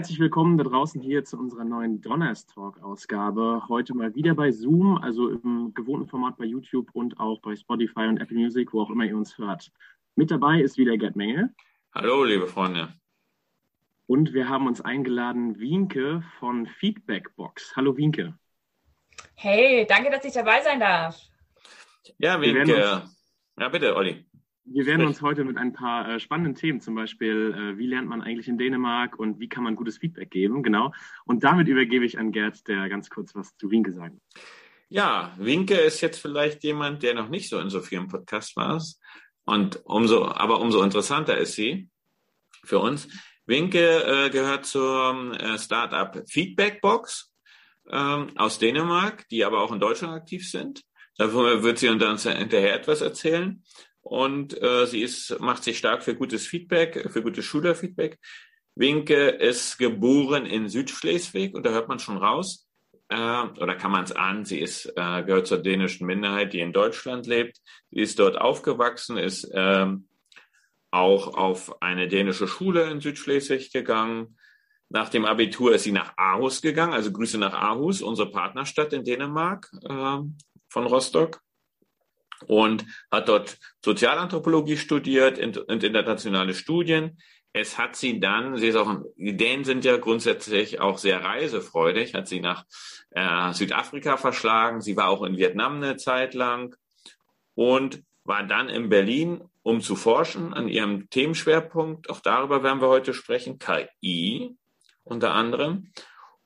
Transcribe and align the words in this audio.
Herzlich 0.00 0.18
willkommen 0.18 0.56
da 0.56 0.64
draußen 0.64 0.98
hier 1.02 1.26
zu 1.26 1.36
unserer 1.36 1.64
neuen 1.64 2.00
Donnerstalk-Ausgabe. 2.00 3.64
Heute 3.68 3.94
mal 3.94 4.14
wieder 4.14 4.34
bei 4.34 4.50
Zoom, 4.50 4.96
also 4.96 5.28
im 5.28 5.74
gewohnten 5.74 6.08
Format 6.08 6.38
bei 6.38 6.46
YouTube 6.46 6.88
und 6.94 7.20
auch 7.20 7.38
bei 7.42 7.54
Spotify 7.54 8.06
und 8.06 8.16
Apple 8.16 8.38
Music, 8.38 8.72
wo 8.72 8.80
auch 8.80 8.88
immer 8.88 9.04
ihr 9.04 9.14
uns 9.14 9.36
hört. 9.36 9.70
Mit 10.14 10.30
dabei 10.30 10.62
ist 10.62 10.78
wieder 10.78 10.96
Gerd 10.96 11.16
Menge. 11.16 11.54
Hallo, 11.94 12.24
liebe 12.24 12.46
Freunde. 12.46 12.94
Und 14.06 14.32
wir 14.32 14.48
haben 14.48 14.66
uns 14.66 14.80
eingeladen 14.80 15.60
Wienke 15.60 16.24
von 16.38 16.64
Feedbackbox. 16.64 17.76
Hallo 17.76 17.94
Wienke. 17.98 18.38
Hey, 19.34 19.86
danke, 19.86 20.10
dass 20.10 20.24
ich 20.24 20.32
dabei 20.32 20.62
sein 20.62 20.80
darf. 20.80 21.20
Ja, 22.16 22.40
Wienke. 22.40 23.02
Ja, 23.58 23.68
bitte, 23.68 23.94
Olli. 23.94 24.24
Wir 24.64 24.86
werden 24.86 25.06
uns 25.06 25.22
heute 25.22 25.44
mit 25.44 25.56
ein 25.56 25.72
paar 25.72 26.08
äh, 26.08 26.20
spannenden 26.20 26.54
Themen, 26.54 26.80
zum 26.80 26.94
Beispiel, 26.94 27.54
äh, 27.56 27.78
wie 27.78 27.86
lernt 27.86 28.08
man 28.08 28.22
eigentlich 28.22 28.46
in 28.46 28.58
Dänemark 28.58 29.18
und 29.18 29.40
wie 29.40 29.48
kann 29.48 29.64
man 29.64 29.74
gutes 29.74 29.98
Feedback 29.98 30.30
geben, 30.30 30.62
genau. 30.62 30.92
Und 31.24 31.42
damit 31.44 31.66
übergebe 31.68 32.04
ich 32.04 32.18
an 32.18 32.30
Gerd, 32.30 32.68
der 32.68 32.88
ganz 32.88 33.08
kurz 33.08 33.34
was 33.34 33.56
zu 33.56 33.70
Winke 33.70 33.92
sagt. 33.92 34.16
Ja, 34.88 35.32
Winke 35.38 35.74
ist 35.74 36.00
jetzt 36.00 36.20
vielleicht 36.20 36.62
jemand, 36.62 37.02
der 37.02 37.14
noch 37.14 37.28
nicht 37.28 37.48
so 37.48 37.58
in 37.58 37.70
so 37.70 37.80
vielen 37.80 38.08
Podcasts 38.08 38.54
war. 38.56 38.82
Und 39.44 39.80
umso, 39.84 40.26
aber 40.26 40.60
umso 40.60 40.82
interessanter 40.82 41.38
ist 41.38 41.54
sie 41.54 41.88
für 42.64 42.78
uns. 42.78 43.08
Winke 43.46 44.04
äh, 44.04 44.30
gehört 44.30 44.66
zur 44.66 45.36
äh, 45.40 45.58
Startup 45.58 46.22
Feedbackbox 46.28 47.32
ähm, 47.90 48.36
aus 48.36 48.58
Dänemark, 48.58 49.28
die 49.28 49.44
aber 49.44 49.60
auch 49.60 49.72
in 49.72 49.80
Deutschland 49.80 50.14
aktiv 50.14 50.48
sind. 50.48 50.82
Dafür 51.16 51.62
wird 51.62 51.78
sie 51.78 51.88
uns 51.88 52.22
hinterher 52.22 52.74
etwas 52.74 53.00
erzählen 53.00 53.62
und 54.02 54.60
äh, 54.60 54.86
sie 54.86 55.02
ist, 55.02 55.38
macht 55.40 55.64
sich 55.64 55.78
stark 55.78 56.02
für 56.02 56.14
gutes 56.14 56.46
Feedback, 56.46 57.08
für 57.10 57.22
gutes 57.22 57.44
Schülerfeedback. 57.44 58.18
Winke 58.74 59.28
ist 59.28 59.78
geboren 59.78 60.46
in 60.46 60.68
Südschleswig 60.68 61.54
und 61.54 61.66
da 61.66 61.70
hört 61.70 61.88
man 61.88 61.98
schon 61.98 62.16
raus, 62.16 62.66
äh, 63.08 63.42
oder 63.60 63.74
kann 63.74 63.90
man 63.90 64.04
es 64.04 64.12
ahnen, 64.12 64.44
sie 64.44 64.60
ist, 64.60 64.86
äh, 64.96 65.22
gehört 65.24 65.48
zur 65.48 65.58
dänischen 65.58 66.06
Minderheit, 66.06 66.52
die 66.52 66.60
in 66.60 66.72
Deutschland 66.72 67.26
lebt. 67.26 67.58
Sie 67.90 68.00
ist 68.00 68.18
dort 68.18 68.40
aufgewachsen, 68.40 69.16
ist 69.18 69.44
äh, 69.44 69.86
auch 70.92 71.34
auf 71.34 71.82
eine 71.82 72.08
dänische 72.08 72.48
Schule 72.48 72.90
in 72.90 73.00
Südschleswig 73.00 73.72
gegangen. 73.72 74.38
Nach 74.88 75.08
dem 75.08 75.24
Abitur 75.24 75.74
ist 75.74 75.84
sie 75.84 75.92
nach 75.92 76.16
Aarhus 76.16 76.62
gegangen, 76.62 76.92
also 76.92 77.12
Grüße 77.12 77.38
nach 77.38 77.52
Aarhus, 77.52 78.00
unsere 78.00 78.30
Partnerstadt 78.30 78.92
in 78.92 79.04
Dänemark 79.04 79.70
äh, 79.82 80.18
von 80.68 80.86
Rostock 80.86 81.40
und 82.46 82.84
hat 83.10 83.28
dort 83.28 83.58
Sozialanthropologie 83.84 84.76
studiert 84.76 85.38
und 85.38 85.82
internationale 85.82 86.54
Studien. 86.54 87.18
Es 87.52 87.78
hat 87.78 87.96
sie 87.96 88.20
dann, 88.20 88.56
sie 88.56 88.68
ist 88.68 88.76
auch, 88.76 89.00
die 89.16 89.36
Dänen 89.36 89.64
sind 89.64 89.84
ja 89.84 89.96
grundsätzlich 89.96 90.80
auch 90.80 90.98
sehr 90.98 91.22
reisefreudig, 91.22 92.14
hat 92.14 92.28
sie 92.28 92.40
nach 92.40 92.64
äh, 93.10 93.52
Südafrika 93.52 94.16
verschlagen. 94.16 94.80
Sie 94.80 94.96
war 94.96 95.08
auch 95.08 95.24
in 95.24 95.36
Vietnam 95.36 95.76
eine 95.76 95.96
Zeit 95.96 96.34
lang 96.34 96.76
und 97.54 98.02
war 98.24 98.44
dann 98.44 98.68
in 98.68 98.88
Berlin, 98.88 99.42
um 99.62 99.80
zu 99.80 99.96
forschen 99.96 100.54
an 100.54 100.68
ihrem 100.68 101.10
Themenschwerpunkt. 101.10 102.08
Auch 102.08 102.20
darüber 102.20 102.62
werden 102.62 102.80
wir 102.80 102.88
heute 102.88 103.14
sprechen, 103.14 103.58
KI 103.58 104.56
unter 105.02 105.34
anderem. 105.34 105.92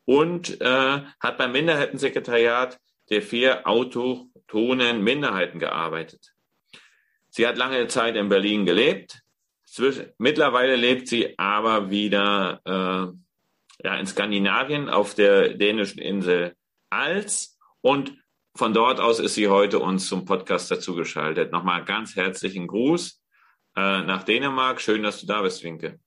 Und 0.07 0.61
äh, 0.61 1.03
hat 1.21 1.39
beim 1.39 1.53
Minderheitensekretariat 1.53 2.79
der 3.11 3.23
vier 3.23 3.67
Auto 3.67 4.31
autochthonen 4.45 5.03
Minderheiten 5.03 5.59
gearbeitet. 5.59 6.33
Sie 7.31 7.47
hat 7.47 7.57
lange 7.57 7.87
Zeit 7.89 8.17
in 8.17 8.29
Berlin 8.29 8.65
gelebt. 8.65 9.21
Mittlerweile 10.19 10.77
lebt 10.77 11.09
sie 11.09 11.37
aber 11.39 11.91
wieder 11.91 12.61
äh, 12.65 13.85
ja, 13.85 13.95
in 13.97 14.07
Skandinavien 14.07 14.89
auf 14.89 15.15
der 15.15 15.55
dänischen 15.55 16.01
Insel 16.01 16.55
Als 16.91 17.59
und 17.81 18.17
von 18.57 18.73
dort 18.73 19.01
aus 19.01 19.19
ist 19.19 19.35
sie 19.35 19.49
heute 19.49 19.81
uns 19.81 20.07
zum 20.07 20.25
Podcast 20.25 20.71
dazugeschaltet. 20.71 21.51
Nochmal 21.51 21.85
ganz 21.85 22.15
herzlichen 22.15 22.69
Gruß 22.69 23.21
äh, 23.77 24.03
nach 24.03 24.23
Dänemark. 24.23 24.81
Schön, 24.81 25.03
dass 25.03 25.21
du 25.21 25.27
da 25.27 25.43
bist, 25.43 25.65
Winke. 25.65 25.99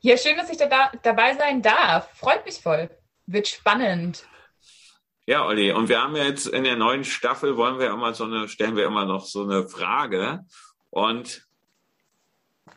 Ja, 0.00 0.16
schön, 0.16 0.36
dass 0.36 0.50
ich 0.50 0.56
da, 0.56 0.90
dabei 1.04 1.36
sein 1.36 1.62
darf. 1.62 2.10
Freut 2.18 2.44
mich 2.44 2.56
voll. 2.56 2.90
Wird 3.26 3.46
spannend. 3.46 4.26
Ja, 5.28 5.44
Olli, 5.44 5.72
und 5.72 5.90
wir 5.90 6.00
haben 6.00 6.16
ja 6.16 6.24
jetzt 6.24 6.46
in 6.46 6.64
der 6.64 6.76
neuen 6.76 7.04
Staffel 7.04 7.58
wollen 7.58 7.78
wir 7.78 7.90
immer 7.90 8.14
so 8.14 8.24
eine, 8.24 8.48
stellen 8.48 8.76
wir 8.76 8.86
immer 8.86 9.04
noch 9.04 9.26
so 9.26 9.42
eine 9.42 9.68
Frage. 9.68 10.46
Und 10.88 11.46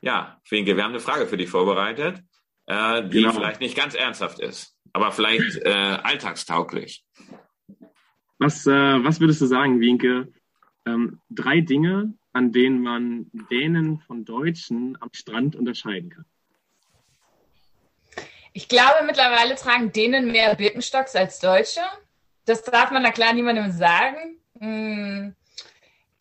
ja, 0.02 0.38
Finke, 0.44 0.76
wir 0.76 0.84
haben 0.84 0.92
eine 0.92 1.00
Frage 1.00 1.28
für 1.28 1.38
dich 1.38 1.50
vorbereitet, 1.50 2.22
äh, 2.66 3.08
die 3.08 3.22
genau. 3.22 3.32
vielleicht 3.32 3.62
nicht 3.62 3.78
ganz 3.78 3.96
ernsthaft 3.96 4.42
ist, 4.42 4.76
aber 4.92 5.14
vielleicht 5.14 5.60
äh, 5.64 5.70
alltagstauglich. 6.04 7.06
Was, 8.38 8.68
äh, 8.68 9.02
was 9.02 9.22
würdest 9.22 9.40
du 9.40 9.46
sagen, 9.46 9.80
Winke? 9.80 10.34
Ähm, 10.86 11.22
drei 11.30 11.62
Dinge, 11.62 12.16
an 12.34 12.52
denen 12.52 12.82
man 12.82 13.32
Dänen 13.50 14.02
von 14.02 14.26
Deutschen 14.26 14.98
am 15.00 15.10
Strand 15.14 15.56
unterscheiden 15.56 16.10
kann. 16.10 16.26
Ich 18.52 18.68
glaube, 18.68 19.06
mittlerweile 19.06 19.56
tragen 19.56 19.94
Dänen 19.94 20.34
mehr 20.34 20.54
Birkenstocks 20.56 21.16
als 21.16 21.40
Deutsche. 21.40 21.80
Das 22.46 22.64
darf 22.64 22.92
man 22.92 23.04
da 23.04 23.12
klar 23.12 23.34
niemandem 23.34 23.72
sagen. 23.72 24.40
Hm. 24.60 25.36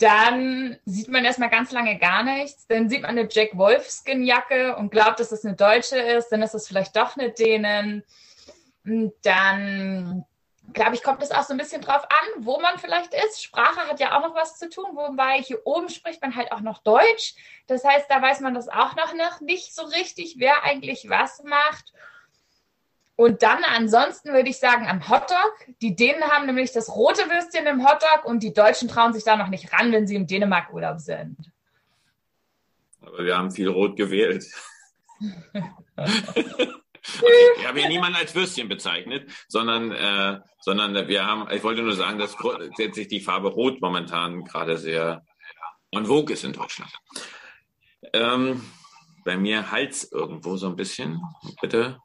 Dann 0.00 0.78
sieht 0.86 1.08
man 1.08 1.26
erstmal 1.26 1.50
ganz 1.50 1.72
lange 1.72 1.98
gar 1.98 2.22
nichts. 2.22 2.66
Dann 2.66 2.88
sieht 2.88 3.02
man 3.02 3.10
eine 3.10 3.28
Jack 3.30 3.56
Wolfskin-Jacke 3.56 4.76
und 4.76 4.90
glaubt, 4.90 5.20
dass 5.20 5.28
das 5.28 5.44
eine 5.44 5.54
deutsche 5.54 5.98
ist. 5.98 6.30
Dann 6.30 6.40
ist 6.40 6.54
es 6.54 6.66
vielleicht 6.66 6.96
doch 6.96 7.18
eine 7.18 7.32
Dänen. 7.32 8.02
Dann, 8.84 10.24
glaube 10.72 10.94
ich, 10.94 11.02
kommt 11.02 11.22
es 11.22 11.30
auch 11.30 11.42
so 11.42 11.52
ein 11.52 11.58
bisschen 11.58 11.82
drauf 11.82 12.02
an, 12.04 12.44
wo 12.44 12.58
man 12.60 12.78
vielleicht 12.78 13.12
ist. 13.12 13.42
Sprache 13.42 13.88
hat 13.88 14.00
ja 14.00 14.16
auch 14.16 14.26
noch 14.26 14.34
was 14.34 14.56
zu 14.56 14.70
tun, 14.70 14.86
wobei 14.94 15.42
hier 15.42 15.60
oben 15.66 15.90
spricht 15.90 16.22
man 16.22 16.34
halt 16.34 16.50
auch 16.50 16.60
noch 16.60 16.78
Deutsch. 16.78 17.34
Das 17.66 17.84
heißt, 17.84 18.06
da 18.08 18.22
weiß 18.22 18.40
man 18.40 18.54
das 18.54 18.70
auch 18.70 18.96
noch 18.96 19.40
nicht 19.42 19.74
so 19.74 19.82
richtig, 19.82 20.36
wer 20.38 20.64
eigentlich 20.64 21.10
was 21.10 21.42
macht. 21.42 21.92
Und 23.20 23.42
dann 23.42 23.62
ansonsten 23.64 24.32
würde 24.32 24.48
ich 24.48 24.58
sagen 24.58 24.88
am 24.88 25.06
Hotdog. 25.10 25.52
Die 25.82 25.94
Dänen 25.94 26.22
haben 26.22 26.46
nämlich 26.46 26.72
das 26.72 26.88
rote 26.88 27.28
Würstchen 27.28 27.66
im 27.66 27.86
Hotdog 27.86 28.24
und 28.24 28.42
die 28.42 28.54
Deutschen 28.54 28.88
trauen 28.88 29.12
sich 29.12 29.24
da 29.24 29.36
noch 29.36 29.48
nicht 29.48 29.74
ran, 29.74 29.92
wenn 29.92 30.06
sie 30.06 30.14
im 30.14 30.26
Dänemark 30.26 30.72
Urlaub 30.72 31.00
sind. 31.00 31.36
Aber 33.02 33.22
wir 33.22 33.36
haben 33.36 33.50
viel 33.50 33.68
rot 33.68 33.98
gewählt. 33.98 34.46
okay, 35.20 36.70
wir 37.58 37.68
haben 37.68 37.76
hier 37.76 37.90
niemanden 37.90 38.16
als 38.16 38.34
Würstchen 38.34 38.70
bezeichnet, 38.70 39.30
sondern, 39.48 39.92
äh, 39.92 40.40
sondern 40.60 41.06
wir 41.06 41.26
haben, 41.26 41.46
ich 41.50 41.62
wollte 41.62 41.82
nur 41.82 41.96
sagen, 41.96 42.18
dass 42.18 42.38
grundsätzlich 42.38 43.08
die 43.08 43.20
Farbe 43.20 43.48
Rot 43.48 43.82
momentan 43.82 44.44
gerade 44.44 44.78
sehr 44.78 45.26
en 45.90 46.06
vogue 46.06 46.32
ist 46.32 46.44
in 46.44 46.54
Deutschland. 46.54 46.90
Ähm, 48.14 48.62
bei 49.26 49.36
mir 49.36 49.70
Hals 49.70 50.10
irgendwo 50.10 50.56
so 50.56 50.68
ein 50.68 50.76
bisschen. 50.76 51.20
Bitte 51.60 51.98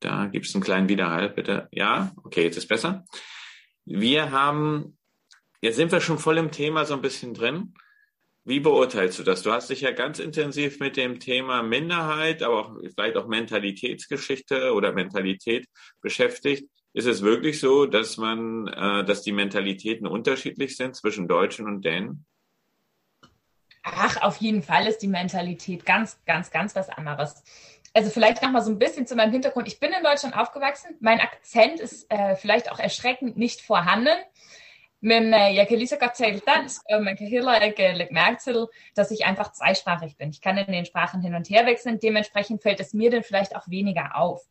da 0.00 0.26
gibt 0.26 0.46
es 0.46 0.54
einen 0.54 0.64
kleinen 0.64 0.88
Widerhall, 0.88 1.30
bitte. 1.30 1.68
Ja, 1.72 2.12
okay, 2.24 2.44
jetzt 2.44 2.56
ist 2.56 2.68
besser. 2.68 3.04
Wir 3.84 4.30
haben, 4.30 4.98
jetzt 5.60 5.76
sind 5.76 5.92
wir 5.92 6.00
schon 6.00 6.18
voll 6.18 6.38
im 6.38 6.50
Thema 6.50 6.84
so 6.84 6.94
ein 6.94 7.02
bisschen 7.02 7.34
drin. 7.34 7.74
Wie 8.44 8.60
beurteilst 8.60 9.18
du 9.18 9.24
das? 9.24 9.42
Du 9.42 9.52
hast 9.52 9.68
dich 9.68 9.82
ja 9.82 9.90
ganz 9.90 10.18
intensiv 10.18 10.80
mit 10.80 10.96
dem 10.96 11.20
Thema 11.20 11.62
Minderheit, 11.62 12.42
aber 12.42 12.60
auch 12.60 12.76
vielleicht 12.94 13.16
auch 13.16 13.26
Mentalitätsgeschichte 13.26 14.72
oder 14.72 14.92
Mentalität 14.92 15.66
beschäftigt. 16.00 16.68
Ist 16.94 17.06
es 17.06 17.22
wirklich 17.22 17.60
so, 17.60 17.86
dass 17.86 18.16
man, 18.16 18.66
äh, 18.68 19.04
dass 19.04 19.22
die 19.22 19.32
Mentalitäten 19.32 20.06
unterschiedlich 20.06 20.76
sind 20.76 20.96
zwischen 20.96 21.28
Deutschen 21.28 21.66
und 21.66 21.84
Dänen? 21.84 22.24
Ach, 23.82 24.20
auf 24.22 24.36
jeden 24.38 24.62
Fall 24.62 24.86
ist 24.86 24.98
die 24.98 25.08
Mentalität 25.08 25.84
ganz, 25.86 26.18
ganz, 26.26 26.50
ganz 26.50 26.74
was 26.74 26.88
anderes 26.88 27.42
also 27.94 28.10
vielleicht 28.10 28.42
noch 28.42 28.50
mal 28.50 28.62
so 28.62 28.70
ein 28.70 28.78
bisschen 28.78 29.06
zu 29.06 29.16
meinem 29.16 29.32
Hintergrund. 29.32 29.68
Ich 29.68 29.80
bin 29.80 29.92
in 29.92 30.02
Deutschland 30.02 30.36
aufgewachsen. 30.36 30.96
Mein 31.00 31.20
Akzent 31.20 31.80
ist 31.80 32.10
äh, 32.10 32.36
vielleicht 32.36 32.70
auch 32.70 32.78
erschreckend 32.78 33.36
nicht 33.36 33.60
vorhanden. 33.60 34.16
Men 35.00 35.32
äh, 35.32 35.52
jeg 35.52 35.68
kan 35.68 35.78
lige 35.78 35.88
så 35.88 35.96
dass 38.94 39.10
ich 39.10 39.24
einfach 39.24 39.52
zweisprachig 39.52 40.16
bin. 40.16 40.30
Ich 40.30 40.40
kann 40.40 40.58
in 40.58 40.72
den 40.72 40.84
Sprachen 40.84 41.22
hin 41.22 41.34
und 41.34 41.48
her 41.48 41.66
wechseln. 41.66 42.00
Dementsprechend 42.00 42.62
fällt 42.62 42.80
es 42.80 42.94
mir 42.94 43.10
dann 43.10 43.22
vielleicht 43.22 43.54
auch 43.54 43.68
weniger 43.68 44.16
auf. 44.16 44.44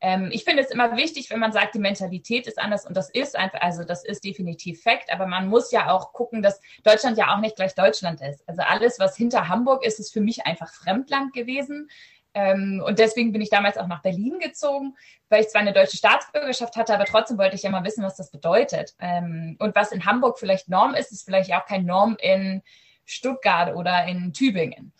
Ähm, 0.00 0.28
ich 0.30 0.44
finde 0.44 0.62
es 0.62 0.70
immer 0.70 0.96
wichtig, 0.96 1.30
wenn 1.30 1.40
man 1.40 1.52
sagt, 1.52 1.74
die 1.74 1.80
Mentalität 1.80 2.46
ist 2.46 2.58
anders 2.58 2.86
und 2.86 2.96
das 2.96 3.10
ist 3.10 3.34
einfach, 3.34 3.60
also 3.60 3.82
das 3.82 4.04
ist 4.04 4.24
definitiv 4.24 4.82
Fakt, 4.82 5.12
aber 5.12 5.26
man 5.26 5.48
muss 5.48 5.72
ja 5.72 5.90
auch 5.90 6.12
gucken, 6.12 6.40
dass 6.40 6.60
Deutschland 6.84 7.18
ja 7.18 7.34
auch 7.34 7.40
nicht 7.40 7.56
gleich 7.56 7.74
Deutschland 7.74 8.20
ist. 8.20 8.48
Also 8.48 8.62
alles, 8.62 9.00
was 9.00 9.16
hinter 9.16 9.48
Hamburg 9.48 9.84
ist, 9.84 9.98
ist 9.98 10.12
für 10.12 10.20
mich 10.20 10.46
einfach 10.46 10.72
Fremdland 10.72 11.32
gewesen. 11.32 11.88
Ähm, 12.34 12.82
und 12.84 12.98
deswegen 12.98 13.32
bin 13.32 13.40
ich 13.40 13.50
damals 13.50 13.78
auch 13.78 13.86
nach 13.86 14.02
Berlin 14.02 14.38
gezogen, 14.38 14.96
weil 15.28 15.42
ich 15.42 15.48
zwar 15.48 15.62
eine 15.62 15.72
deutsche 15.72 15.96
Staatsbürgerschaft 15.96 16.76
hatte, 16.76 16.94
aber 16.94 17.04
trotzdem 17.04 17.38
wollte 17.38 17.56
ich 17.56 17.62
ja 17.62 17.70
mal 17.70 17.84
wissen, 17.84 18.04
was 18.04 18.16
das 18.16 18.30
bedeutet. 18.30 18.94
Ähm, 18.98 19.56
und 19.58 19.74
was 19.74 19.92
in 19.92 20.04
Hamburg 20.04 20.38
vielleicht 20.38 20.68
Norm 20.68 20.94
ist, 20.94 21.12
ist 21.12 21.24
vielleicht 21.24 21.52
auch 21.54 21.66
kein 21.66 21.84
Norm 21.84 22.16
in 22.20 22.62
Stuttgart 23.04 23.74
oder 23.74 24.04
in 24.06 24.32
Tübingen. 24.32 24.92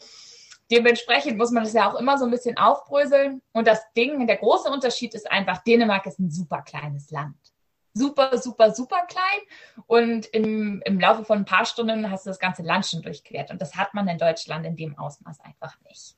Dementsprechend 0.70 1.38
muss 1.38 1.50
man 1.50 1.64
das 1.64 1.72
ja 1.72 1.90
auch 1.90 1.94
immer 1.94 2.18
so 2.18 2.24
ein 2.24 2.30
bisschen 2.30 2.58
aufbröseln. 2.58 3.40
Und 3.52 3.66
das 3.66 3.80
Ding, 3.96 4.26
der 4.26 4.36
große 4.36 4.70
Unterschied 4.70 5.14
ist 5.14 5.30
einfach, 5.30 5.62
Dänemark 5.64 6.06
ist 6.06 6.18
ein 6.18 6.30
super 6.30 6.62
kleines 6.62 7.10
Land. 7.10 7.36
Super, 7.94 8.36
super, 8.38 8.74
super 8.74 9.06
klein. 9.06 9.40
Und 9.86 10.26
im, 10.26 10.82
im 10.84 11.00
Laufe 11.00 11.24
von 11.24 11.38
ein 11.38 11.44
paar 11.46 11.64
Stunden 11.64 12.10
hast 12.10 12.26
du 12.26 12.30
das 12.30 12.38
ganze 12.38 12.62
Land 12.62 12.86
schon 12.86 13.02
durchquert. 13.02 13.50
Und 13.50 13.62
das 13.62 13.76
hat 13.76 13.94
man 13.94 14.08
in 14.08 14.18
Deutschland 14.18 14.66
in 14.66 14.76
dem 14.76 14.98
Ausmaß 14.98 15.40
einfach 15.40 15.80
nicht. 15.88 16.17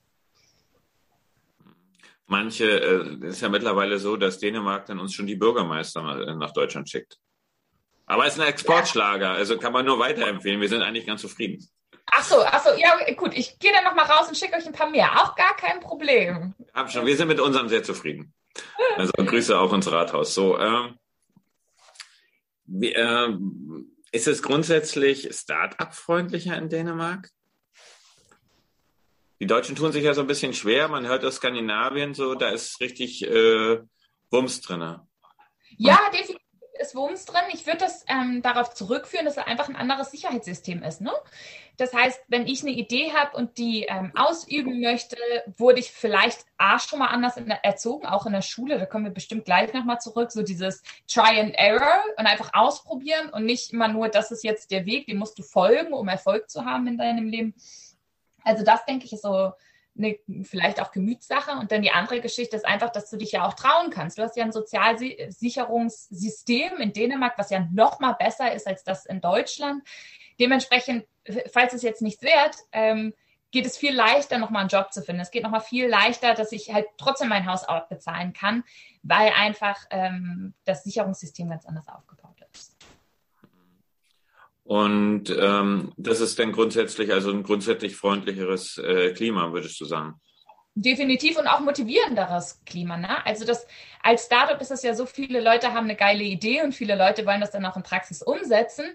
Manche, 2.31 2.63
äh, 2.63 3.27
ist 3.27 3.41
ja 3.41 3.49
mittlerweile 3.49 3.99
so, 3.99 4.15
dass 4.15 4.39
Dänemark 4.39 4.85
dann 4.85 4.99
uns 4.99 5.13
schon 5.13 5.27
die 5.27 5.35
Bürgermeister 5.35 6.01
nach 6.35 6.53
Deutschland 6.53 6.89
schickt. 6.89 7.17
Aber 8.05 8.25
es 8.25 8.35
ist 8.35 8.39
ein 8.39 8.47
Exportschlager, 8.47 9.31
also 9.31 9.57
kann 9.57 9.73
man 9.73 9.85
nur 9.85 9.99
weiterempfehlen. 9.99 10.61
Wir 10.61 10.69
sind 10.69 10.81
eigentlich 10.81 11.05
ganz 11.05 11.19
zufrieden. 11.19 11.67
Ach 12.05 12.23
so, 12.23 12.37
ach 12.41 12.63
so, 12.63 12.69
ja, 12.79 12.93
gut. 13.15 13.33
Ich 13.33 13.59
gehe 13.59 13.73
dann 13.73 13.83
nochmal 13.83 14.05
raus 14.05 14.29
und 14.29 14.37
schicke 14.37 14.55
euch 14.55 14.65
ein 14.65 14.71
paar 14.71 14.89
mehr. 14.89 15.11
Auch 15.21 15.35
gar 15.35 15.57
kein 15.57 15.81
Problem. 15.81 16.53
Hab 16.73 16.89
schon, 16.89 17.05
wir 17.05 17.17
sind 17.17 17.27
mit 17.27 17.41
unserem 17.41 17.67
sehr 17.67 17.83
zufrieden. 17.83 18.33
Also 18.95 19.11
Grüße 19.11 19.59
auch 19.59 19.73
ins 19.73 19.91
Rathaus. 19.91 20.33
So, 20.33 20.57
ähm, 20.57 20.97
wie, 22.63 22.93
äh, 22.93 23.37
ist 24.13 24.29
es 24.29 24.41
grundsätzlich 24.41 25.27
Start-up-freundlicher 25.33 26.57
in 26.57 26.69
Dänemark? 26.69 27.29
Die 29.41 29.47
Deutschen 29.47 29.75
tun 29.75 29.91
sich 29.91 30.03
ja 30.03 30.13
so 30.13 30.21
ein 30.21 30.27
bisschen 30.27 30.53
schwer. 30.53 30.87
Man 30.87 31.07
hört 31.07 31.25
aus 31.25 31.37
Skandinavien 31.37 32.13
so, 32.13 32.35
da 32.35 32.49
ist 32.49 32.79
richtig 32.79 33.25
äh, 33.25 33.79
Wumms 34.29 34.61
drin. 34.61 34.99
Ja, 35.77 35.99
definitiv 36.13 36.37
ist 36.79 36.93
Wumms 36.93 37.25
drin. 37.25 37.41
Ich 37.51 37.65
würde 37.65 37.79
das 37.79 38.05
ähm, 38.07 38.43
darauf 38.43 38.75
zurückführen, 38.75 39.25
dass 39.25 39.37
es 39.37 39.43
einfach 39.43 39.67
ein 39.67 39.75
anderes 39.75 40.11
Sicherheitssystem 40.11 40.83
ist. 40.83 41.01
Ne? 41.01 41.11
Das 41.77 41.91
heißt, 41.91 42.21
wenn 42.27 42.45
ich 42.45 42.61
eine 42.61 42.73
Idee 42.73 43.13
habe 43.13 43.35
und 43.35 43.57
die 43.57 43.87
ähm, 43.89 44.11
ausüben 44.15 44.79
möchte, 44.79 45.17
wurde 45.57 45.79
ich 45.79 45.91
vielleicht 45.91 46.45
A 46.59 46.77
schon 46.77 46.99
mal 46.99 47.07
anders 47.07 47.33
der, 47.33 47.65
erzogen, 47.65 48.05
auch 48.05 48.27
in 48.27 48.33
der 48.33 48.43
Schule. 48.43 48.77
Da 48.77 48.85
kommen 48.85 49.05
wir 49.05 49.11
bestimmt 49.11 49.45
gleich 49.45 49.73
nochmal 49.73 49.99
zurück. 49.99 50.31
So 50.31 50.43
dieses 50.43 50.83
Try 51.07 51.39
and 51.39 51.55
Error 51.55 52.03
und 52.15 52.27
einfach 52.27 52.51
ausprobieren 52.53 53.29
und 53.31 53.45
nicht 53.45 53.73
immer 53.73 53.87
nur, 53.87 54.07
das 54.09 54.29
ist 54.29 54.43
jetzt 54.43 54.69
der 54.69 54.85
Weg, 54.85 55.07
den 55.07 55.17
musst 55.17 55.39
du 55.39 55.41
folgen, 55.41 55.93
um 55.93 56.07
Erfolg 56.09 56.47
zu 56.47 56.63
haben 56.63 56.85
in 56.85 56.99
deinem 56.99 57.25
Leben. 57.25 57.55
Also 58.43 58.63
das 58.63 58.85
denke 58.85 59.05
ich 59.05 59.13
ist 59.13 59.23
so 59.23 59.53
eine 59.97 60.19
vielleicht 60.43 60.79
auch 60.81 60.91
Gemütssache. 60.91 61.51
Und 61.51 61.71
dann 61.71 61.81
die 61.81 61.91
andere 61.91 62.19
Geschichte 62.21 62.55
ist 62.55 62.65
einfach, 62.65 62.91
dass 62.91 63.09
du 63.09 63.17
dich 63.17 63.31
ja 63.33 63.45
auch 63.45 63.53
trauen 63.53 63.89
kannst. 63.89 64.17
Du 64.17 64.23
hast 64.23 64.37
ja 64.37 64.45
ein 64.45 64.51
Sozialsicherungssystem 64.51 66.77
in 66.77 66.93
Dänemark, 66.93 67.37
was 67.37 67.49
ja 67.49 67.67
noch 67.71 67.99
mal 67.99 68.13
besser 68.13 68.53
ist 68.53 68.67
als 68.67 68.83
das 68.83 69.05
in 69.05 69.21
Deutschland. 69.21 69.83
Dementsprechend, 70.39 71.05
falls 71.51 71.73
es 71.73 71.81
jetzt 71.81 72.01
nichts 72.01 72.23
wert, 72.23 72.55
ähm, 72.71 73.13
geht 73.51 73.65
es 73.65 73.77
viel 73.77 73.93
leichter, 73.93 74.37
nochmal 74.37 74.61
einen 74.61 74.69
Job 74.69 74.93
zu 74.93 75.01
finden. 75.01 75.19
Es 75.21 75.31
geht 75.31 75.43
nochmal 75.43 75.59
viel 75.59 75.87
leichter, 75.87 76.33
dass 76.33 76.53
ich 76.53 76.73
halt 76.73 76.87
trotzdem 76.97 77.27
mein 77.27 77.51
Haus 77.51 77.65
bezahlen 77.89 78.31
kann, 78.31 78.63
weil 79.03 79.33
einfach 79.37 79.77
ähm, 79.89 80.53
das 80.63 80.85
Sicherungssystem 80.85 81.49
ganz 81.49 81.65
anders 81.65 81.89
aufgebaut. 81.89 82.20
Und 84.71 85.29
ähm, 85.37 85.91
das 85.97 86.21
ist 86.21 86.39
dann 86.39 86.53
grundsätzlich, 86.53 87.11
also 87.11 87.29
ein 87.29 87.43
grundsätzlich 87.43 87.97
freundlicheres 87.97 88.77
äh, 88.77 89.11
Klima, 89.11 89.51
würdest 89.51 89.77
du 89.81 89.83
sagen? 89.83 90.13
Definitiv 90.75 91.37
und 91.37 91.45
auch 91.45 91.59
motivierenderes 91.59 92.61
Klima. 92.65 92.95
Ne? 92.95 93.25
Also 93.25 93.43
das 93.43 93.67
als 94.01 94.27
Startup 94.27 94.61
ist 94.61 94.71
es 94.71 94.81
ja 94.81 94.93
so, 94.93 95.05
viele 95.05 95.41
Leute 95.41 95.73
haben 95.73 95.83
eine 95.83 95.97
geile 95.97 96.23
Idee 96.23 96.61
und 96.61 96.73
viele 96.73 96.95
Leute 96.95 97.25
wollen 97.25 97.41
das 97.41 97.51
dann 97.51 97.65
auch 97.65 97.75
in 97.75 97.83
Praxis 97.83 98.21
umsetzen. 98.21 98.85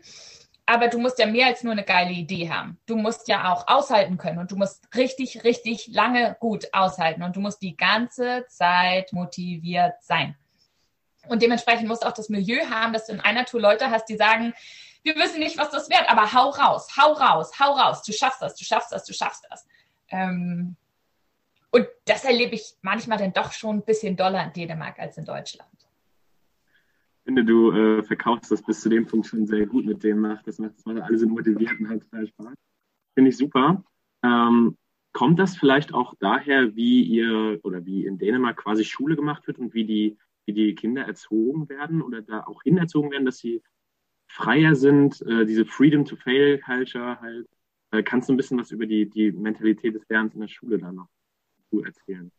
Aber 0.65 0.89
du 0.89 0.99
musst 0.99 1.19
ja 1.19 1.27
mehr 1.27 1.49
als 1.49 1.63
nur 1.63 1.73
eine 1.73 1.85
geile 1.85 2.13
Idee 2.13 2.49
haben. 2.49 2.79
Du 2.87 2.97
musst 2.97 3.29
ja 3.29 3.53
auch 3.53 3.69
aushalten 3.69 4.17
können 4.17 4.39
und 4.39 4.51
du 4.51 4.57
musst 4.57 4.89
richtig, 4.97 5.45
richtig 5.45 5.89
lange 5.89 6.39
gut 6.41 6.69
aushalten 6.73 7.23
und 7.23 7.37
du 7.37 7.41
musst 7.41 7.61
die 7.61 7.77
ganze 7.77 8.47
Zeit 8.49 9.13
motiviert 9.13 9.97
sein. 10.01 10.37
Und 11.29 11.43
dementsprechend 11.43 11.87
musst 11.87 12.03
du 12.03 12.09
auch 12.09 12.15
das 12.15 12.31
Milieu 12.31 12.65
haben, 12.71 12.95
dass 12.95 13.09
du 13.09 13.13
in 13.13 13.21
einer 13.21 13.45
Tour 13.45 13.61
Leute 13.61 13.91
hast, 13.91 14.07
die 14.07 14.17
sagen, 14.17 14.55
wir 15.07 15.15
wissen 15.15 15.39
nicht, 15.39 15.57
was 15.57 15.71
das 15.71 15.89
wird, 15.89 16.05
aber 16.09 16.33
hau 16.33 16.51
raus, 16.51 16.89
hau 16.97 17.13
raus, 17.13 17.53
hau 17.61 17.73
raus, 17.73 18.03
du 18.03 18.13
schaffst 18.13 18.43
das, 18.43 18.57
du 18.57 18.65
schaffst 18.65 18.91
das, 18.91 19.05
du 19.05 19.15
schaffst 19.15 19.47
das. 19.49 19.67
Ähm, 20.11 20.75
und 21.71 21.87
das 22.07 22.25
erlebe 22.25 22.57
ich 22.57 22.75
manchmal 22.83 23.17
dann 23.17 23.33
doch 23.33 23.53
schon 23.53 23.77
ein 23.77 23.85
bisschen 23.85 24.17
doller 24.17 24.45
in 24.45 24.53
Dänemark 24.53 24.99
als 24.99 25.17
in 25.17 25.25
Deutschland. 25.25 25.71
Ich 27.19 27.25
finde, 27.25 27.45
du 27.45 27.73
äh, 27.73 28.03
verkaufst 28.03 28.51
das 28.51 28.63
bis 28.63 28.81
zu 28.81 28.89
dem 28.89 29.07
Punkt 29.07 29.27
schon 29.27 29.47
sehr 29.47 29.67
gut 29.67 29.87
mit 29.87 30.03
dem 30.03 30.21
macht. 30.21 30.47
Das 30.47 30.59
macht, 30.59 30.77
das 30.77 30.85
macht 30.85 31.01
alle 31.03 31.19
sind 31.19 31.31
motiviert 31.31 31.79
und 31.79 31.89
hat 31.89 32.01
total 32.01 32.27
Spaß. 32.27 32.55
Finde 33.15 33.31
ich 33.31 33.37
super. 33.37 33.85
Ähm, 34.25 34.77
kommt 35.13 35.39
das 35.39 35.57
vielleicht 35.57 35.95
auch 35.95 36.15
daher, 36.19 36.75
wie 36.75 37.03
ihr 37.03 37.61
oder 37.63 37.85
wie 37.85 38.07
in 38.07 38.19
Dänemark 38.19 38.57
quasi 38.59 38.85
Schule 38.85 39.17
gemacht 39.17 39.47
wird 39.47 39.59
und 39.59 39.73
wie 39.75 39.85
die, 39.85 40.19
wie 40.47 40.53
die 40.53 40.75
Kinder 40.75 41.03
erzogen 41.05 41.69
werden 41.69 42.03
oder 42.03 42.23
da 42.23 42.45
auch 42.45 42.63
hinerzogen 42.63 43.11
werden, 43.11 43.25
dass 43.25 43.39
sie 43.39 43.63
freier 44.27 44.75
sind, 44.75 45.21
äh, 45.23 45.47
diese 45.47 45.65
Freedom 45.65 46.05
to 46.05 46.17
Fail 46.17 46.59
Culture 46.59 47.21
halt. 47.21 47.47
Äh, 47.93 48.03
kannst 48.03 48.29
du 48.29 48.35
ein 48.35 48.37
bisschen 48.37 48.59
was 48.59 48.71
über 48.71 48.87
die, 48.87 49.09
die 49.09 49.33
Mentalität 49.33 49.95
des 49.95 50.09
Lernens 50.09 50.35
in 50.35 50.41
der 50.41 50.49
Schule 50.49 50.79
dann 50.79 50.97
noch 50.97 51.09
erzählen? 51.85 52.31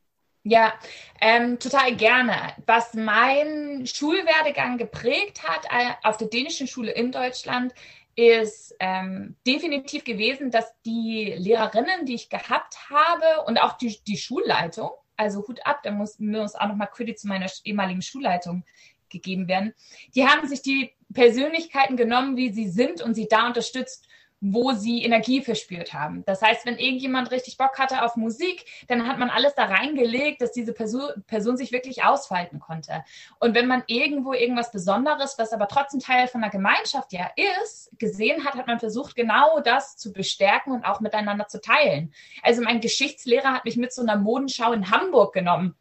Ja, 0.44 0.74
ähm, 1.19 1.60
total 1.60 1.95
gerne. 1.95 2.34
Was 2.66 2.94
mein 2.94 3.86
Schulwerdegang 3.86 4.78
geprägt 4.78 5.44
hat 5.48 5.66
äh, 5.66 5.94
auf 6.04 6.18
der 6.18 6.30
dänischen 6.30 6.68
Schule 6.68 6.92
in 6.92 7.12
Deutschland, 7.12 7.74
ist 8.16 8.74
ähm, 8.80 9.36
definitiv 9.45 10.04
gewesen, 10.04 10.50
dass 10.50 10.74
die 10.86 11.36
Lehrerinnen, 11.38 12.06
die 12.06 12.16
ich 12.16 12.30
gehabt 12.30 12.90
habe 12.90 13.45
und 13.45 13.62
auch 13.62 13.78
die, 13.78 14.00
die 14.07 14.18
Schulleitung, 14.18 14.90
also 15.18 15.45
Hut 15.48 15.63
ab, 15.66 15.81
da 15.83 15.92
muss, 15.92 16.18
muss 16.18 16.56
auch 16.56 16.68
nochmal 16.68 16.90
Credit 16.92 17.19
zu 17.19 17.28
meiner 17.28 17.48
ehemaligen 17.63 18.01
Schulleitung 18.01 18.63
gegeben 19.10 19.48
werden. 19.48 19.74
Die 20.16 20.25
haben 20.25 20.48
sich 20.48 20.62
die 20.62 20.94
Persönlichkeiten 21.13 21.98
genommen, 21.98 22.38
wie 22.38 22.51
sie 22.51 22.68
sind 22.69 23.01
und 23.01 23.13
sie 23.13 23.27
da 23.27 23.48
unterstützt, 23.48 24.07
wo 24.39 24.74
sie 24.74 25.04
Energie 25.04 25.42
verspürt 25.42 25.94
haben. 25.94 26.24
Das 26.25 26.42
heißt, 26.42 26.66
wenn 26.66 26.78
irgendjemand 26.78 27.31
richtig 27.31 27.57
Bock 27.57 27.80
hatte 27.80 28.04
auf 28.04 28.16
Musik, 28.16 28.66
dann 28.87 29.07
hat 29.07 29.18
man 29.18 29.30
alles 29.30 29.56
da 29.56 29.66
reingelegt, 29.66 30.42
dass 30.42 30.52
diese 30.52 30.73
Person, 30.73 31.09
Person 31.26 31.57
sich 31.57 31.71
wirklich 31.71 32.04
ausfalten 32.04 32.59
konnte. 32.59 33.04
Und 33.40 33.56
wenn 33.56 33.68
man 33.68 33.83
irgendwo 33.87 34.33
irgendwas 34.33 34.71
Besonderes, 34.71 35.35
was 35.40 35.54
aber 35.54 35.68
trotzdem 35.68 35.99
Teil 35.99 36.28
von 36.28 36.42
der 36.42 36.52
Gemeinschaft 36.52 37.14
ja 37.14 37.31
ist, 37.64 37.90
gesehen 37.97 38.45
hat, 38.45 38.54
hat 38.56 38.68
man 38.68 38.80
versucht, 38.80 39.16
genau 39.16 39.59
das 39.59 39.97
zu 39.97 40.14
bestärken 40.14 40.71
und 40.71 40.85
auch 40.85 40.99
miteinander 40.99 41.47
zu 41.47 41.59
teilen. 41.59 42.14
Also 42.44 42.61
mein 42.61 42.80
Geschichtslehrer 42.80 43.54
hat 43.54 43.66
mich 43.66 43.78
mit 43.78 43.92
so 43.92 44.04
einer 44.04 44.18
Modenschau 44.18 44.71
in 44.71 44.92
Hamburg 44.92 45.33
genommen 45.33 45.76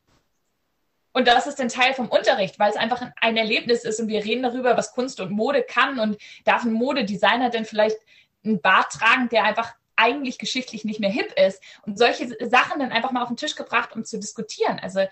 und 1.16 1.26
das 1.26 1.46
ist 1.46 1.58
ein 1.62 1.70
Teil 1.70 1.94
vom 1.94 2.08
Unterricht, 2.08 2.58
weil 2.58 2.68
es 2.68 2.76
einfach 2.76 3.10
ein 3.22 3.38
Erlebnis 3.38 3.84
ist 3.84 3.98
und 4.00 4.08
wir 4.08 4.22
reden 4.22 4.42
darüber, 4.42 4.76
was 4.76 4.92
Kunst 4.92 5.18
und 5.18 5.30
Mode 5.30 5.62
kann 5.62 5.98
und 5.98 6.18
darf 6.44 6.62
ein 6.62 6.74
Modedesigner 6.74 7.48
denn 7.48 7.64
vielleicht 7.64 7.96
einen 8.44 8.60
Bart 8.60 8.92
tragen, 8.92 9.30
der 9.30 9.44
einfach 9.44 9.72
eigentlich 9.96 10.36
geschichtlich 10.36 10.84
nicht 10.84 11.00
mehr 11.00 11.08
hip 11.08 11.32
ist 11.38 11.62
und 11.86 11.96
solche 11.96 12.28
Sachen 12.46 12.80
dann 12.80 12.92
einfach 12.92 13.12
mal 13.12 13.22
auf 13.22 13.28
den 13.28 13.38
Tisch 13.38 13.54
gebracht, 13.54 13.96
um 13.96 14.04
zu 14.04 14.18
diskutieren. 14.18 14.78
Also 14.78 15.06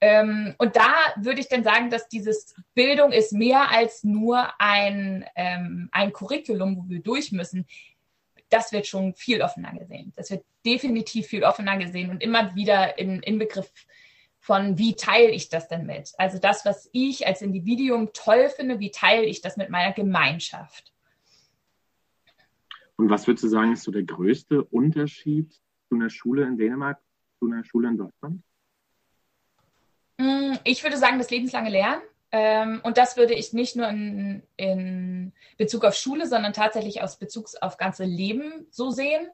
ähm, 0.00 0.56
und 0.58 0.74
da 0.74 0.92
würde 1.18 1.38
ich 1.38 1.46
dann 1.46 1.62
sagen, 1.62 1.88
dass 1.88 2.08
dieses 2.08 2.56
Bildung 2.74 3.12
ist 3.12 3.32
mehr 3.32 3.70
als 3.70 4.02
nur 4.02 4.60
ein, 4.60 5.24
ähm, 5.36 5.88
ein 5.92 6.12
Curriculum, 6.12 6.78
wo 6.78 6.90
wir 6.90 7.00
durch 7.00 7.30
müssen. 7.30 7.68
Das 8.48 8.72
wird 8.72 8.88
schon 8.88 9.14
viel 9.14 9.40
offener 9.40 9.72
gesehen. 9.72 10.12
Das 10.16 10.32
wird 10.32 10.44
definitiv 10.66 11.28
viel 11.28 11.44
offener 11.44 11.76
gesehen 11.76 12.10
und 12.10 12.24
immer 12.24 12.56
wieder 12.56 12.98
in, 12.98 13.22
in 13.22 13.38
Begriff 13.38 13.70
von, 14.44 14.76
wie 14.76 14.94
teile 14.94 15.30
ich 15.30 15.48
das 15.48 15.68
denn 15.68 15.86
mit? 15.86 16.12
Also 16.18 16.38
das, 16.38 16.66
was 16.66 16.90
ich 16.92 17.26
als 17.26 17.40
Individuum 17.40 18.10
toll 18.12 18.50
finde, 18.50 18.78
wie 18.78 18.90
teile 18.90 19.24
ich 19.24 19.40
das 19.40 19.56
mit 19.56 19.70
meiner 19.70 19.94
Gemeinschaft? 19.94 20.92
Und 22.96 23.08
was 23.08 23.26
würdest 23.26 23.44
du 23.44 23.48
sagen, 23.48 23.72
ist 23.72 23.84
so 23.84 23.90
der 23.90 24.02
größte 24.02 24.62
Unterschied 24.62 25.50
zu 25.88 25.94
einer 25.94 26.10
Schule 26.10 26.42
in 26.42 26.58
Dänemark 26.58 27.00
zu 27.38 27.46
einer 27.46 27.64
Schule 27.64 27.88
in 27.88 27.96
Deutschland? 27.96 28.42
Mm, 30.18 30.58
ich 30.64 30.82
würde 30.82 30.98
sagen, 30.98 31.16
das 31.16 31.30
lebenslange 31.30 31.70
Lernen. 31.70 32.02
Ähm, 32.30 32.82
und 32.84 32.98
das 32.98 33.16
würde 33.16 33.32
ich 33.32 33.54
nicht 33.54 33.76
nur 33.76 33.88
in, 33.88 34.42
in 34.58 35.32
Bezug 35.56 35.86
auf 35.86 35.94
Schule, 35.94 36.26
sondern 36.26 36.52
tatsächlich 36.52 37.00
aus 37.00 37.18
Bezug 37.18 37.46
auf 37.62 37.78
ganze 37.78 38.04
Leben 38.04 38.66
so 38.70 38.90
sehen. 38.90 39.26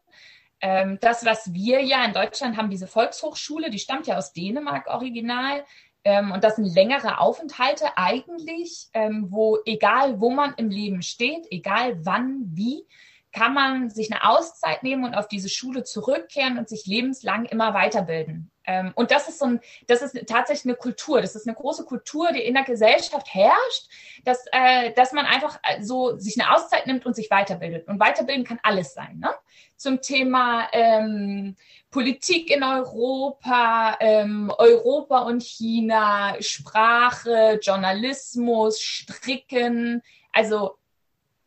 Ähm, 0.61 0.99
das, 1.01 1.25
was 1.25 1.53
wir 1.53 1.83
ja 1.83 2.05
in 2.05 2.13
Deutschland 2.13 2.57
haben, 2.57 2.71
diese 2.71 2.87
Volkshochschule, 2.87 3.71
die 3.71 3.79
stammt 3.79 4.07
ja 4.07 4.19
aus 4.19 4.33
Dänemark 4.33 4.87
original. 4.89 5.65
Ähm, 6.05 6.33
und 6.33 6.45
das 6.45 6.57
sind 6.57 6.67
längere 6.67 7.19
Aufenthalte 7.19 7.97
eigentlich, 7.97 8.89
ähm, 8.95 9.27
wo 9.31 9.59
egal 9.67 10.21
wo 10.21 10.31
man 10.31 10.55
im 10.57 10.71
Leben 10.71 11.03
steht, 11.03 11.47
egal 11.51 12.05
wann, 12.05 12.45
wie, 12.55 12.87
kann 13.33 13.55
man 13.55 13.91
sich 13.91 14.13
eine 14.13 14.29
Auszeit 14.29 14.83
nehmen 14.83 15.05
und 15.05 15.15
auf 15.15 15.29
diese 15.29 15.49
Schule 15.49 15.85
zurückkehren 15.85 16.59
und 16.59 16.69
sich 16.69 16.87
lebenslang 16.87 17.45
immer 17.45 17.75
weiterbilden. 17.75 18.51
Ähm, 18.67 18.93
und 18.95 19.11
das 19.11 19.29
ist 19.29 19.39
so 19.39 19.47
ein, 19.47 19.61
das 19.87 20.03
ist 20.03 20.17
tatsächlich 20.27 20.67
eine 20.67 20.77
Kultur. 20.77 21.21
Das 21.21 21.35
ist 21.35 21.47
eine 21.47 21.57
große 21.57 21.85
Kultur, 21.85 22.33
die 22.33 22.41
in 22.41 22.55
der 22.55 22.65
Gesellschaft 22.65 23.33
herrscht, 23.33 23.89
dass, 24.25 24.45
äh, 24.53 24.93
dass 24.93 25.13
man 25.13 25.27
einfach 25.27 25.59
äh, 25.63 25.83
so 25.83 26.17
sich 26.19 26.41
eine 26.41 26.55
Auszeit 26.55 26.87
nimmt 26.87 27.07
und 27.07 27.15
sich 27.15 27.31
weiterbildet. 27.31 27.89
Und 27.89 28.01
weiterbilden 28.01 28.45
kann 28.45 28.61
alles 28.63 28.95
sein. 28.95 29.19
Ne? 29.19 29.31
Zum 29.77 30.01
Thema 30.01 30.69
ähm, 30.73 31.57
Politik 31.91 32.51
in 32.51 32.63
Europa, 32.63 33.97
ähm, 34.01 34.53
Europa 34.59 35.21
und 35.21 35.43
China, 35.43 36.37
Sprache, 36.41 37.59
Journalismus, 37.63 38.81
Stricken, 38.81 40.03
also 40.33 40.77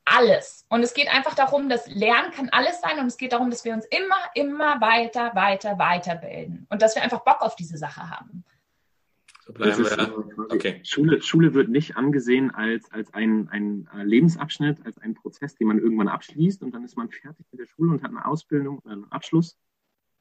alles. 0.06 0.66
Und 0.70 0.84
es 0.84 0.94
geht 0.94 1.08
einfach 1.08 1.36
darum, 1.36 1.70
dass 1.70 1.88
Lernen 1.88 2.32
kann 2.32 2.50
alles 2.50 2.82
sein 2.82 3.00
und 3.00 3.08
es 3.08 3.18
geht 3.18 3.34
darum, 3.34 3.50
dass 3.50 3.64
wir 3.64 3.74
uns 3.74 3.86
immer, 3.86 4.16
immer 4.36 4.82
weiter, 4.82 5.34
weiter, 5.36 5.78
weiterbilden 5.78 6.68
und 6.70 6.82
dass 6.82 6.96
wir 6.96 7.04
einfach 7.04 7.24
Bock 7.24 7.42
auf 7.42 7.56
diese 7.56 7.78
Sache 7.78 8.10
haben. 8.10 8.44
So 9.46 9.52
bleiben 9.52 9.78
wir. 9.78 10.46
Okay. 10.52 10.82
Schule, 10.84 11.22
Schule 11.22 11.54
wird 11.54 11.70
nicht 11.70 11.98
angesehen 11.98 12.52
als, 12.52 12.90
als 12.92 13.14
ein, 13.14 13.50
ein 13.50 13.90
Lebensabschnitt, 14.04 14.86
als 14.86 14.98
ein 14.98 15.16
Prozess, 15.16 15.56
den 15.56 15.68
man 15.68 15.80
irgendwann 15.80 16.08
abschließt 16.08 16.64
und 16.64 16.74
dann 16.74 16.86
ist 16.86 16.96
man 16.96 17.10
fertig 17.10 17.46
mit 17.52 17.60
der 17.60 17.68
Schule 17.68 17.92
und 17.92 18.04
hat 18.04 18.12
eine 18.12 18.26
Ausbildung, 18.26 18.82
einen 18.86 19.12
Abschluss, 19.12 19.58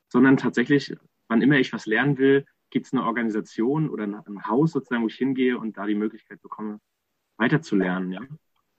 sondern 0.08 0.36
tatsächlich, 0.36 0.96
wann 1.28 1.40
immer 1.40 1.56
ich 1.56 1.72
was 1.72 1.86
lernen 1.86 2.18
will, 2.18 2.46
gibt 2.70 2.86
es 2.86 2.92
eine 2.92 3.04
Organisation 3.04 3.90
oder 3.90 4.04
ein 4.04 4.46
Haus 4.46 4.72
sozusagen, 4.72 5.04
wo 5.04 5.08
ich 5.08 5.16
hingehe 5.16 5.56
und 5.56 5.76
da 5.76 5.86
die 5.86 5.94
Möglichkeit 5.94 6.42
bekomme, 6.42 6.80
weiterzulernen. 7.36 8.10
Ja? 8.10 8.20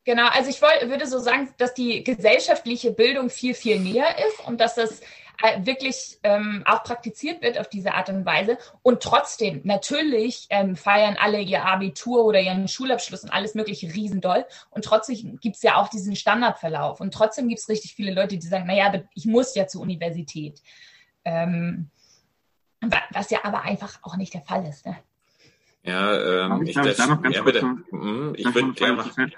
Genau, 0.06 0.28
also 0.28 0.50
ich 0.50 0.62
wollte, 0.62 0.90
würde 0.90 1.08
so 1.08 1.20
sagen, 1.20 1.54
dass 1.58 1.74
die 1.74 2.04
gesellschaftliche 2.04 2.92
Bildung 2.92 3.30
viel, 3.30 3.54
viel 3.54 3.80
näher 3.80 4.18
ist 4.28 4.46
und 4.46 4.60
dass 4.60 4.76
das 4.76 5.00
äh, 5.42 5.66
wirklich 5.66 6.20
ähm, 6.24 6.64
auch 6.66 6.84
praktiziert 6.84 7.42
wird 7.42 7.58
auf 7.58 7.70
diese 7.70 7.94
Art 7.94 8.10
und 8.10 8.26
Weise. 8.26 8.58
Und 8.82 9.02
trotzdem, 9.02 9.62
natürlich 9.64 10.48
ähm, 10.50 10.76
feiern 10.76 11.18
alle 11.20 11.40
ihr 11.40 11.66
Abitur 11.66 12.26
oder 12.26 12.42
ihren 12.42 12.68
Schulabschluss 12.68 13.24
und 13.24 13.32
alles 13.32 13.56
mögliche 13.56 13.88
riesendoll. 13.88 14.46
Und 14.72 14.86
trotzdem 14.86 15.40
gibt's 15.40 15.64
ja 15.64 15.78
auch 15.78 15.88
diesen 15.88 16.16
Standardverlauf. 16.16 17.00
Und 17.00 17.14
trotzdem 17.14 17.48
gibt's 17.48 17.70
richtig 17.70 17.96
viele 17.96 18.14
Leute, 18.14 18.38
die 18.38 18.48
sagen, 18.48 18.68
naja, 18.68 19.04
ich 19.16 19.26
muss 19.26 19.56
ja 19.56 19.68
zur 19.68 19.82
Universität. 19.82 20.62
Ähm, 21.26 21.90
was 23.12 23.30
ja 23.30 23.40
aber 23.44 23.62
einfach 23.62 24.00
auch 24.02 24.18
nicht 24.18 24.34
der 24.34 24.42
Fall 24.42 24.66
ist. 24.68 24.86
Ne? 24.86 24.98
Ja, 25.84 26.46
ähm, 26.46 26.64
ich, 26.64 26.70
ich, 26.70 26.76
das, 26.76 26.98
da 26.98 27.08
noch 27.08 27.22
ganz 27.22 27.36
ja, 27.36 27.42
kurz, 27.42 27.54
bitte. 27.54 27.66
Mhm, 27.92 28.34
ich 28.38 28.54
würde 28.54 28.74
gerne 28.74 28.94
machen. 28.98 29.34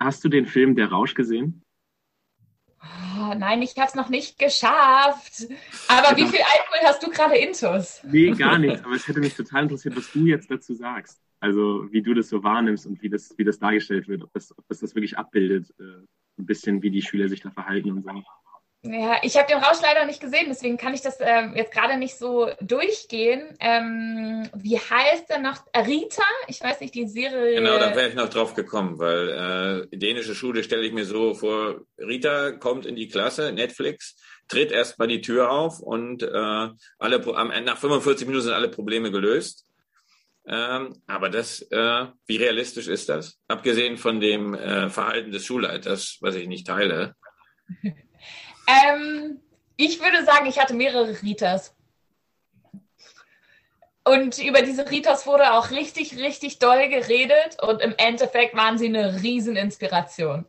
Hast 0.00 0.24
du 0.24 0.28
den 0.28 0.46
Film 0.46 0.76
Der 0.76 0.90
Rausch 0.90 1.14
gesehen? 1.14 1.62
Oh, 2.80 3.34
nein, 3.36 3.62
ich 3.62 3.76
habe 3.76 3.88
es 3.88 3.94
noch 3.94 4.08
nicht 4.08 4.38
geschafft. 4.38 5.48
Aber 5.88 6.16
wie 6.16 6.26
viel 6.26 6.40
Alkohol 6.40 6.86
hast 6.86 7.02
du 7.02 7.10
gerade 7.10 7.36
intus? 7.36 8.00
Nee, 8.04 8.30
gar 8.30 8.58
nichts. 8.58 8.84
Aber 8.84 8.94
es 8.94 9.08
hätte 9.08 9.20
mich 9.20 9.34
total 9.34 9.64
interessiert, 9.64 9.96
was 9.96 10.12
du 10.12 10.26
jetzt 10.26 10.50
dazu 10.50 10.74
sagst. 10.74 11.20
Also 11.40 11.86
wie 11.90 12.02
du 12.02 12.14
das 12.14 12.28
so 12.28 12.42
wahrnimmst 12.42 12.86
und 12.86 13.02
wie 13.02 13.08
das, 13.08 13.34
wie 13.36 13.44
das 13.44 13.58
dargestellt 13.58 14.08
wird, 14.08 14.22
ob 14.22 14.32
das, 14.32 14.56
ob 14.56 14.64
das, 14.68 14.80
das 14.80 14.94
wirklich 14.94 15.18
abbildet, 15.18 15.70
äh, 15.78 16.04
ein 16.38 16.46
bisschen, 16.46 16.82
wie 16.82 16.90
die 16.90 17.02
Schüler 17.02 17.28
sich 17.28 17.40
da 17.40 17.50
verhalten 17.50 17.90
und 17.90 18.04
so. 18.04 18.22
Ja, 18.82 19.16
ich 19.22 19.36
habe 19.36 19.48
den 19.48 19.58
Rausch 19.58 19.82
leider 19.82 20.06
nicht 20.06 20.20
gesehen, 20.20 20.46
deswegen 20.48 20.76
kann 20.76 20.94
ich 20.94 21.00
das 21.00 21.18
ähm, 21.20 21.54
jetzt 21.56 21.72
gerade 21.72 21.96
nicht 21.98 22.16
so 22.16 22.48
durchgehen. 22.60 23.56
Ähm, 23.58 24.48
wie 24.54 24.78
heißt 24.78 25.28
er 25.30 25.40
noch? 25.40 25.66
Rita? 25.74 26.22
Ich 26.46 26.62
weiß 26.62 26.80
nicht, 26.80 26.94
die 26.94 27.08
Serie. 27.08 27.56
Genau, 27.56 27.76
da 27.78 27.96
wäre 27.96 28.08
ich 28.08 28.14
noch 28.14 28.28
drauf 28.28 28.54
gekommen, 28.54 29.00
weil 29.00 29.88
äh, 29.90 29.96
dänische 29.96 30.36
Schule 30.36 30.62
stelle 30.62 30.86
ich 30.86 30.92
mir 30.92 31.04
so 31.04 31.34
vor, 31.34 31.80
Rita 31.98 32.52
kommt 32.52 32.86
in 32.86 32.94
die 32.94 33.08
Klasse, 33.08 33.50
Netflix, 33.52 34.16
tritt 34.46 34.70
erstmal 34.70 35.08
die 35.08 35.22
Tür 35.22 35.50
auf 35.50 35.80
und 35.80 36.22
äh, 36.22 36.68
alle 36.98 37.34
am 37.34 37.50
Ende, 37.50 37.72
nach 37.72 37.78
45 37.78 38.28
Minuten 38.28 38.44
sind 38.44 38.54
alle 38.54 38.68
Probleme 38.68 39.10
gelöst. 39.10 39.66
Ähm, 40.46 41.02
aber 41.08 41.30
das, 41.30 41.62
äh, 41.72 42.06
wie 42.26 42.36
realistisch 42.36 42.86
ist 42.86 43.08
das? 43.08 43.40
Abgesehen 43.48 43.98
von 43.98 44.20
dem 44.20 44.54
äh, 44.54 44.88
Verhalten 44.88 45.32
des 45.32 45.44
Schulleiters, 45.44 46.18
was 46.20 46.36
ich 46.36 46.46
nicht 46.46 46.68
teile. 46.68 47.16
Ähm, 48.68 49.40
ich 49.76 50.00
würde 50.00 50.24
sagen, 50.24 50.46
ich 50.46 50.58
hatte 50.58 50.74
mehrere 50.74 51.22
Ritas. 51.22 51.74
Und 54.04 54.38
über 54.38 54.62
diese 54.62 54.90
Ritas 54.90 55.26
wurde 55.26 55.52
auch 55.52 55.70
richtig, 55.70 56.16
richtig 56.16 56.58
doll 56.58 56.88
geredet. 56.88 57.62
Und 57.62 57.80
im 57.80 57.94
Endeffekt 57.96 58.54
waren 58.54 58.78
sie 58.78 58.86
eine 58.86 59.22
Rieseninspiration. 59.22 60.46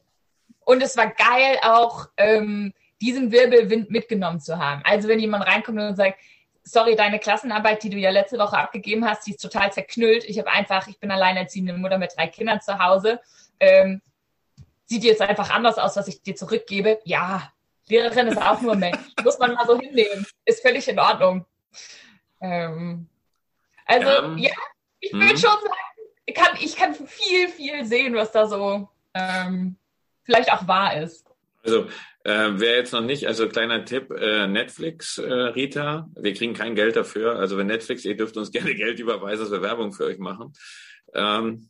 Und 0.66 0.84
es 0.84 0.98
war 0.98 1.08
geil, 1.08 1.58
auch 1.64 2.10
ähm, 2.18 2.74
diesen 3.02 3.32
Wirbelwind 3.32 3.90
mitgenommen 3.90 4.40
zu 4.40 4.58
haben. 4.58 4.82
Also 4.86 5.08
wenn 5.08 5.20
jemand 5.20 5.48
reinkommt 5.48 5.80
und 5.80 5.96
sagt, 5.96 6.20
sorry, 6.64 6.96
deine 6.96 7.20
Klassenarbeit, 7.20 7.84
die 7.84 7.90
du 7.90 7.98
ja 7.98 8.12
letzte 8.12 8.38
Woche 8.38 8.58
abgegeben 8.58 9.08
hast, 9.08 9.26
die 9.26 9.32
ist 9.32 9.42
total 9.42 9.72
zerknüllt. 9.72 10.26
Ich 10.26 10.38
habe 10.38 10.52
einfach, 10.52 10.88
ich 10.88 11.00
bin 11.00 11.12
alleinerziehende 11.12 11.74
Mutter 11.74 11.98
mit 11.98 12.16
drei 12.16 12.28
Kindern 12.28 12.62
zu 12.62 12.80
Hause. 12.80 13.20
Ähm, 13.60 14.02
sieht 14.86 15.04
jetzt 15.04 15.22
einfach 15.22 15.50
anders 15.50 15.78
aus, 15.78 15.96
was 15.96 16.08
ich 16.08 16.22
dir 16.22 16.36
zurückgebe. 16.36 17.00
Ja, 17.04 17.52
Lehrerin 17.90 18.28
ist 18.28 18.42
auch 18.42 18.62
nur 18.62 18.76
Mensch. 18.76 19.00
Muss 19.24 19.40
man 19.40 19.54
mal 19.54 19.66
so 19.66 19.80
hinnehmen. 19.80 20.26
Ist 20.46 20.62
völlig 20.62 20.88
in 20.88 21.00
Ordnung. 21.00 21.46
Ähm, 22.42 23.08
also, 23.86 24.08
ähm, 24.08 24.38
ja, 24.38 24.52
ich 25.00 25.14
würde 25.14 25.30
hm. 25.30 25.38
schon 25.38 25.50
sagen, 25.50 25.74
ich 26.26 26.36
kann, 26.36 26.58
ich 26.60 26.76
kann 26.76 26.94
viel, 26.94 27.48
viel 27.50 27.86
sehen, 27.86 28.14
was 28.14 28.32
da 28.32 28.48
so 28.48 28.88
ähm, 29.14 29.76
vielleicht 30.24 30.52
auch 30.54 30.68
wahr 30.68 31.02
ist. 31.02 31.26
Also, 31.64 31.88
äh, 32.24 32.50
wer 32.54 32.76
jetzt 32.76 32.94
noch 32.94 33.02
nicht, 33.02 33.28
also 33.28 33.50
kleiner 33.50 33.84
Tipp, 33.86 34.12
äh, 34.12 34.48
Netflix, 34.48 35.18
äh, 35.18 35.32
Rita, 35.32 36.10
wir 36.16 36.34
kriegen 36.34 36.54
kein 36.54 36.76
Geld 36.76 36.96
dafür. 36.96 37.38
Also 37.38 37.58
wenn 37.58 37.68
Netflix, 37.68 38.06
ihr 38.06 38.16
dürft 38.16 38.38
uns 38.38 38.52
gerne 38.52 38.76
Geld 38.76 39.00
überweisen, 39.00 39.44
dass 39.44 39.52
wir 39.52 39.62
Werbung 39.62 39.92
für 39.92 40.06
euch 40.06 40.20
machen. 40.20 40.54
Ähm, 41.14 41.70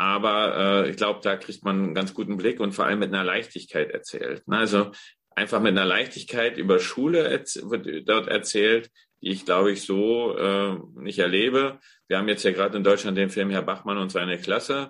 aber 0.00 0.56
äh, 0.86 0.90
ich 0.90 0.96
glaube, 0.96 1.20
da 1.22 1.36
kriegt 1.36 1.62
man 1.62 1.76
einen 1.76 1.94
ganz 1.94 2.14
guten 2.14 2.38
Blick 2.38 2.58
und 2.58 2.72
vor 2.72 2.86
allem 2.86 3.00
mit 3.00 3.12
einer 3.12 3.22
Leichtigkeit 3.22 3.90
erzählt. 3.90 4.48
Ne? 4.48 4.56
Also 4.56 4.92
einfach 5.36 5.60
mit 5.60 5.72
einer 5.72 5.84
Leichtigkeit 5.84 6.56
über 6.56 6.78
Schule 6.78 7.44
wird 7.64 8.08
dort 8.08 8.26
erzählt, 8.26 8.90
die 9.20 9.28
ich, 9.28 9.44
glaube 9.44 9.72
ich, 9.72 9.82
so 9.82 10.38
äh, 10.38 10.78
nicht 10.94 11.18
erlebe. 11.18 11.80
Wir 12.08 12.16
haben 12.16 12.28
jetzt 12.28 12.44
ja 12.44 12.52
gerade 12.52 12.78
in 12.78 12.82
Deutschland 12.82 13.18
den 13.18 13.28
Film 13.28 13.50
Herr 13.50 13.60
Bachmann 13.60 13.98
und 13.98 14.10
seine 14.10 14.38
Klasse, 14.38 14.88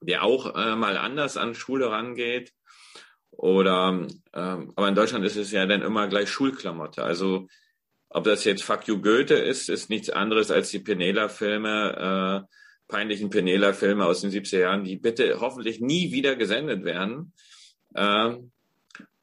der 0.00 0.24
auch 0.24 0.56
äh, 0.56 0.74
mal 0.74 0.96
anders 0.96 1.36
an 1.36 1.54
Schule 1.54 1.92
rangeht. 1.92 2.52
Oder 3.30 4.08
ähm, 4.34 4.72
aber 4.74 4.88
in 4.88 4.96
Deutschland 4.96 5.24
ist 5.24 5.36
es 5.36 5.52
ja 5.52 5.66
dann 5.66 5.82
immer 5.82 6.08
gleich 6.08 6.28
Schulklamotte. 6.30 7.04
Also 7.04 7.46
ob 8.08 8.24
das 8.24 8.42
jetzt 8.42 8.64
Fuck 8.64 8.88
You 8.88 9.00
Goethe 9.00 9.34
ist, 9.34 9.68
ist 9.68 9.88
nichts 9.88 10.10
anderes 10.10 10.50
als 10.50 10.70
die 10.70 10.80
Penela-Filme, 10.80 12.48
äh, 12.48 12.56
peinlichen 12.90 13.30
Penela-Filme 13.30 14.04
aus 14.04 14.20
den 14.20 14.30
70er 14.30 14.58
Jahren, 14.58 14.84
die 14.84 14.96
bitte 14.96 15.40
hoffentlich 15.40 15.80
nie 15.80 16.12
wieder 16.12 16.36
gesendet 16.36 16.84
werden. 16.84 17.32
Ähm, 17.94 18.52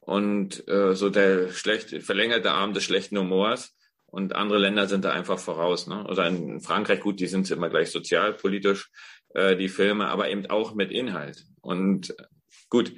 und 0.00 0.66
äh, 0.68 0.94
so 0.94 1.10
der 1.10 1.50
schlecht, 1.50 2.02
verlängerte 2.02 2.50
Arm 2.50 2.72
des 2.72 2.84
schlechten 2.84 3.18
Humors. 3.18 3.76
Und 4.06 4.34
andere 4.34 4.58
Länder 4.58 4.86
sind 4.88 5.04
da 5.04 5.10
einfach 5.10 5.38
voraus. 5.38 5.86
Ne? 5.86 6.02
Oder 6.06 6.26
in 6.28 6.60
Frankreich, 6.60 7.00
gut, 7.00 7.20
die 7.20 7.26
sind 7.26 7.50
immer 7.50 7.68
gleich 7.68 7.90
sozialpolitisch, 7.90 8.90
äh, 9.34 9.54
die 9.54 9.68
Filme, 9.68 10.08
aber 10.08 10.30
eben 10.30 10.46
auch 10.46 10.74
mit 10.74 10.90
Inhalt. 10.90 11.44
Und 11.60 12.14
gut, 12.70 12.92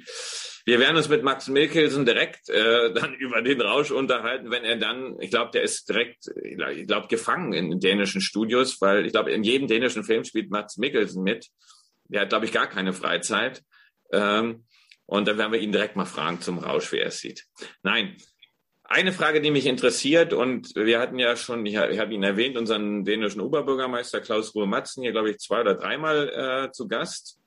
wir 0.65 0.79
werden 0.79 0.97
uns 0.97 1.09
mit 1.09 1.23
Max 1.23 1.47
Mikkelsen 1.47 2.05
direkt 2.05 2.49
äh, 2.49 2.93
dann 2.95 3.13
über 3.15 3.41
den 3.41 3.61
Rausch 3.61 3.91
unterhalten, 3.91 4.51
wenn 4.51 4.63
er 4.63 4.77
dann, 4.77 5.17
ich 5.19 5.29
glaube, 5.29 5.51
der 5.51 5.63
ist 5.63 5.89
direkt, 5.89 6.31
ich 6.43 6.87
glaube, 6.87 7.07
gefangen 7.07 7.53
in 7.53 7.79
dänischen 7.79 8.21
Studios, 8.21 8.79
weil 8.81 9.05
ich 9.05 9.11
glaube, 9.11 9.31
in 9.31 9.43
jedem 9.43 9.67
dänischen 9.67 10.03
Film 10.03 10.23
spielt 10.23 10.49
Max 10.49 10.77
Mikkelsen 10.77 11.23
mit. 11.23 11.49
Der 12.05 12.21
hat, 12.21 12.29
glaube 12.29 12.45
ich, 12.45 12.51
gar 12.51 12.67
keine 12.67 12.93
Freizeit. 12.93 13.63
Ähm, 14.11 14.65
und 15.05 15.27
dann 15.27 15.37
werden 15.37 15.51
wir 15.51 15.59
ihn 15.59 15.71
direkt 15.71 15.95
mal 15.95 16.05
fragen 16.05 16.41
zum 16.41 16.59
Rausch, 16.59 16.91
wie 16.91 16.99
er 16.99 17.07
es 17.07 17.19
sieht. 17.19 17.45
Nein, 17.83 18.15
eine 18.91 19.13
Frage, 19.13 19.41
die 19.41 19.51
mich 19.51 19.65
interessiert, 19.65 20.33
und 20.33 20.75
wir 20.75 20.99
hatten 20.99 21.17
ja 21.17 21.35
schon, 21.35 21.65
ich 21.65 21.77
habe 21.77 22.13
ihn 22.13 22.23
erwähnt, 22.23 22.57
unseren 22.57 23.05
dänischen 23.05 23.41
Oberbürgermeister 23.41 24.21
Klaus 24.21 24.53
Ruhe 24.53 24.67
Matzen 24.67 25.03
hier, 25.03 25.13
glaube 25.13 25.31
ich, 25.31 25.39
zwei 25.39 25.61
oder 25.61 25.75
dreimal 25.75 26.67
äh, 26.67 26.71
zu 26.71 26.87
Gast. 26.87 27.40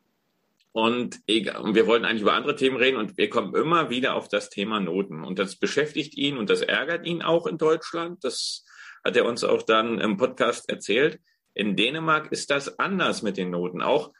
Und, 0.76 1.20
wir 1.28 1.86
wollten 1.86 2.04
eigentlich 2.04 2.22
über 2.22 2.32
andere 2.32 2.56
Themen 2.56 2.76
reden 2.76 2.96
und 2.96 3.16
wir 3.16 3.30
kommen 3.30 3.54
immer 3.54 3.90
wieder 3.90 4.16
auf 4.16 4.26
das 4.26 4.50
Thema 4.50 4.80
Noten. 4.80 5.22
Und 5.22 5.38
das 5.38 5.54
beschäftigt 5.54 6.16
ihn 6.16 6.36
und 6.36 6.50
das 6.50 6.62
ärgert 6.62 7.06
ihn 7.06 7.22
auch 7.22 7.46
in 7.46 7.58
Deutschland. 7.58 8.24
Das 8.24 8.64
hat 9.04 9.16
er 9.16 9.24
uns 9.24 9.44
auch 9.44 9.62
dann 9.62 10.00
im 10.00 10.16
Podcast 10.16 10.68
erzählt. 10.68 11.20
In 11.54 11.76
Dänemark 11.76 12.32
ist 12.32 12.50
das 12.50 12.80
anders 12.80 13.22
mit 13.22 13.36
den 13.36 13.50
Noten. 13.50 13.82
Auch 13.82 14.10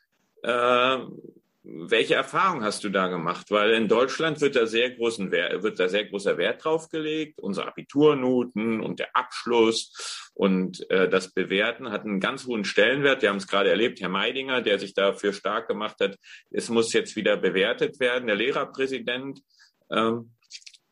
äh, 0.45 0.99
welche 1.65 2.15
Erfahrung 2.15 2.63
hast 2.63 2.85
du 2.85 2.89
da 2.89 3.09
gemacht? 3.09 3.51
Weil 3.51 3.71
in 3.73 3.89
Deutschland 3.89 4.41
wird 4.41 4.55
da 4.55 4.67
sehr 4.67 4.91
großen 4.91 5.33
Wert, 5.33 5.65
wird 5.65 5.81
da 5.81 5.89
sehr 5.89 6.05
großer 6.05 6.39
Wert 6.39 6.65
drauf 6.65 6.89
gelegt. 6.89 7.41
Unsere 7.41 7.67
Abiturnoten 7.67 8.81
und 8.81 9.01
der 9.01 9.17
Abschluss 9.17 10.24
und 10.35 10.89
äh, 10.91 11.09
das 11.09 11.33
Bewerten 11.33 11.91
hat 11.91 12.03
einen 12.03 12.21
ganz 12.21 12.47
hohen 12.47 12.65
Stellenwert. 12.65 13.23
Wir 13.23 13.31
haben 13.31 13.37
es 13.37 13.47
gerade 13.47 13.71
erlebt, 13.71 14.01
Herr 14.01 14.09
Meidinger, 14.09 14.61
der 14.63 14.79
sich 14.79 14.93
dafür 14.93 15.33
stark 15.33 15.69
gemacht 15.69 15.97
hat. 16.01 16.19
Es 16.51 16.69
muss 16.69 16.93
jetzt 16.93 17.17
wieder 17.17 17.37
bewertet 17.37 18.01
werden. 18.01 18.27
Der 18.27 18.37
Lehrerpräsident, 18.37 19.39
äh, 19.89 19.97
Ähm, 19.97 20.31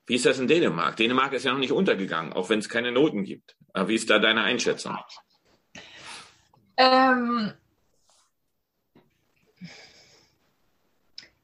wie 0.06 0.16
ist 0.16 0.26
das 0.26 0.38
in 0.38 0.48
Dänemark? 0.48 0.96
Dänemark 0.96 1.32
ist 1.32 1.44
ja 1.44 1.52
noch 1.52 1.58
nicht 1.58 1.72
untergegangen, 1.72 2.32
auch 2.32 2.50
wenn 2.50 2.58
es 2.58 2.68
keine 2.68 2.92
Noten 2.92 3.24
gibt. 3.24 3.56
Aber 3.72 3.88
wie 3.88 3.94
ist 3.94 4.10
da 4.10 4.18
deine 4.18 4.42
Einschätzung? 4.42 4.98
Ähm, 6.76 7.52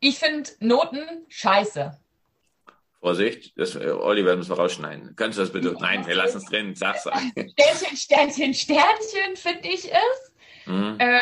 ich 0.00 0.19
finde 0.19 0.50
Noten 0.61 1.25
scheiße. 1.28 1.99
Vorsicht, 3.00 3.52
das, 3.57 3.76
äh, 3.76 3.90
Oliver 3.90 4.35
muss 4.37 4.50
rausschneiden. 4.50 5.14
Kannst 5.14 5.38
du 5.38 5.43
das 5.43 5.52
bitte? 5.52 5.76
Nein, 5.78 6.07
wir 6.07 6.17
lassen 6.17 6.38
es 6.38 6.45
drin. 6.47 6.75
Sag's. 6.75 7.02
Sternchen, 7.05 7.97
Sternchen, 7.97 8.55
Sternchen, 8.55 9.37
finde 9.37 9.69
ich 9.69 9.90
es. 9.93 10.33
Mhm. 10.67 10.97
Äh, 10.99 11.21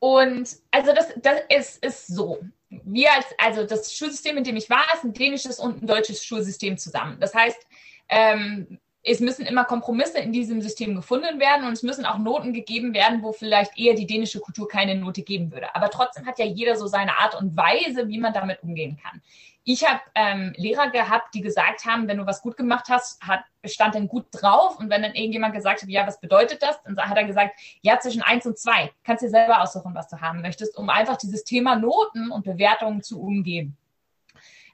und 0.00 0.48
also 0.70 0.92
das, 0.92 1.12
das 1.22 1.40
ist, 1.50 1.84
ist 1.84 2.06
so. 2.08 2.40
Wir 2.68 3.12
als, 3.12 3.26
also 3.38 3.64
das 3.64 3.94
Schulsystem, 3.94 4.38
in 4.38 4.44
dem 4.44 4.56
ich 4.56 4.70
war, 4.70 4.84
ist 4.94 5.04
ein 5.04 5.12
dänisches 5.12 5.60
und 5.60 5.82
ein 5.82 5.86
deutsches 5.86 6.24
Schulsystem 6.24 6.78
zusammen. 6.78 7.18
Das 7.20 7.34
heißt, 7.34 7.66
ähm, 8.08 8.78
es 9.02 9.20
müssen 9.20 9.46
immer 9.46 9.64
Kompromisse 9.64 10.18
in 10.18 10.32
diesem 10.32 10.60
System 10.60 10.94
gefunden 10.94 11.40
werden 11.40 11.66
und 11.66 11.72
es 11.72 11.82
müssen 11.82 12.04
auch 12.04 12.18
Noten 12.18 12.52
gegeben 12.52 12.92
werden, 12.92 13.22
wo 13.22 13.32
vielleicht 13.32 13.78
eher 13.78 13.94
die 13.94 14.06
dänische 14.06 14.40
Kultur 14.40 14.68
keine 14.68 14.94
Note 14.94 15.22
geben 15.22 15.52
würde. 15.52 15.74
Aber 15.74 15.90
trotzdem 15.90 16.26
hat 16.26 16.38
ja 16.38 16.44
jeder 16.44 16.76
so 16.76 16.86
seine 16.86 17.18
Art 17.18 17.34
und 17.34 17.56
Weise, 17.56 18.08
wie 18.08 18.18
man 18.18 18.32
damit 18.32 18.62
umgehen 18.62 18.98
kann. 19.02 19.22
Ich 19.64 19.86
habe 19.86 20.00
ähm, 20.14 20.52
Lehrer 20.56 20.90
gehabt, 20.90 21.34
die 21.34 21.42
gesagt 21.42 21.84
haben, 21.84 22.08
wenn 22.08 22.16
du 22.16 22.26
was 22.26 22.42
gut 22.42 22.56
gemacht 22.56 22.86
hast, 22.88 23.22
hat, 23.22 23.44
stand 23.64 23.94
dann 23.94 24.08
gut 24.08 24.26
drauf. 24.32 24.78
Und 24.78 24.90
wenn 24.90 25.02
dann 25.02 25.14
irgendjemand 25.14 25.54
gesagt 25.54 25.82
hat, 25.82 25.88
ja, 25.88 26.06
was 26.06 26.20
bedeutet 26.20 26.62
das? 26.62 26.82
Dann 26.82 26.98
hat 26.98 27.16
er 27.16 27.24
gesagt, 27.24 27.58
ja, 27.82 27.98
zwischen 28.00 28.22
eins 28.22 28.46
und 28.46 28.58
zwei. 28.58 28.90
Kannst 29.04 29.22
dir 29.22 29.28
selber 29.28 29.62
aussuchen, 29.62 29.94
was 29.94 30.08
du 30.08 30.20
haben 30.20 30.40
möchtest, 30.40 30.76
um 30.76 30.88
einfach 30.88 31.16
dieses 31.16 31.44
Thema 31.44 31.76
Noten 31.76 32.30
und 32.30 32.44
Bewertungen 32.44 33.02
zu 33.02 33.20
umgehen. 33.20 33.76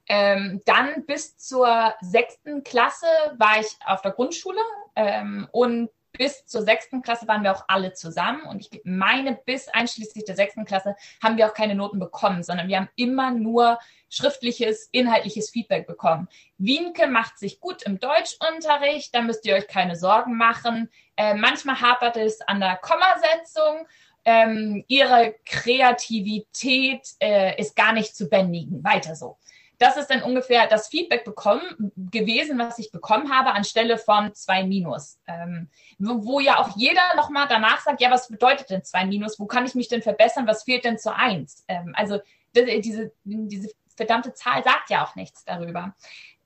Ähm, 0.09 0.61
dann 0.67 1.05
bis 1.05 1.37
zur 1.37 1.95
sechsten 2.01 2.63
Klasse 2.63 3.07
war 3.39 3.59
ich 3.59 3.67
auf 3.85 4.03
der 4.03 4.13
Grundschule 4.13 4.61
ähm, 4.95 5.49
und 5.51 5.91
bis 6.17 6.47
zur 6.47 6.63
sechsten 6.63 7.03
Klasse 7.03 7.29
waren 7.29 7.43
wir 7.43 7.53
auch 7.53 7.65
alle 7.69 7.93
zusammen 7.93 8.43
und 8.43 8.61
ich 8.61 8.81
meine, 8.85 9.35
bis 9.35 9.69
einschließlich 9.69 10.25
der 10.25 10.37
sechsten 10.37 10.65
Klasse 10.65 10.97
haben 11.23 11.37
wir 11.37 11.47
auch 11.47 11.55
keine 11.55 11.75
Noten 11.75 11.99
bekommen, 11.99 12.43
sondern 12.43 12.69
wir 12.69 12.77
haben 12.77 12.89
immer 12.97 13.31
nur 13.31 13.79
schriftliches, 14.09 14.89
inhaltliches 14.93 15.51
Feedback 15.51 15.87
bekommen. 15.87 16.29
Wienke 16.59 17.07
macht 17.07 17.39
sich 17.39 17.61
gut 17.61 17.83
im 17.83 17.99
Deutschunterricht, 17.99 19.15
da 19.15 19.23
müsst 19.23 19.45
ihr 19.47 19.55
euch 19.55 19.69
keine 19.69 19.97
Sorgen 19.97 20.37
machen. 20.37 20.91
Äh, 21.17 21.35
manchmal 21.35 21.81
hapert 21.81 22.17
es 22.17 22.41
an 22.41 22.61
der 22.61 22.77
Kommasetzung. 22.77 23.87
Ähm, 24.25 24.85
ihre 24.89 25.37
Kreativität 25.45 27.07
äh, 27.21 27.61
ist 27.61 27.77
gar 27.77 27.93
nicht 27.93 28.17
zu 28.17 28.29
bändigen. 28.29 28.83
Weiter 28.83 29.15
so 29.15 29.39
das 29.79 29.97
ist 29.97 30.09
dann 30.09 30.23
ungefähr 30.23 30.67
das 30.67 30.89
Feedback 30.89 31.25
bekommen 31.25 31.93
gewesen, 31.97 32.59
was 32.59 32.79
ich 32.79 32.91
bekommen 32.91 33.33
habe, 33.33 33.53
anstelle 33.53 33.99
von 33.99 34.35
zwei 34.35 34.65
Minus. 34.65 35.19
Ähm, 35.27 35.69
wo, 35.99 36.25
wo, 36.25 36.41
ja 36.41 36.59
auch 36.59 36.77
jeder 36.77 37.15
nochmal 37.17 37.47
danach 37.49 37.81
sagt, 37.81 38.01
ja, 38.01 38.11
was 38.11 38.29
bedeutet 38.29 38.71
denn 38.71 38.85
zwei 38.85 39.05
Minus? 39.05 39.39
Wo 39.39 39.47
kann 39.47 39.67
ich 39.67 39.75
mich 39.75 39.89
denn 39.89 40.03
verbessern? 40.03 40.47
Was 40.47 40.65
fehlt 40.65 40.85
denn 40.85 40.99
zu 40.99 41.15
eins? 41.15 41.65
Ähm, 41.69 41.93
also 41.97 42.21
diese, 42.55 43.13
diese 43.25 43.71
verdammte 43.97 44.33
Zahl 44.33 44.65
sagt 44.65 44.91
ja 44.91 45.05
auch 45.05 45.15
nichts 45.15 45.45
darüber. 45.45 45.95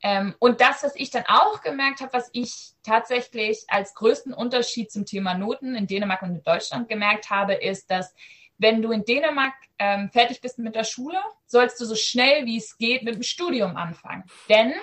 Ähm, 0.03 0.35
und 0.39 0.61
das, 0.61 0.83
was 0.83 0.97
ich 0.97 1.11
dann 1.11 1.25
auch 1.29 1.61
gemerkt 1.61 2.01
habe, 2.01 2.13
was 2.13 2.31
ich 2.33 2.73
tatsächlich 2.83 3.65
als 3.69 3.95
größten 3.95 4.33
Unterschied 4.33 4.91
zum 4.91 5.05
Thema 5.05 5.35
Noten 5.35 5.75
in 5.75 5.87
Dänemark 5.87 6.23
und 6.23 6.37
in 6.37 6.43
Deutschland 6.43 6.89
gemerkt 6.89 7.31
habe, 7.31 7.55
ist, 7.55 7.91
dass 7.91 8.15
wenn 8.61 8.83
du 8.83 8.93
in 8.93 9.05
Dänemark 9.05 9.55
ähm, 9.79 10.11
fertig 10.11 10.43
bist 10.43 10.59
mit 10.59 10.75
der 10.75 10.85
Schule, 10.85 11.19
sollst 11.47 11.81
du 11.81 11.87
so 11.87 11.95
schnell 11.95 12.45
wie 12.45 12.59
es 12.59 12.77
geht 12.77 13.03
mit 13.03 13.15
dem 13.15 13.23
Studium 13.23 13.77
anfangen. 13.77 14.25
Denn 14.51 14.75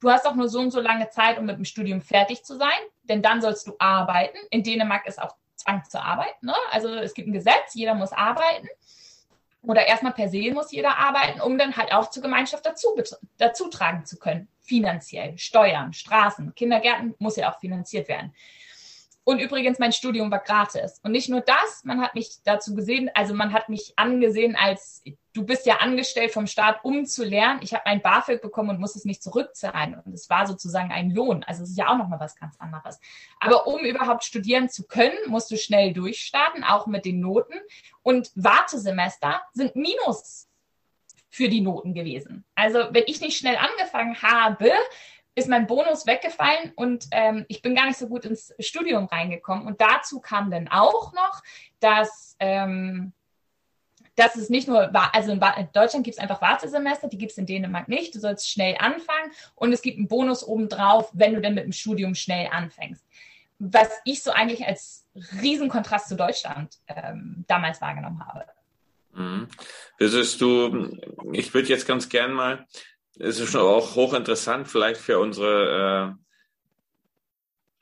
du 0.00 0.10
hast 0.10 0.26
auch 0.26 0.34
nur 0.34 0.50
so 0.50 0.60
und 0.60 0.70
so 0.70 0.80
lange 0.80 1.08
Zeit, 1.08 1.38
um 1.38 1.46
mit 1.46 1.56
dem 1.56 1.64
Studium 1.64 2.02
fertig 2.02 2.44
zu 2.44 2.56
sein, 2.56 2.68
denn 3.04 3.22
dann 3.22 3.40
sollst 3.40 3.66
du 3.66 3.74
arbeiten. 3.78 4.36
In 4.50 4.62
Dänemark 4.62 5.06
ist 5.06 5.20
auch 5.20 5.34
Zwang 5.56 5.82
zu 5.88 6.00
arbeiten. 6.00 6.46
Ne? 6.46 6.54
Also 6.70 6.88
es 6.88 7.14
gibt 7.14 7.28
ein 7.28 7.32
Gesetz, 7.32 7.74
jeder 7.74 7.94
muss 7.94 8.12
arbeiten. 8.12 8.68
Oder 9.62 9.86
erstmal 9.86 10.12
per 10.12 10.28
se 10.28 10.50
muss 10.52 10.70
jeder 10.70 10.98
arbeiten, 10.98 11.40
um 11.40 11.56
dann 11.56 11.74
halt 11.76 11.92
auch 11.92 12.10
zur 12.10 12.22
Gemeinschaft 12.22 12.66
dazu, 12.66 12.88
dazu 13.38 13.68
tragen 13.68 14.04
zu 14.04 14.18
können. 14.18 14.48
Finanziell, 14.60 15.38
Steuern, 15.38 15.94
Straßen, 15.94 16.54
Kindergärten 16.54 17.14
muss 17.18 17.36
ja 17.36 17.50
auch 17.50 17.60
finanziert 17.60 18.08
werden. 18.08 18.34
Und 19.24 19.38
übrigens, 19.38 19.78
mein 19.78 19.92
Studium 19.92 20.30
war 20.32 20.40
gratis. 20.40 20.98
Und 21.04 21.12
nicht 21.12 21.28
nur 21.28 21.42
das, 21.42 21.84
man 21.84 22.00
hat 22.00 22.14
mich 22.14 22.42
dazu 22.44 22.74
gesehen, 22.74 23.08
also 23.14 23.34
man 23.34 23.52
hat 23.52 23.68
mich 23.68 23.92
angesehen 23.96 24.56
als, 24.56 25.02
du 25.32 25.44
bist 25.44 25.64
ja 25.64 25.76
angestellt 25.76 26.32
vom 26.32 26.48
Staat, 26.48 26.84
um 26.84 27.06
zu 27.06 27.24
lernen. 27.24 27.60
Ich 27.62 27.72
habe 27.72 27.86
ein 27.86 28.02
BAföG 28.02 28.42
bekommen 28.42 28.70
und 28.70 28.80
muss 28.80 28.96
es 28.96 29.04
nicht 29.04 29.22
zurückzahlen. 29.22 30.00
Und 30.04 30.12
es 30.12 30.28
war 30.28 30.46
sozusagen 30.48 30.90
ein 30.90 31.10
Lohn. 31.10 31.44
Also 31.44 31.62
es 31.62 31.70
ist 31.70 31.78
ja 31.78 31.88
auch 31.88 31.98
nochmal 31.98 32.18
was 32.18 32.34
ganz 32.34 32.56
anderes. 32.58 32.98
Aber 33.38 33.68
um 33.68 33.80
überhaupt 33.84 34.24
studieren 34.24 34.68
zu 34.68 34.88
können, 34.88 35.16
musst 35.28 35.52
du 35.52 35.56
schnell 35.56 35.92
durchstarten, 35.92 36.64
auch 36.64 36.88
mit 36.88 37.04
den 37.04 37.20
Noten. 37.20 37.54
Und 38.02 38.32
Wartesemester 38.34 39.40
sind 39.52 39.76
Minus 39.76 40.48
für 41.32 41.48
die 41.48 41.62
Noten 41.62 41.94
gewesen. 41.94 42.44
Also 42.54 42.88
wenn 42.90 43.04
ich 43.06 43.20
nicht 43.20 43.38
schnell 43.38 43.56
angefangen 43.56 44.20
habe, 44.20 44.70
ist 45.34 45.48
mein 45.48 45.66
Bonus 45.66 46.06
weggefallen 46.06 46.72
und 46.76 47.06
ähm, 47.10 47.44
ich 47.48 47.62
bin 47.62 47.74
gar 47.74 47.86
nicht 47.86 47.98
so 47.98 48.06
gut 48.06 48.24
ins 48.24 48.54
Studium 48.58 49.06
reingekommen. 49.06 49.66
Und 49.66 49.80
dazu 49.80 50.20
kam 50.20 50.50
dann 50.50 50.68
auch 50.68 51.12
noch, 51.14 51.42
dass, 51.80 52.36
ähm, 52.38 53.12
dass 54.14 54.36
es 54.36 54.50
nicht 54.50 54.68
nur, 54.68 54.94
also 55.14 55.32
in, 55.32 55.40
in 55.40 55.68
Deutschland 55.72 56.04
gibt 56.04 56.18
es 56.18 56.22
einfach 56.22 56.42
Wartesemester, 56.42 57.08
die 57.08 57.16
gibt 57.16 57.32
es 57.32 57.38
in 57.38 57.46
Dänemark 57.46 57.88
nicht. 57.88 58.14
Du 58.14 58.20
sollst 58.20 58.50
schnell 58.50 58.76
anfangen 58.78 59.32
und 59.54 59.72
es 59.72 59.80
gibt 59.80 59.96
einen 59.96 60.08
Bonus 60.08 60.46
obendrauf, 60.46 61.10
wenn 61.14 61.32
du 61.32 61.40
dann 61.40 61.54
mit 61.54 61.64
dem 61.64 61.72
Studium 61.72 62.14
schnell 62.14 62.48
anfängst. 62.52 63.04
Was 63.58 63.88
ich 64.04 64.22
so 64.22 64.32
eigentlich 64.32 64.66
als 64.66 65.06
Riesenkontrast 65.40 66.08
zu 66.08 66.16
Deutschland 66.16 66.78
ähm, 66.88 67.44
damals 67.46 67.80
wahrgenommen 67.80 68.26
habe. 68.26 68.44
Mhm. 69.14 69.48
Würdest 69.98 70.40
du, 70.40 70.98
ich 71.32 71.54
würde 71.54 71.68
jetzt 71.68 71.86
ganz 71.86 72.08
gern 72.08 72.32
mal 72.32 72.66
es 73.18 73.38
ist 73.38 73.50
schon 73.50 73.62
auch 73.62 73.94
hochinteressant, 73.94 74.68
vielleicht 74.68 75.00
für 75.00 75.18
unsere 75.18 76.16
äh, 76.16 76.22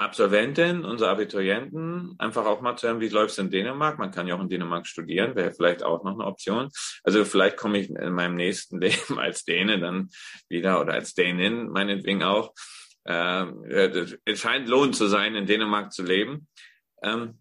Absolventen, 0.00 0.86
unsere 0.86 1.10
Abiturienten, 1.10 2.14
einfach 2.18 2.46
auch 2.46 2.62
mal 2.62 2.74
zu 2.76 2.88
hören, 2.88 3.00
wie 3.00 3.08
läuft 3.08 3.32
es 3.32 3.38
in 3.38 3.50
Dänemark? 3.50 3.98
Man 3.98 4.10
kann 4.10 4.26
ja 4.26 4.34
auch 4.34 4.40
in 4.40 4.48
Dänemark 4.48 4.86
studieren, 4.86 5.36
wäre 5.36 5.52
vielleicht 5.52 5.82
auch 5.82 6.02
noch 6.04 6.14
eine 6.14 6.24
Option. 6.24 6.70
Also 7.04 7.24
vielleicht 7.26 7.58
komme 7.58 7.78
ich 7.78 7.90
in 7.90 8.12
meinem 8.14 8.34
nächsten 8.34 8.80
Leben 8.80 9.18
als 9.18 9.44
Däne 9.44 9.78
dann 9.78 10.08
wieder 10.48 10.80
oder 10.80 10.94
als 10.94 11.12
Dänin 11.12 11.68
meinetwegen 11.68 12.22
auch. 12.22 12.54
Äh, 13.04 13.44
es 14.24 14.40
scheint 14.40 14.68
lohnend 14.68 14.96
zu 14.96 15.06
sein, 15.06 15.34
in 15.34 15.46
Dänemark 15.46 15.92
zu 15.92 16.02
leben. 16.02 16.48
Ähm, 17.02 17.38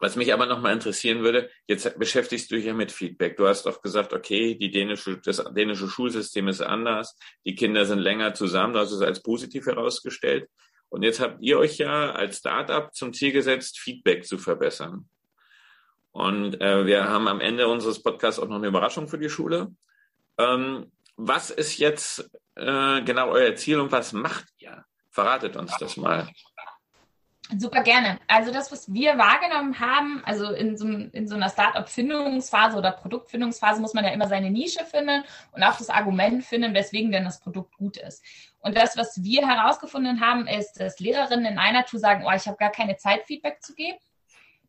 was 0.00 0.16
mich 0.16 0.32
aber 0.32 0.46
nochmal 0.46 0.72
interessieren 0.72 1.22
würde, 1.22 1.50
jetzt 1.66 1.98
beschäftigst 1.98 2.50
du 2.50 2.56
dich 2.56 2.64
ja 2.66 2.74
mit 2.74 2.92
Feedback. 2.92 3.36
Du 3.36 3.46
hast 3.46 3.66
doch 3.66 3.82
gesagt, 3.82 4.12
okay, 4.12 4.54
die 4.54 4.70
dänische, 4.70 5.18
das 5.18 5.42
dänische 5.54 5.88
Schulsystem 5.88 6.48
ist 6.48 6.60
anders, 6.60 7.16
die 7.44 7.54
Kinder 7.54 7.86
sind 7.86 8.00
länger 8.00 8.34
zusammen, 8.34 8.74
du 8.74 8.80
hast 8.80 8.92
es 8.92 9.00
als 9.00 9.22
positiv 9.22 9.66
herausgestellt. 9.66 10.48
Und 10.88 11.02
jetzt 11.02 11.20
habt 11.20 11.42
ihr 11.42 11.58
euch 11.58 11.78
ja 11.78 12.12
als 12.12 12.38
Startup 12.38 12.94
zum 12.94 13.12
Ziel 13.12 13.32
gesetzt, 13.32 13.78
Feedback 13.78 14.24
zu 14.24 14.38
verbessern. 14.38 15.08
Und 16.12 16.60
äh, 16.60 16.86
wir 16.86 17.08
haben 17.08 17.28
am 17.28 17.40
Ende 17.40 17.68
unseres 17.68 18.02
Podcasts 18.02 18.40
auch 18.40 18.48
noch 18.48 18.56
eine 18.56 18.68
Überraschung 18.68 19.08
für 19.08 19.18
die 19.18 19.28
Schule. 19.28 19.74
Ähm, 20.38 20.90
was 21.16 21.50
ist 21.50 21.78
jetzt 21.78 22.30
äh, 22.54 23.02
genau 23.02 23.30
euer 23.30 23.54
Ziel 23.54 23.80
und 23.80 23.92
was 23.92 24.12
macht 24.12 24.46
ihr? 24.58 24.84
Verratet 25.10 25.56
uns 25.56 25.76
das 25.78 25.96
mal. 25.96 26.28
Super 27.56 27.82
gerne. 27.82 28.18
Also 28.26 28.52
das, 28.52 28.72
was 28.72 28.92
wir 28.92 29.18
wahrgenommen 29.18 29.78
haben, 29.78 30.20
also 30.24 30.50
in 30.50 30.76
so, 30.76 30.86
in 30.88 31.28
so 31.28 31.36
einer 31.36 31.48
Startup-Findungsphase 31.48 32.76
oder 32.76 32.90
Produktfindungsphase 32.90 33.80
muss 33.80 33.94
man 33.94 34.04
ja 34.04 34.10
immer 34.10 34.26
seine 34.26 34.50
Nische 34.50 34.84
finden 34.84 35.22
und 35.52 35.62
auch 35.62 35.78
das 35.78 35.88
Argument 35.88 36.44
finden, 36.44 36.74
weswegen 36.74 37.12
denn 37.12 37.24
das 37.24 37.38
Produkt 37.38 37.76
gut 37.76 37.98
ist. 37.98 38.24
Und 38.58 38.76
das, 38.76 38.96
was 38.96 39.22
wir 39.22 39.46
herausgefunden 39.46 40.20
haben, 40.20 40.48
ist, 40.48 40.80
dass 40.80 40.98
Lehrerinnen 40.98 41.46
in 41.46 41.58
einer 41.58 41.84
Tour 41.84 42.00
sagen, 42.00 42.24
oh, 42.26 42.32
ich 42.34 42.48
habe 42.48 42.56
gar 42.56 42.72
keine 42.72 42.96
Zeit, 42.96 43.24
Feedback 43.26 43.62
zu 43.62 43.74
geben. 43.74 43.98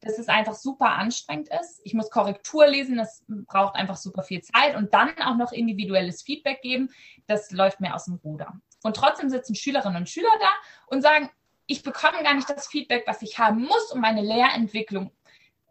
Dass 0.01 0.19
es 0.19 0.27
einfach 0.27 0.53
super 0.53 0.91
anstrengend 0.91 1.49
ist. 1.59 1.81
Ich 1.83 1.95
muss 1.95 2.11
Korrektur 2.11 2.67
lesen, 2.67 2.97
das 2.97 3.25
braucht 3.27 3.73
einfach 3.73 3.97
super 3.97 4.21
viel 4.21 4.43
Zeit 4.43 4.75
und 4.75 4.93
dann 4.93 5.17
auch 5.17 5.35
noch 5.35 5.51
individuelles 5.51 6.21
Feedback 6.21 6.61
geben. 6.61 6.91
Das 7.25 7.49
läuft 7.49 7.79
mir 7.79 7.95
aus 7.95 8.05
dem 8.05 8.19
Ruder. 8.23 8.53
Und 8.83 8.95
trotzdem 8.95 9.31
sitzen 9.31 9.55
Schülerinnen 9.55 9.97
und 9.97 10.09
Schüler 10.09 10.29
da 10.39 10.49
und 10.85 11.01
sagen, 11.01 11.31
ich 11.67 11.83
bekomme 11.83 12.23
gar 12.23 12.33
nicht 12.33 12.49
das 12.49 12.67
Feedback, 12.67 13.03
was 13.05 13.21
ich 13.21 13.37
haben 13.37 13.63
muss, 13.63 13.91
um 13.91 14.01
meine 14.01 14.21
Lehrentwicklung 14.21 15.11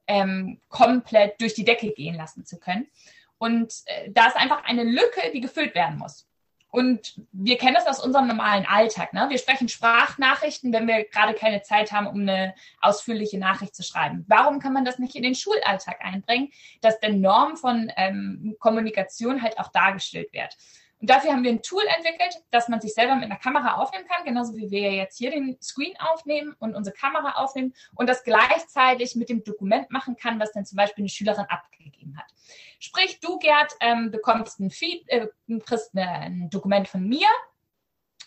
ähm, 0.07 0.61
komplett 0.69 1.41
durch 1.41 1.55
die 1.55 1.65
Decke 1.65 1.91
gehen 1.93 2.15
lassen 2.15 2.45
zu 2.45 2.59
können. 2.59 2.87
Und 3.39 3.73
äh, 3.87 4.11
da 4.11 4.29
ist 4.29 4.37
einfach 4.37 4.65
eine 4.65 4.85
Lücke, 4.85 5.31
die 5.33 5.41
gefüllt 5.41 5.75
werden 5.75 5.99
muss. 5.99 6.27
Und 6.71 7.19
wir 7.33 7.57
kennen 7.57 7.75
das 7.75 7.87
aus 7.87 8.05
unserem 8.05 8.27
normalen 8.27 8.67
Alltag. 8.67 9.15
Ne? 9.15 9.27
Wir 9.31 9.39
sprechen 9.39 9.69
Sprachnachrichten, 9.69 10.73
wenn 10.73 10.87
wir 10.87 11.05
gerade 11.05 11.33
keine 11.33 11.63
Zeit 11.63 11.91
haben, 11.91 12.07
um 12.07 12.21
eine 12.21 12.55
ausführliche 12.83 13.39
Nachricht 13.39 13.75
zu 13.75 13.83
schreiben. 13.83 14.27
Warum 14.29 14.59
kann 14.59 14.75
man 14.75 14.85
das 14.85 14.99
nicht 14.99 15.15
in 15.15 15.23
den 15.23 15.35
Schulalltag 15.35 16.05
einbringen, 16.05 16.51
dass 16.83 17.01
der 17.01 17.15
Norm 17.15 17.57
von 17.57 17.91
ähm, 17.97 18.57
Kommunikation 18.59 19.43
halt 19.43 19.59
auch 19.59 19.69
dargestellt 19.69 20.33
wird? 20.35 20.55
Und 21.01 21.11
dafür 21.11 21.33
haben 21.33 21.45
wir 21.45 21.51
ein 21.51 21.63
Tool 21.63 21.83
entwickelt, 21.97 22.43
dass 22.51 22.69
man 22.69 22.81
sich 22.81 22.95
selber 22.95 23.15
mit 23.15 23.25
einer 23.25 23.37
Kamera 23.37 23.75
aufnehmen 23.75 24.07
kann, 24.09 24.25
genauso 24.25 24.57
wie 24.57 24.71
wir 24.71 24.93
jetzt 24.93 25.19
hier 25.19 25.31
den 25.31 25.59
Screen 25.61 25.95
aufnehmen 25.99 26.55
und 26.59 26.75
unsere 26.75 26.97
Kamera 26.97 27.33
aufnehmen 27.33 27.75
und 27.95 28.09
das 28.09 28.25
gleichzeitig 28.25 29.15
mit 29.15 29.29
dem 29.29 29.45
Dokument 29.45 29.91
machen 29.91 30.17
kann, 30.17 30.41
was 30.41 30.53
dann 30.53 30.65
zum 30.65 30.77
Beispiel 30.77 31.03
eine 31.03 31.11
Schülerin 31.11 31.45
abgegeben 31.49 32.17
hat. 32.17 32.27
Sprich, 32.79 33.21
du, 33.21 33.39
Gerd, 33.39 33.75
ähm, 33.81 34.11
bekommst 34.11 34.59
ein, 34.61 34.71
Feed, 34.71 35.07
äh, 35.09 35.29
kriegst 35.65 35.95
ein 35.95 36.49
Dokument 36.51 36.89
von 36.89 37.07
mir 37.07 37.29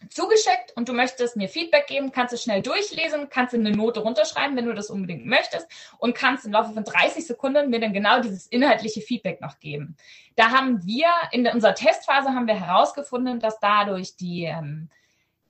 zugeschickt 0.10 0.74
und 0.76 0.90
du 0.90 0.94
möchtest 0.94 1.36
mir 1.36 1.48
Feedback 1.48 1.88
geben, 1.88 2.12
kannst 2.12 2.34
du 2.34 2.38
schnell 2.38 2.62
durchlesen, 2.62 3.30
kannst 3.30 3.54
du 3.54 3.58
eine 3.58 3.72
Note 3.72 4.02
runterschreiben, 4.02 4.56
wenn 4.58 4.66
du 4.66 4.74
das 4.74 4.90
unbedingt 4.90 5.26
möchtest 5.26 5.68
und 5.98 6.16
kannst 6.16 6.46
im 6.46 6.52
Laufe 6.52 6.74
von 6.74 6.84
30 6.84 7.26
Sekunden 7.26 7.70
mir 7.70 7.80
dann 7.80 7.94
genau 7.94 8.22
dieses 8.22 8.48
inhaltliche 8.48 9.02
Feedback 9.02 9.42
noch 9.42 9.60
geben. 9.60 9.96
Da 10.36 10.52
haben 10.52 10.86
wir 10.86 11.08
in 11.32 11.48
unserer 11.48 11.76
Testphase 11.76 12.30
haben 12.30 12.48
wir 12.48 12.60
herausgefunden, 12.60 13.40
dass 13.40 13.60
dadurch 13.60 14.16
die 14.16 14.46
ähm, 14.46 14.90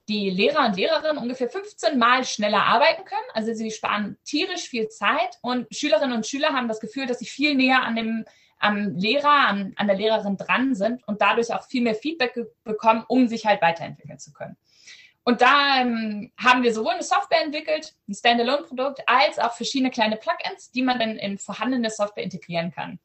die 0.10 0.30
Lehrer 0.32 0.66
und 0.66 0.76
Lehrerinnen 0.76 1.18
ungefähr 1.22 1.50
15 1.50 1.98
Mal 1.98 2.26
schneller 2.26 2.64
arbeiten 2.64 3.06
können. 3.06 3.22
Also 3.34 3.54
sie 3.54 3.72
sparen 3.72 4.18
tierisch 4.26 4.68
viel 4.68 4.90
Zeit 4.90 5.38
und 5.42 5.68
Schülerinnen 5.74 6.18
und 6.18 6.26
Schüler 6.26 6.50
haben 6.50 6.68
das 6.68 6.80
Gefühl, 6.80 7.06
dass 7.06 7.20
sie 7.20 7.28
viel 7.28 7.56
näher 7.56 7.84
an 7.84 7.96
dem 7.96 8.26
am 8.60 8.96
Lehrer, 8.96 9.48
an, 9.48 9.74
an 9.76 9.88
der 9.88 9.96
Lehrerin 9.96 10.38
dran 10.38 10.76
sind 10.76 11.08
und 11.08 11.22
dadurch 11.22 11.54
auch 11.54 11.64
viel 11.64 11.82
mehr 11.82 11.96
Feedback 11.96 12.38
bekommen, 12.64 13.04
um 13.08 13.28
sich 13.28 13.46
halt 13.46 13.62
weiterentwickeln 13.62 14.20
zu 14.20 14.34
können. 14.34 14.58
Und 15.24 15.42
da 15.42 15.82
ähm, 15.82 16.32
haben 16.38 16.64
wir 16.64 16.74
sowohl 16.74 16.94
eine 16.94 17.04
Software 17.04 17.44
entwickelt, 17.44 17.94
ein 18.08 18.16
Standalone-Produkt, 18.16 19.02
als 19.06 19.38
auch 19.38 19.54
verschiedene 19.54 19.92
kleine 19.92 20.18
Plugins, 20.18 20.72
die 20.72 20.82
man 20.82 21.00
dann 21.00 21.18
in 21.18 21.38
vorhandene 21.38 21.90
Software 21.90 22.24
integrieren 22.24 22.72
kann. 22.72 23.00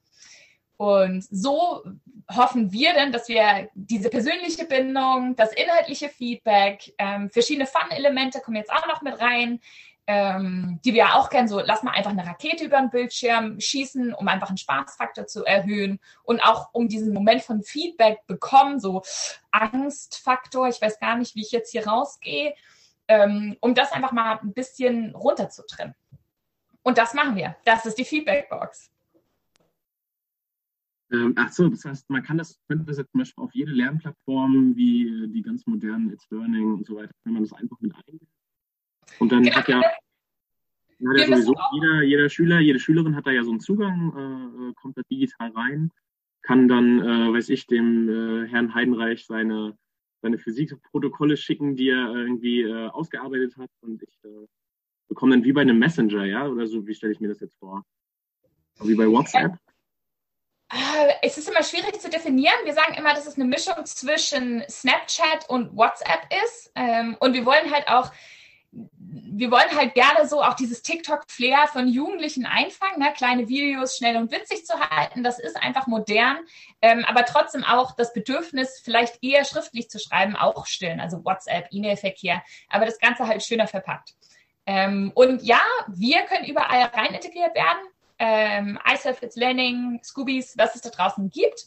Und 0.77 1.23
so 1.23 1.83
hoffen 2.29 2.71
wir 2.71 2.93
dann, 2.93 3.11
dass 3.11 3.29
wir 3.29 3.69
diese 3.75 4.09
persönliche 4.09 4.65
Bindung, 4.65 5.35
das 5.35 5.53
inhaltliche 5.53 6.09
Feedback, 6.09 6.93
ähm, 6.97 7.29
verschiedene 7.29 7.65
Fun-Elemente 7.65 8.41
kommen 8.41 8.57
jetzt 8.57 8.71
auch 8.71 8.87
noch 8.87 9.01
mit 9.01 9.19
rein, 9.21 9.61
ähm, 10.07 10.79
die 10.85 10.93
wir 10.93 11.15
auch 11.15 11.29
kennen, 11.29 11.47
so 11.47 11.59
lass 11.59 11.83
mal 11.83 11.91
einfach 11.91 12.11
eine 12.11 12.25
Rakete 12.25 12.65
über 12.65 12.77
den 12.77 12.91
Bildschirm 12.91 13.59
schießen, 13.59 14.13
um 14.13 14.27
einfach 14.27 14.49
einen 14.49 14.57
Spaßfaktor 14.57 15.25
zu 15.25 15.43
erhöhen 15.43 15.99
und 16.23 16.41
auch 16.41 16.69
um 16.73 16.87
diesen 16.87 17.13
Moment 17.13 17.41
von 17.41 17.63
Feedback 17.63 18.19
bekommen, 18.27 18.79
so 18.79 19.01
Angstfaktor, 19.51 20.67
ich 20.67 20.81
weiß 20.81 20.99
gar 20.99 21.17
nicht, 21.17 21.35
wie 21.35 21.41
ich 21.41 21.51
jetzt 21.51 21.71
hier 21.71 21.87
rausgehe, 21.87 22.53
ähm, 23.07 23.57
um 23.61 23.73
das 23.73 23.91
einfach 23.91 24.11
mal 24.11 24.39
ein 24.39 24.53
bisschen 24.53 25.15
runterzutrennen. 25.15 25.95
Und 26.83 26.99
das 26.99 27.15
machen 27.15 27.35
wir. 27.35 27.55
Das 27.65 27.85
ist 27.87 27.97
die 27.97 28.05
Feedbackbox. 28.05 28.91
Ähm, 31.11 31.33
ach 31.35 31.51
so, 31.51 31.67
das 31.67 31.83
heißt, 31.85 32.09
man 32.09 32.21
kann 32.21 32.37
das, 32.37 32.59
könnte 32.67 32.85
das 32.85 32.97
jetzt 32.97 33.11
zum 33.11 33.19
Beispiel 33.19 33.43
auf 33.43 33.53
jede 33.53 33.71
Lernplattform 33.71 34.75
wie 34.75 35.29
die 35.29 35.41
ganz 35.41 35.65
modernen 35.65 36.11
It's 36.11 36.27
Learning 36.29 36.73
und 36.73 36.85
so 36.85 36.95
weiter, 36.95 37.11
kann 37.23 37.33
man 37.33 37.43
das 37.43 37.53
einfach 37.53 37.79
mit 37.79 37.93
einbinden 37.95 38.27
und 39.19 39.31
dann 39.31 39.49
hat 39.53 39.67
ja, 39.67 39.81
hat 39.81 41.17
ja 41.17 41.25
sowieso 41.27 41.55
jeder, 41.73 42.03
jeder 42.03 42.29
Schüler, 42.29 42.59
jede 42.59 42.79
Schülerin 42.79 43.15
hat 43.15 43.27
da 43.27 43.31
ja 43.31 43.43
so 43.43 43.51
einen 43.51 43.59
Zugang, 43.59 44.13
äh, 44.15 44.69
äh, 44.69 44.73
kommt 44.73 44.97
da 44.97 45.01
digital 45.09 45.51
rein, 45.51 45.91
kann 46.41 46.67
dann, 46.67 46.99
äh, 46.99 47.33
weiß 47.33 47.49
ich, 47.49 47.67
dem 47.67 48.09
äh, 48.09 48.47
Herrn 48.47 48.73
Heidenreich 48.73 49.25
seine, 49.25 49.77
seine 50.21 50.37
Physikprotokolle 50.37 51.37
schicken, 51.37 51.75
die 51.75 51.89
er 51.89 52.13
irgendwie 52.13 52.61
äh, 52.61 52.87
ausgearbeitet 52.87 53.57
hat 53.57 53.69
und 53.81 54.03
ich 54.03 54.19
äh, 54.23 54.47
bekomme 55.07 55.35
dann 55.35 55.43
wie 55.43 55.53
bei 55.53 55.61
einem 55.61 55.79
Messenger, 55.79 56.25
ja, 56.25 56.47
oder 56.47 56.67
so, 56.67 56.85
wie 56.87 56.95
stelle 56.95 57.13
ich 57.13 57.19
mir 57.19 57.29
das 57.29 57.39
jetzt 57.39 57.57
vor? 57.57 57.83
Wie 58.81 58.95
bei 58.95 59.07
WhatsApp? 59.07 59.53
Es 61.21 61.37
ist 61.37 61.47
immer 61.47 61.63
schwierig 61.63 61.99
zu 62.01 62.09
definieren. 62.09 62.55
Wir 62.63 62.73
sagen 62.73 62.95
immer, 62.95 63.13
dass 63.13 63.27
es 63.27 63.35
eine 63.35 63.45
Mischung 63.45 63.85
zwischen 63.85 64.63
Snapchat 64.67 65.47
und 65.47 65.75
WhatsApp 65.75 66.27
ist. 66.43 66.71
Ähm, 66.75 67.15
und 67.19 67.33
wir 67.33 67.45
wollen 67.45 67.71
halt 67.71 67.87
auch 67.87 68.11
wir 69.23 69.49
wollen 69.49 69.75
halt 69.75 69.93
gerne 69.93 70.27
so 70.27 70.41
auch 70.43 70.55
dieses 70.55 70.81
TikTok-Flair 70.81 71.67
von 71.71 71.87
Jugendlichen 71.87 72.45
einfangen, 72.45 72.99
ne? 72.99 73.13
kleine 73.15 73.47
Videos 73.47 73.95
schnell 73.95 74.17
und 74.17 74.31
witzig 74.31 74.65
zu 74.65 74.77
halten. 74.77 75.23
Das 75.23 75.39
ist 75.39 75.55
einfach 75.55 75.87
modern, 75.87 76.39
ähm, 76.81 77.05
aber 77.05 77.23
trotzdem 77.23 77.63
auch 77.63 77.95
das 77.95 78.13
Bedürfnis, 78.13 78.81
vielleicht 78.83 79.23
eher 79.23 79.45
schriftlich 79.45 79.89
zu 79.89 79.99
schreiben, 79.99 80.35
auch 80.35 80.65
stillen, 80.65 80.99
also 80.99 81.23
WhatsApp, 81.23 81.67
E-Mail-Verkehr, 81.71 82.43
aber 82.69 82.85
das 82.85 82.99
Ganze 82.99 83.27
halt 83.27 83.43
schöner 83.43 83.67
verpackt. 83.67 84.15
Ähm, 84.65 85.11
und 85.15 85.43
ja, 85.43 85.61
wir 85.87 86.23
können 86.23 86.45
überall 86.45 86.83
rein 86.93 87.13
integriert 87.13 87.55
werden. 87.55 87.79
Ähm, 88.17 88.79
iSelf, 88.91 89.21
It's 89.21 89.35
Learning, 89.35 89.99
Scoobies, 90.03 90.57
was 90.57 90.75
es 90.75 90.81
da 90.81 90.89
draußen 90.89 91.29
gibt. 91.29 91.65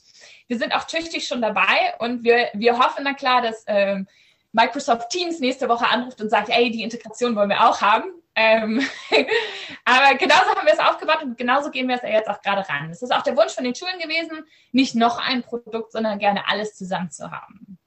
Wir 0.49 0.59
sind 0.59 0.75
auch 0.75 0.85
tüchtig 0.85 1.27
schon 1.27 1.43
dabei 1.43 1.95
und 1.99 2.25
wir, 2.25 2.49
wir 2.55 2.79
hoffen 2.79 3.05
dann 3.05 3.17
klar, 3.17 3.43
dass 3.43 3.65
ähm, 3.67 4.07
Microsoft 4.53 5.11
Teams 5.11 5.41
nächste 5.41 5.69
Woche 5.69 5.87
anruft 5.89 6.21
und 6.21 6.31
sagt, 6.31 6.49
ey, 6.49 6.71
die 6.71 6.83
Integration 6.83 7.37
wollen 7.37 7.51
wir 7.51 7.69
auch 7.69 7.81
haben. 7.81 8.05
Ähm, 8.35 8.81
aber 9.85 10.15
genauso 10.17 10.55
haben 10.55 10.67
wir 10.67 10.73
es 10.73 10.79
aufgebaut 10.79 11.23
und 11.23 11.37
genauso 11.37 11.71
gehen 11.71 11.89
wir 11.89 11.97
es 11.97 12.03
jetzt 12.03 12.29
auch 12.29 12.41
gerade 12.41 12.69
ran. 12.69 12.91
Es 12.91 13.03
ist 13.03 13.13
auch 13.13 13.23
der 13.23 13.37
Wunsch 13.37 13.53
von 13.53 13.65
den 13.65 13.75
Schulen 13.75 13.99
gewesen, 13.99 14.45
nicht 14.73 14.95
noch 14.95 15.19
ein 15.19 15.43
Produkt, 15.43 15.93
sondern 15.93 16.19
gerne 16.19 16.49
alles 16.49 16.77
zusammen 16.77 17.11
zu 17.11 17.31
haben. 17.31 17.79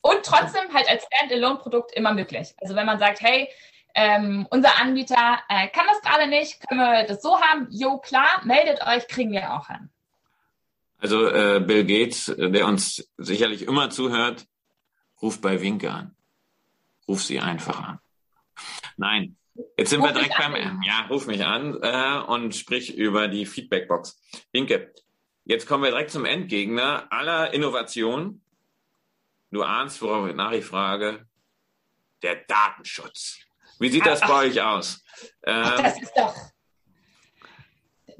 Und 0.00 0.24
trotzdem 0.24 0.74
halt 0.74 0.88
als 0.88 1.06
Standalone-Produkt 1.06 1.92
immer 1.94 2.12
möglich. 2.12 2.54
Also 2.60 2.74
wenn 2.74 2.86
man 2.86 2.98
sagt, 2.98 3.20
hey, 3.20 3.48
ähm, 3.94 4.46
unser 4.50 4.80
Anbieter 4.80 5.38
äh, 5.48 5.68
kann 5.68 5.86
das 5.86 6.00
gerade 6.00 6.28
nicht, 6.28 6.66
können 6.66 6.80
wir 6.80 7.04
das 7.06 7.22
so 7.22 7.40
haben? 7.40 7.68
Jo, 7.70 7.98
klar, 7.98 8.40
meldet 8.44 8.84
euch, 8.84 9.06
kriegen 9.06 9.32
wir 9.32 9.54
auch 9.54 9.68
hin. 9.68 9.90
Also 10.98 11.28
äh, 11.28 11.60
Bill 11.60 11.84
Gates, 11.84 12.32
der 12.36 12.66
uns 12.66 13.08
sicherlich 13.16 13.62
immer 13.62 13.90
zuhört, 13.90 14.46
Ruf 15.22 15.40
bei 15.40 15.60
Winke 15.60 15.90
an. 15.90 16.16
Ruf 17.08 17.22
sie 17.22 17.40
einfach 17.40 17.80
an. 17.80 17.98
Nein, 18.96 19.36
jetzt 19.76 19.90
sind 19.90 20.00
ruf 20.00 20.08
wir 20.08 20.14
direkt 20.14 20.36
beim, 20.36 20.54
an. 20.54 20.82
ja, 20.82 21.06
ruf 21.08 21.26
mich 21.26 21.44
an 21.44 21.78
äh, 21.80 22.18
und 22.26 22.54
sprich 22.54 22.94
über 22.96 23.28
die 23.28 23.46
Feedbackbox. 23.46 24.20
Winke, 24.52 24.92
jetzt 25.44 25.66
kommen 25.66 25.84
wir 25.84 25.90
direkt 25.90 26.10
zum 26.10 26.24
Endgegner 26.24 27.06
aller 27.10 27.54
Innovationen. 27.54 28.44
Du 29.50 29.62
ahnst, 29.62 30.02
worauf 30.02 30.28
ich 30.28 30.64
frage. 30.64 31.26
Der 32.22 32.36
Datenschutz. 32.36 33.38
Wie 33.78 33.90
sieht 33.90 34.06
das 34.06 34.22
ach, 34.22 34.28
bei 34.28 34.46
euch 34.46 34.60
aus? 34.60 35.04
Ach, 35.44 35.80
das 35.80 35.96
ähm, 35.96 36.02
ist 36.02 36.12
doch 36.16 36.34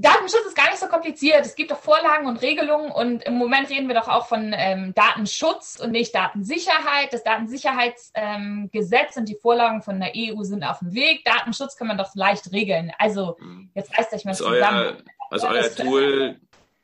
Datenschutz 0.02 0.46
ist 0.46 0.56
gar 0.56 0.68
nicht 0.68 0.78
so 0.78 0.86
kompliziert. 0.86 1.46
Es 1.46 1.54
gibt 1.54 1.70
doch 1.70 1.78
Vorlagen 1.78 2.26
und 2.26 2.42
Regelungen 2.42 2.90
und 2.90 3.22
im 3.22 3.34
Moment 3.34 3.70
reden 3.70 3.88
wir 3.88 3.94
doch 3.94 4.08
auch 4.08 4.26
von 4.26 4.52
ähm, 4.54 4.92
Datenschutz 4.94 5.80
und 5.82 5.92
nicht 5.92 6.14
Datensicherheit. 6.14 7.12
Das 7.12 7.22
Datensicherheitsgesetz 7.22 9.16
ähm, 9.16 9.20
und 9.20 9.28
die 9.28 9.36
Vorlagen 9.36 9.82
von 9.82 10.00
der 10.00 10.12
EU 10.16 10.42
sind 10.42 10.64
auf 10.64 10.80
dem 10.80 10.92
Weg. 10.92 11.24
Datenschutz 11.24 11.76
kann 11.76 11.86
man 11.86 11.96
doch 11.96 12.14
leicht 12.14 12.52
regeln. 12.52 12.92
Also 12.98 13.38
jetzt 13.74 13.96
reißt 13.96 14.12
euch 14.12 14.24
mal 14.24 14.32
ist 14.32 14.38
zusammen. 14.38 14.78
Euer, 14.78 14.96
also 15.30 15.48
euer 15.48 15.74
Tool 15.74 16.40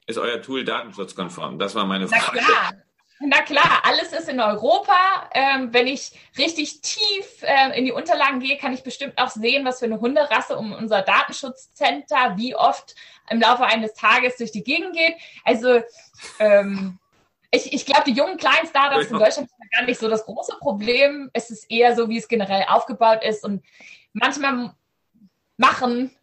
ist 0.06 0.18
euer 0.18 0.40
Tool 0.40 0.64
datenschutzkonform? 0.64 1.58
Das 1.58 1.74
war 1.74 1.84
meine 1.84 2.08
Frage. 2.08 2.22
Na 2.34 2.40
klar. 2.40 2.72
Na 3.20 3.42
klar, 3.42 3.82
alles 3.82 4.12
ist 4.12 4.28
in 4.28 4.40
Europa. 4.40 5.28
Ähm, 5.34 5.72
wenn 5.72 5.88
ich 5.88 6.12
richtig 6.36 6.80
tief 6.82 7.42
äh, 7.42 7.76
in 7.76 7.84
die 7.84 7.92
Unterlagen 7.92 8.38
gehe, 8.38 8.56
kann 8.56 8.72
ich 8.72 8.84
bestimmt 8.84 9.18
auch 9.18 9.30
sehen, 9.30 9.64
was 9.64 9.80
für 9.80 9.86
eine 9.86 10.00
Hunderasse 10.00 10.56
um 10.56 10.72
unser 10.72 11.02
Datenschutzcenter 11.02 12.36
wie 12.36 12.54
oft 12.54 12.94
im 13.28 13.40
Laufe 13.40 13.64
eines 13.64 13.94
Tages 13.94 14.36
durch 14.36 14.52
die 14.52 14.62
Gegend 14.62 14.94
geht. 14.94 15.16
Also 15.44 15.82
ähm, 16.38 16.98
ich, 17.50 17.72
ich 17.72 17.86
glaube, 17.86 18.04
die 18.04 18.16
jungen 18.16 18.36
kleinen 18.36 18.68
Startups 18.68 19.06
in 19.06 19.18
Deutschland 19.18 19.48
sind 19.48 19.72
gar 19.72 19.84
nicht 19.84 19.98
so 19.98 20.08
das 20.08 20.24
große 20.24 20.56
Problem. 20.60 21.30
Es 21.32 21.50
ist 21.50 21.70
eher 21.70 21.96
so, 21.96 22.08
wie 22.08 22.18
es 22.18 22.28
generell 22.28 22.66
aufgebaut 22.68 23.24
ist. 23.24 23.44
Und 23.44 23.64
manchmal 24.12 24.74
machen 25.56 26.14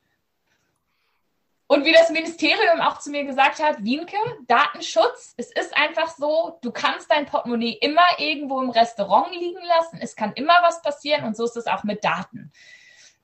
und 1.68 1.86
wie 1.86 1.94
das 1.94 2.12
Ministerium 2.12 2.80
auch 2.82 3.00
zu 3.00 3.10
mir 3.10 3.24
gesagt 3.24 3.62
hat, 3.62 3.84
Wienke, 3.84 4.18
Datenschutz, 4.48 5.34
es 5.38 5.52
ist 5.52 5.76
einfach 5.76 6.10
so, 6.10 6.60
du 6.62 6.72
kannst 6.72 7.10
dein 7.10 7.26
Portemonnaie 7.26 7.78
immer 7.82 8.06
irgendwo 8.20 8.62
im 8.62 8.70
Restaurant 8.70 9.32
liegen 9.32 9.64
lassen, 9.68 10.00
es 10.02 10.16
kann 10.16 10.34
immer 10.34 10.54
was 10.62 10.82
passieren 10.82 11.26
und 11.26 11.36
so 11.36 11.46
ist 11.46 11.58
es 11.58 11.66
auch 11.68 11.84
mit 11.84 12.04
Daten. 12.04 12.52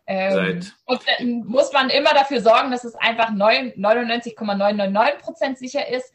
Ähm, 0.08 0.62
und 0.86 1.02
dann 1.08 1.46
muss 1.46 1.72
man 1.72 1.90
immer 1.90 2.14
dafür 2.14 2.42
sorgen, 2.42 2.72
dass 2.72 2.84
es 2.84 2.96
einfach 2.96 3.30
99,999 3.30 5.20
Prozent 5.22 5.58
sicher 5.60 5.88
ist, 5.88 6.12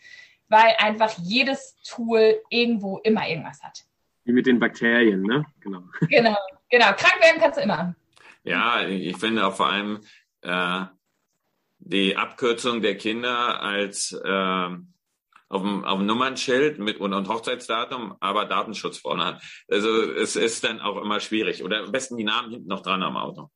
weil 0.49 0.75
einfach 0.79 1.13
jedes 1.19 1.77
Tool 1.83 2.43
irgendwo 2.51 2.99
immer 2.99 3.29
irgendwas 3.29 3.63
hat. 3.63 3.85
Wie 4.25 4.33
mit 4.33 4.47
den 4.47 4.59
Bakterien, 4.59 5.23
ne? 5.23 5.47
Genau. 5.61 5.83
Genau, 6.09 6.37
genau. 6.69 6.87
Krank 6.87 7.19
werden 7.23 7.41
kannst 7.41 7.59
du 7.59 7.63
immer. 7.63 7.95
Ja, 8.43 8.83
ich 8.83 9.17
finde 9.17 9.47
auch 9.47 9.55
vor 9.55 9.69
allem, 9.69 10.01
äh, 10.43 10.85
die 11.87 12.17
Abkürzung 12.17 12.83
der 12.83 12.97
Kinder 12.97 13.63
als 13.63 14.13
äh, 14.13 14.69
auf 15.49 15.63
dem, 15.63 15.85
auf 15.85 15.99
dem 15.99 16.07
Nummernschild 16.07 16.79
mit 16.81 16.99
und, 16.99 17.15
und 17.15 17.29
Hochzeitsdatum, 17.29 18.17
aber 18.19 18.47
Datenschutz 18.47 18.99
vorne 18.99 19.25
hat. 19.25 19.43
Also 19.71 20.03
es 20.03 20.35
ist 20.35 20.65
dann 20.65 20.81
auch 20.81 20.97
immer 20.97 21.21
schwierig. 21.21 21.63
Oder 21.63 21.85
am 21.85 21.93
besten 21.93 22.17
die 22.17 22.25
Namen 22.25 22.51
hinten 22.51 22.69
noch 22.69 22.83
dran 22.83 23.03
am 23.03 23.17
Auto. 23.17 23.51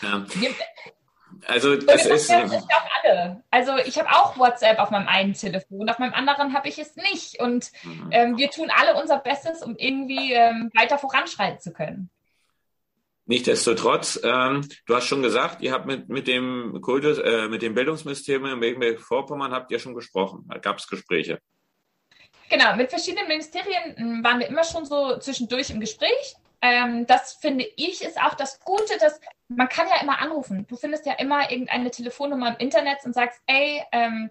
Ja. 0.00 0.24
Also 1.46 1.76
das 1.76 2.06
ist, 2.06 2.30
ja 2.30 2.44
auch 2.44 2.88
alle. 3.02 3.42
Also 3.50 3.76
ich 3.78 3.98
habe 3.98 4.10
auch 4.10 4.38
WhatsApp 4.38 4.78
auf 4.78 4.90
meinem 4.90 5.08
einen 5.08 5.32
Telefon, 5.32 5.88
auf 5.88 5.98
meinem 5.98 6.14
anderen 6.14 6.54
habe 6.54 6.68
ich 6.68 6.78
es 6.78 6.94
nicht. 6.94 7.40
Und 7.40 7.72
mhm. 7.82 8.08
ähm, 8.12 8.36
wir 8.36 8.50
tun 8.50 8.70
alle 8.70 9.00
unser 9.00 9.18
Bestes, 9.18 9.62
um 9.62 9.74
irgendwie 9.76 10.34
ähm, 10.34 10.70
weiter 10.74 10.98
voranschreiten 10.98 11.58
zu 11.58 11.72
können. 11.72 12.10
Nichtsdestotrotz, 13.32 14.20
ähm, 14.24 14.68
du 14.84 14.94
hast 14.94 15.06
schon 15.06 15.22
gesagt, 15.22 15.62
ihr 15.62 15.72
habt 15.72 15.86
mit, 15.86 16.10
mit 16.10 16.28
dem 16.28 16.82
Kultus, 16.82 17.16
äh, 17.16 17.48
mit 17.48 17.62
dem 17.62 17.72
Bildungsministerium 17.72 18.44
in 18.44 18.58
Mecklenburg-Vorpommern 18.58 19.52
habt 19.52 19.70
ihr 19.70 19.78
schon 19.78 19.94
gesprochen. 19.94 20.44
Da 20.50 20.58
gab 20.58 20.76
es 20.76 20.86
Gespräche. 20.86 21.38
Genau, 22.50 22.76
mit 22.76 22.90
verschiedenen 22.90 23.28
Ministerien 23.28 23.96
hm, 23.96 24.22
waren 24.22 24.38
wir 24.38 24.48
immer 24.48 24.64
schon 24.64 24.84
so 24.84 25.16
zwischendurch 25.16 25.70
im 25.70 25.80
Gespräch. 25.80 26.36
Ähm, 26.60 27.06
das 27.06 27.32
finde 27.32 27.64
ich 27.76 28.02
ist 28.04 28.20
auch 28.20 28.34
das 28.34 28.60
Gute, 28.60 28.98
dass 29.00 29.18
man 29.48 29.70
kann 29.70 29.88
ja 29.88 30.02
immer 30.02 30.18
anrufen. 30.18 30.66
Du 30.68 30.76
findest 30.76 31.06
ja 31.06 31.14
immer 31.14 31.50
irgendeine 31.50 31.90
Telefonnummer 31.90 32.50
im 32.50 32.56
Internet 32.58 32.98
und 33.06 33.14
sagst, 33.14 33.40
ey, 33.46 33.82
ähm, 33.92 34.30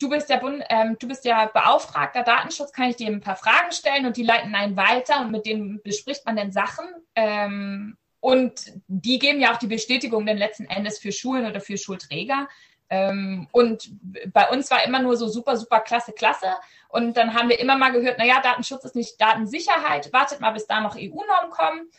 du 0.00 0.10
bist 0.10 0.30
der 0.30 0.36
Bund, 0.36 0.62
ähm, 0.68 0.96
du 1.00 1.08
bist 1.08 1.24
ja 1.24 1.46
Beauftragter 1.46 2.22
Datenschutz, 2.22 2.72
kann 2.72 2.90
ich 2.90 2.94
dir 2.94 3.08
ein 3.08 3.20
paar 3.20 3.34
Fragen 3.34 3.72
stellen 3.72 4.06
und 4.06 4.16
die 4.16 4.22
leiten 4.22 4.54
einen 4.54 4.76
weiter 4.76 5.22
und 5.22 5.32
mit 5.32 5.44
denen 5.44 5.82
bespricht 5.82 6.24
man 6.24 6.36
dann 6.36 6.52
Sachen. 6.52 6.86
Ähm, 7.16 7.97
und 8.20 8.72
die 8.88 9.18
geben 9.18 9.40
ja 9.40 9.52
auch 9.52 9.58
die 9.58 9.66
Bestätigung 9.66 10.26
dann 10.26 10.38
letzten 10.38 10.64
Endes 10.64 10.98
für 10.98 11.12
Schulen 11.12 11.46
oder 11.46 11.60
für 11.60 11.78
Schulträger. 11.78 12.48
Ähm, 12.90 13.48
und 13.52 13.90
bei 14.32 14.48
uns 14.48 14.70
war 14.70 14.84
immer 14.84 15.00
nur 15.00 15.16
so 15.16 15.28
super, 15.28 15.56
super 15.56 15.80
klasse, 15.80 16.12
klasse. 16.12 16.48
Und 16.88 17.16
dann 17.16 17.34
haben 17.34 17.48
wir 17.48 17.60
immer 17.60 17.76
mal 17.76 17.92
gehört, 17.92 18.18
naja, 18.18 18.40
Datenschutz 18.40 18.84
ist 18.84 18.96
nicht 18.96 19.20
Datensicherheit, 19.20 20.12
wartet 20.12 20.40
mal, 20.40 20.52
bis 20.52 20.66
da 20.66 20.80
noch 20.80 20.96
EU-Normen 20.96 21.50
kommen. 21.50 21.90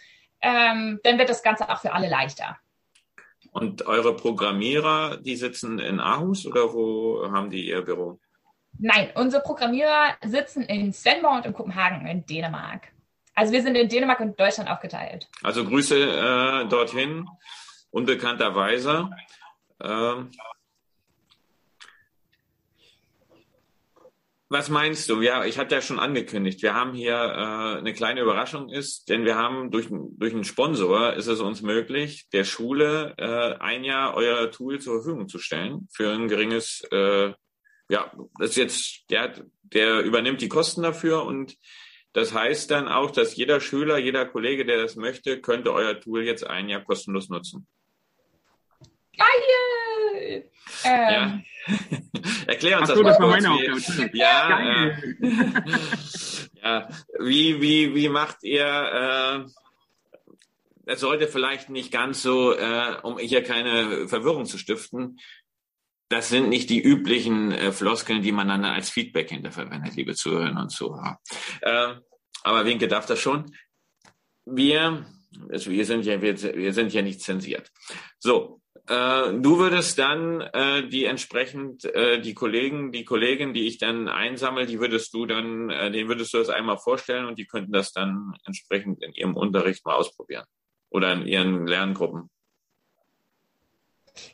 Ähm, 0.42 1.00
dann 1.04 1.18
wird 1.18 1.30
das 1.30 1.44
Ganze 1.44 1.70
auch 1.70 1.80
für 1.80 1.94
alle 1.94 2.10
leichter. 2.10 2.58
Und 3.52 3.86
eure 3.86 4.16
Programmierer, 4.16 5.18
die 5.18 5.36
sitzen 5.36 5.80
in 5.80 6.00
Aarhus 6.00 6.46
oder 6.46 6.74
wo 6.74 7.30
haben 7.32 7.50
die 7.50 7.68
ihr 7.68 7.82
Büro? 7.82 8.20
Nein, 8.78 9.12
unsere 9.16 9.42
Programmierer 9.42 10.16
sitzen 10.24 10.64
in 10.64 10.94
Svendborg 10.94 11.38
und 11.38 11.46
in 11.46 11.54
Kopenhagen 11.54 12.08
in 12.08 12.26
Dänemark. 12.26 12.90
Also 13.40 13.54
wir 13.54 13.62
sind 13.62 13.76
in 13.76 13.88
Dänemark 13.88 14.20
und 14.20 14.38
Deutschland 14.38 14.70
aufgeteilt. 14.70 15.30
Also 15.44 15.64
Grüße 15.64 15.96
äh, 15.96 16.68
dorthin, 16.68 17.26
unbekannterweise. 17.90 19.10
Ähm, 19.82 20.32
was 24.50 24.68
meinst 24.68 25.10
du? 25.10 25.22
Ja, 25.22 25.46
ich 25.46 25.58
hatte 25.58 25.76
ja 25.76 25.82
schon 25.82 26.00
angekündigt, 26.00 26.62
wir 26.64 26.74
haben 26.74 26.94
hier 26.94 27.14
äh, 27.14 27.78
eine 27.78 27.94
kleine 27.94 28.20
Überraschung 28.20 28.68
ist, 28.68 29.08
denn 29.08 29.24
wir 29.24 29.38
haben 29.38 29.72
durch, 29.72 29.88
durch 29.90 30.34
einen 30.34 30.44
Sponsor 30.44 31.14
ist 31.14 31.28
es 31.28 31.40
uns 31.40 31.62
möglich, 31.62 32.28
der 32.34 32.44
Schule 32.44 33.14
äh, 33.18 33.56
ein 33.64 33.86
Jahr 33.86 34.16
euer 34.16 34.52
Tool 34.52 34.82
zur 34.82 34.96
Verfügung 34.96 35.30
zu 35.30 35.40
stellen 35.40 35.88
für 35.94 36.12
ein 36.12 36.28
geringes, 36.28 36.84
äh, 36.92 37.32
ja, 37.90 38.12
das 38.38 38.50
ist 38.50 38.58
jetzt, 38.58 39.10
der, 39.10 39.34
der 39.62 40.02
übernimmt 40.02 40.42
die 40.42 40.50
Kosten 40.50 40.82
dafür 40.82 41.24
und 41.24 41.56
das 42.14 42.34
heißt 42.34 42.72
dann 42.72 42.88
auch, 42.88 43.12
dass 43.12 43.36
jeder 43.36 43.62
Schüler, 43.62 43.98
jeder 43.98 44.26
Kollege, 44.26 44.66
der 44.66 44.82
das 44.82 44.96
möchte, 44.96 45.40
könnte 45.42 45.74
euer 45.74 46.00
Tool 46.00 46.24
jetzt 46.24 46.46
ein 46.46 46.70
Jahr 46.70 46.84
kostenlos 46.84 47.30
nutzen. 47.30 47.68
Geil! 49.18 50.50
Ähm. 50.86 51.12
Ja. 51.12 51.42
Erklär 52.48 52.80
uns 52.80 52.90
Ach 52.90 52.96
das 52.96 53.04
mal. 53.04 53.10
Das 53.10 53.20
war 53.20 53.28
meine 53.28 53.52
Aufgabe. 53.52 54.10
Ja, 54.14 54.60
äh, 54.60 54.96
ja. 56.64 56.90
Wie, 57.20 57.62
wie, 57.62 57.96
wie 57.96 58.10
macht 58.10 58.44
ihr, 58.44 58.66
äh, 58.66 59.50
das 60.86 61.02
sollte 61.02 61.28
vielleicht 61.28 61.70
nicht 61.70 61.92
ganz 61.92 62.24
so, 62.24 62.56
äh, 62.56 62.96
um 63.04 63.20
hier 63.20 63.44
keine 63.44 64.08
Verwirrung 64.08 64.46
zu 64.46 64.58
stiften, 64.58 65.20
das 66.10 66.30
sind 66.30 66.50
nicht 66.50 66.70
die 66.70 66.82
üblichen 66.82 67.52
äh, 67.52 67.72
Floskeln, 67.72 68.22
die 68.22 68.32
man 68.32 68.48
dann 68.48 68.66
als 68.66 68.90
Feedback 68.90 69.30
hinterverwendet, 69.30 69.96
liebe 69.96 70.16
Zuhörerinnen 70.16 70.58
und 70.58 70.70
Zuhörer. 70.70 71.20
Äh, 71.62 71.96
aber 72.44 72.66
Winke 72.66 72.88
darf 72.88 73.06
das 73.06 73.20
schon. 73.20 73.46
Wir, 74.46 75.06
also 75.50 75.70
wir 75.70 75.86
sind 75.86 76.06
ja, 76.06 76.22
wir, 76.22 76.42
wir 76.42 76.74
sind 76.74 76.94
ja 76.94 77.04
nicht 77.04 77.22
zensiert. 77.22 77.72
So, 78.18 78.62
äh, 78.88 79.34
du 79.34 79.60
würdest 79.60 80.00
dann 80.00 80.42
äh, 80.42 80.88
die 80.88 81.06
entsprechend 81.06 81.86
äh, 81.86 82.20
die 82.20 82.34
Kollegen, 82.34 82.92
die 82.92 83.06
Kollegin, 83.06 83.54
die 83.54 83.68
ich 83.68 83.78
dann 83.78 84.08
einsammle, 84.08 84.66
die 84.66 84.80
würdest 84.80 85.14
du 85.14 85.28
dann, 85.28 85.70
äh, 85.70 85.92
denen 85.92 86.10
würdest 86.10 86.34
du 86.34 86.40
das 86.40 86.50
einmal 86.50 86.80
vorstellen 86.80 87.26
und 87.26 87.38
die 87.38 87.46
könnten 87.46 87.72
das 87.72 87.92
dann 87.92 88.34
entsprechend 88.46 89.04
in 89.04 89.14
ihrem 89.14 89.36
Unterricht 89.36 89.86
mal 89.86 89.94
ausprobieren 89.94 90.46
oder 90.90 91.14
in 91.14 91.28
ihren 91.28 91.68
Lerngruppen. 91.68 92.32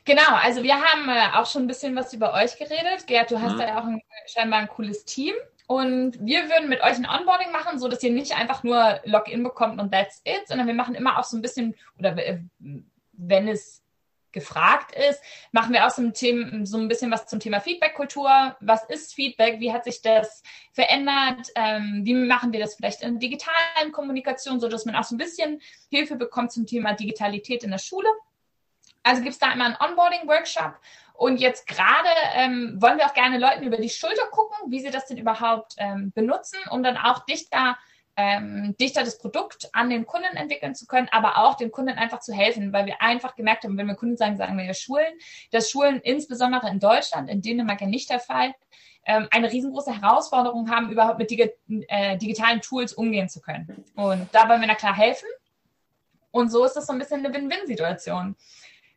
Genau, 0.04 0.34
also 0.42 0.62
wir 0.62 0.76
haben 0.76 1.08
äh, 1.08 1.36
auch 1.36 1.46
schon 1.46 1.64
ein 1.64 1.66
bisschen 1.66 1.96
was 1.96 2.12
über 2.12 2.34
euch 2.34 2.56
geredet. 2.58 3.06
Gerd, 3.06 3.30
du 3.30 3.40
hast 3.40 3.54
mhm. 3.54 3.58
da 3.58 3.66
ja 3.66 3.80
auch 3.80 3.84
ein, 3.84 4.00
scheinbar 4.26 4.60
ein 4.60 4.68
cooles 4.68 5.04
Team. 5.04 5.34
Und 5.66 6.24
wir 6.24 6.48
würden 6.48 6.68
mit 6.68 6.80
euch 6.80 6.96
ein 6.96 7.08
Onboarding 7.08 7.50
machen, 7.50 7.78
so 7.78 7.88
dass 7.88 8.02
ihr 8.02 8.12
nicht 8.12 8.38
einfach 8.38 8.62
nur 8.62 9.00
Login 9.04 9.42
bekommt 9.42 9.80
und 9.80 9.92
that's 9.92 10.22
it, 10.24 10.46
sondern 10.46 10.68
wir 10.68 10.74
machen 10.74 10.94
immer 10.94 11.18
auch 11.18 11.24
so 11.24 11.36
ein 11.36 11.42
bisschen, 11.42 11.74
oder 11.98 12.16
äh, 12.18 12.38
wenn 13.12 13.48
es 13.48 13.82
gefragt 14.36 14.94
ist, 14.94 15.20
machen 15.50 15.72
wir 15.72 15.86
auch 15.86 15.90
so 15.90 16.02
ein, 16.02 16.12
Thema, 16.12 16.66
so 16.66 16.76
ein 16.76 16.88
bisschen 16.88 17.10
was 17.10 17.26
zum 17.26 17.40
Thema 17.40 17.58
Feedback-Kultur. 17.58 18.54
Was 18.60 18.84
ist 18.84 19.14
Feedback? 19.14 19.60
Wie 19.60 19.72
hat 19.72 19.84
sich 19.84 20.02
das 20.02 20.42
verändert? 20.72 21.48
Ähm, 21.54 22.02
wie 22.04 22.12
machen 22.12 22.52
wir 22.52 22.60
das 22.60 22.74
vielleicht 22.74 23.02
in 23.02 23.18
digitalen 23.18 23.92
Kommunikation, 23.92 24.60
so 24.60 24.68
dass 24.68 24.84
man 24.84 24.94
auch 24.94 25.04
so 25.04 25.14
ein 25.14 25.18
bisschen 25.18 25.62
Hilfe 25.90 26.16
bekommt 26.16 26.52
zum 26.52 26.66
Thema 26.66 26.92
Digitalität 26.92 27.64
in 27.64 27.70
der 27.70 27.78
Schule? 27.78 28.08
Also 29.06 29.22
gibt 29.22 29.34
es 29.34 29.38
da 29.38 29.52
immer 29.52 29.66
einen 29.66 29.76
Onboarding-Workshop. 29.76 30.74
Und 31.14 31.38
jetzt 31.38 31.68
gerade 31.68 32.08
ähm, 32.34 32.76
wollen 32.80 32.98
wir 32.98 33.06
auch 33.06 33.14
gerne 33.14 33.38
Leuten 33.38 33.62
über 33.62 33.76
die 33.76 33.88
Schulter 33.88 34.26
gucken, 34.32 34.56
wie 34.66 34.80
sie 34.80 34.90
das 34.90 35.06
denn 35.06 35.16
überhaupt 35.16 35.76
ähm, 35.78 36.10
benutzen, 36.12 36.58
um 36.70 36.82
dann 36.82 36.96
auch 36.96 37.24
dichter, 37.24 37.78
ähm, 38.16 38.74
dichter 38.80 39.04
das 39.04 39.18
Produkt 39.18 39.68
an 39.72 39.90
den 39.90 40.06
Kunden 40.06 40.36
entwickeln 40.36 40.74
zu 40.74 40.86
können, 40.86 41.08
aber 41.12 41.38
auch 41.38 41.54
den 41.54 41.70
Kunden 41.70 41.96
einfach 41.96 42.18
zu 42.18 42.34
helfen, 42.34 42.72
weil 42.72 42.86
wir 42.86 43.00
einfach 43.00 43.36
gemerkt 43.36 43.62
haben, 43.62 43.78
wenn 43.78 43.86
wir 43.86 43.94
Kunden 43.94 44.16
sagen, 44.16 44.36
sagen 44.36 44.58
wir 44.58 44.64
ja 44.64 44.74
Schulen, 44.74 45.14
dass 45.52 45.70
Schulen 45.70 46.00
insbesondere 46.00 46.68
in 46.68 46.80
Deutschland, 46.80 47.30
in 47.30 47.42
Dänemark 47.42 47.80
ja 47.80 47.86
nicht 47.86 48.10
der 48.10 48.20
Fall, 48.20 48.54
ähm, 49.06 49.28
eine 49.30 49.52
riesengroße 49.52 50.02
Herausforderung 50.02 50.68
haben, 50.68 50.90
überhaupt 50.90 51.20
mit 51.20 51.30
digi 51.30 51.48
äh, 51.86 52.18
digitalen 52.18 52.60
Tools 52.60 52.92
umgehen 52.92 53.28
zu 53.28 53.40
können. 53.40 53.84
Und 53.94 54.28
da 54.32 54.48
wollen 54.48 54.60
wir 54.60 54.68
da 54.68 54.74
klar 54.74 54.96
helfen. 54.96 55.28
Und 56.32 56.50
so 56.50 56.64
ist 56.64 56.74
das 56.74 56.86
so 56.86 56.92
ein 56.92 56.98
bisschen 56.98 57.24
eine 57.24 57.32
Win-Win-Situation 57.32 58.36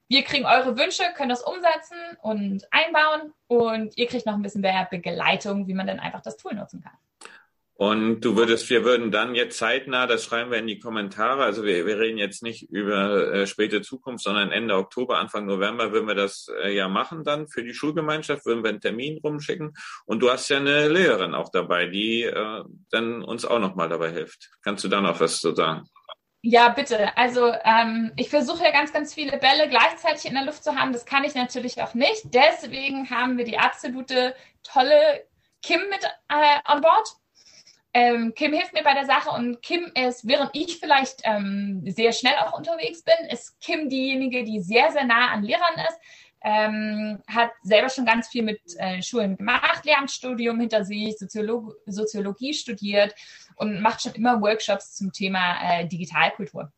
wir 0.09 0.23
kriegen 0.23 0.45
eure 0.45 0.77
Wünsche, 0.77 1.03
können 1.15 1.29
das 1.29 1.43
umsetzen 1.43 1.97
und 2.21 2.65
einbauen 2.71 3.33
und 3.47 3.95
ihr 3.97 4.07
kriegt 4.07 4.25
noch 4.25 4.33
ein 4.33 4.41
bisschen 4.41 4.61
mehr 4.61 4.87
Begleitung, 4.89 5.67
wie 5.67 5.75
man 5.75 5.87
dann 5.87 5.99
einfach 5.99 6.21
das 6.21 6.35
Tool 6.35 6.55
nutzen 6.55 6.81
kann. 6.81 6.93
Und 7.75 8.19
du 8.21 8.35
würdest, 8.35 8.69
wir 8.69 8.83
würden 8.83 9.09
dann 9.09 9.35
jetzt 9.35 9.57
zeitnah, 9.57 10.05
das 10.05 10.25
schreiben 10.25 10.51
wir 10.51 10.57
in 10.57 10.67
die 10.67 10.79
Kommentare, 10.79 11.43
also 11.43 11.63
wir, 11.63 11.85
wir 11.85 11.97
reden 11.97 12.17
jetzt 12.17 12.43
nicht 12.43 12.69
über 12.69 13.31
äh, 13.31 13.47
späte 13.47 13.81
Zukunft, 13.81 14.25
sondern 14.25 14.51
Ende 14.51 14.75
Oktober, 14.75 15.17
Anfang 15.17 15.45
November 15.45 15.93
würden 15.93 16.07
wir 16.07 16.15
das 16.15 16.51
äh, 16.61 16.75
ja 16.75 16.89
machen 16.89 17.23
dann 17.23 17.47
für 17.47 17.63
die 17.63 17.73
Schulgemeinschaft, 17.73 18.45
würden 18.45 18.63
wir 18.63 18.71
einen 18.71 18.81
Termin 18.81 19.19
rumschicken. 19.23 19.75
Und 20.05 20.19
du 20.19 20.29
hast 20.29 20.49
ja 20.49 20.57
eine 20.57 20.89
Lehrerin 20.89 21.33
auch 21.33 21.51
dabei, 21.53 21.85
die 21.85 22.23
äh, 22.23 22.63
dann 22.89 23.23
uns 23.23 23.45
auch 23.45 23.59
nochmal 23.59 23.87
dabei 23.87 24.11
hilft. 24.11 24.49
Kannst 24.61 24.83
du 24.83 24.89
da 24.89 24.99
noch 24.99 25.21
was 25.21 25.39
zu 25.39 25.55
sagen? 25.55 25.85
Ja, 26.41 26.69
bitte. 26.69 27.15
Also 27.17 27.53
ähm, 27.65 28.13
ich 28.15 28.29
versuche 28.29 28.63
ja 28.63 28.71
ganz, 28.71 28.93
ganz 28.93 29.13
viele 29.13 29.37
Bälle 29.37 29.67
gleichzeitig 29.67 30.25
in 30.25 30.35
der 30.35 30.45
Luft 30.45 30.63
zu 30.63 30.75
haben. 30.75 30.93
Das 30.93 31.05
kann 31.05 31.25
ich 31.25 31.35
natürlich 31.35 31.81
auch 31.81 31.93
nicht. 31.93 32.21
Deswegen 32.33 33.09
haben 33.09 33.37
wir 33.37 33.43
die 33.43 33.57
absolute 33.59 34.33
tolle 34.63 35.25
Kim 35.61 35.81
mit 35.89 36.03
äh, 36.29 36.59
an 36.63 36.81
Bord. 36.81 37.09
Ähm, 37.93 38.33
Kim 38.35 38.53
hilft 38.53 38.73
mir 38.73 38.83
bei 38.83 38.93
der 38.93 39.05
Sache 39.05 39.31
und 39.31 39.61
Kim 39.61 39.91
ist, 39.95 40.25
während 40.27 40.51
ich 40.53 40.79
vielleicht 40.79 41.21
ähm, 41.23 41.83
sehr 41.87 42.13
schnell 42.13 42.35
auch 42.35 42.57
unterwegs 42.57 43.03
bin, 43.03 43.27
ist 43.29 43.59
Kim 43.59 43.89
diejenige, 43.89 44.43
die 44.43 44.61
sehr, 44.61 44.91
sehr 44.91 45.05
nah 45.05 45.31
an 45.31 45.43
Lehrern 45.43 45.73
ist. 45.87 45.99
Ähm, 46.41 47.21
hat 47.27 47.51
selber 47.63 47.89
schon 47.89 48.05
ganz 48.05 48.29
viel 48.29 48.43
mit 48.43 48.61
äh, 48.77 49.01
Schulen 49.01 49.35
gemacht, 49.35 49.83
Lehramtsstudium 49.83 50.57
hinter 50.61 50.85
sich, 50.85 51.17
Soziolog 51.17 51.75
Soziologie 51.85 52.53
studiert 52.53 53.13
und 53.59 53.81
macht 53.81 54.01
schon 54.01 54.13
immer 54.13 54.41
Workshops 54.41 54.95
zum 54.95 55.11
Thema 55.11 55.57
äh, 55.61 55.87
Digitalkultur. 55.87 56.71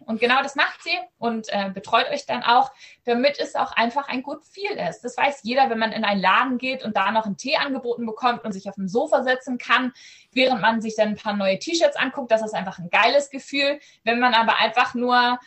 Und 0.00 0.20
genau 0.20 0.42
das 0.42 0.56
macht 0.56 0.82
sie 0.82 0.98
und 1.18 1.46
äh, 1.50 1.70
betreut 1.72 2.10
euch 2.10 2.26
dann 2.26 2.42
auch, 2.42 2.72
damit 3.04 3.38
es 3.38 3.54
auch 3.54 3.72
einfach 3.72 4.08
ein 4.08 4.22
gut 4.22 4.44
Feel 4.44 4.76
ist. 4.88 5.02
Das 5.02 5.16
weiß 5.16 5.40
jeder, 5.44 5.70
wenn 5.70 5.78
man 5.78 5.92
in 5.92 6.04
einen 6.04 6.20
Laden 6.20 6.58
geht 6.58 6.82
und 6.82 6.96
da 6.96 7.12
noch 7.12 7.26
einen 7.26 7.36
Tee 7.36 7.56
angeboten 7.56 8.04
bekommt 8.04 8.44
und 8.44 8.52
sich 8.52 8.68
auf 8.68 8.74
dem 8.74 8.88
Sofa 8.88 9.22
setzen 9.22 9.58
kann, 9.58 9.92
während 10.32 10.60
man 10.60 10.80
sich 10.80 10.96
dann 10.96 11.08
ein 11.08 11.16
paar 11.16 11.36
neue 11.36 11.58
T-Shirts 11.58 11.96
anguckt. 11.96 12.32
Das 12.32 12.42
ist 12.42 12.54
einfach 12.54 12.78
ein 12.78 12.90
geiles 12.90 13.30
Gefühl. 13.30 13.78
Wenn 14.02 14.18
man 14.18 14.34
aber 14.34 14.58
einfach 14.58 14.94
nur 14.94 15.38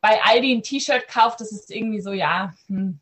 bei 0.00 0.20
Aldi 0.22 0.56
ein 0.56 0.62
T-Shirt 0.62 1.08
kauft, 1.08 1.40
das 1.40 1.52
ist 1.52 1.70
irgendwie 1.70 2.00
so, 2.00 2.12
ja, 2.12 2.52
hm, 2.66 3.00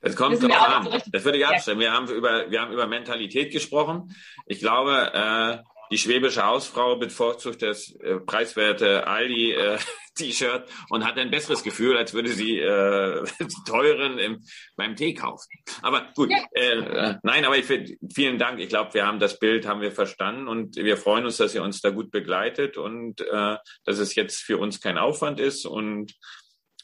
es 0.00 0.14
kommt 0.14 0.40
drauf 0.42 0.68
an. 0.68 0.84
So 0.84 0.98
das 1.10 1.24
würde 1.24 1.38
ich 1.38 1.46
abstimmen. 1.46 1.80
Wir 1.80 1.92
haben 1.92 2.08
über, 2.08 2.50
wir 2.50 2.60
haben 2.60 2.72
über 2.72 2.86
Mentalität 2.86 3.52
gesprochen. 3.52 4.14
Ich 4.44 4.60
glaube, 4.60 5.12
äh, 5.12 5.75
die 5.90 5.98
schwäbische 5.98 6.44
Hausfrau 6.44 6.96
bevorzugt 6.96 7.62
das 7.62 7.94
äh, 7.96 8.16
preiswerte 8.16 9.06
Aldi 9.06 9.52
äh, 9.52 9.78
T-Shirt 10.16 10.64
und 10.88 11.04
hat 11.04 11.18
ein 11.18 11.30
besseres 11.30 11.62
Gefühl, 11.62 11.96
als 11.96 12.14
würde 12.14 12.30
sie 12.30 12.58
äh, 12.58 13.24
die 13.38 13.46
teuren 13.70 14.18
im, 14.18 14.42
beim 14.74 14.96
Tee 14.96 15.14
kaufen. 15.14 15.48
Aber 15.82 16.08
gut, 16.14 16.30
äh, 16.52 16.78
äh, 16.78 17.14
nein, 17.22 17.44
aber 17.44 17.58
ich 17.58 17.66
vielen 18.14 18.38
Dank. 18.38 18.58
Ich 18.58 18.68
glaube, 18.68 18.94
wir 18.94 19.06
haben 19.06 19.20
das 19.20 19.38
Bild 19.38 19.66
haben 19.66 19.82
wir 19.82 19.92
verstanden 19.92 20.48
und 20.48 20.76
wir 20.76 20.96
freuen 20.96 21.26
uns, 21.26 21.36
dass 21.36 21.54
ihr 21.54 21.62
uns 21.62 21.80
da 21.80 21.90
gut 21.90 22.10
begleitet 22.10 22.78
und 22.78 23.20
äh, 23.20 23.56
dass 23.84 23.98
es 23.98 24.14
jetzt 24.14 24.40
für 24.40 24.58
uns 24.58 24.80
kein 24.80 24.96
Aufwand 24.96 25.38
ist 25.38 25.66
und 25.66 26.14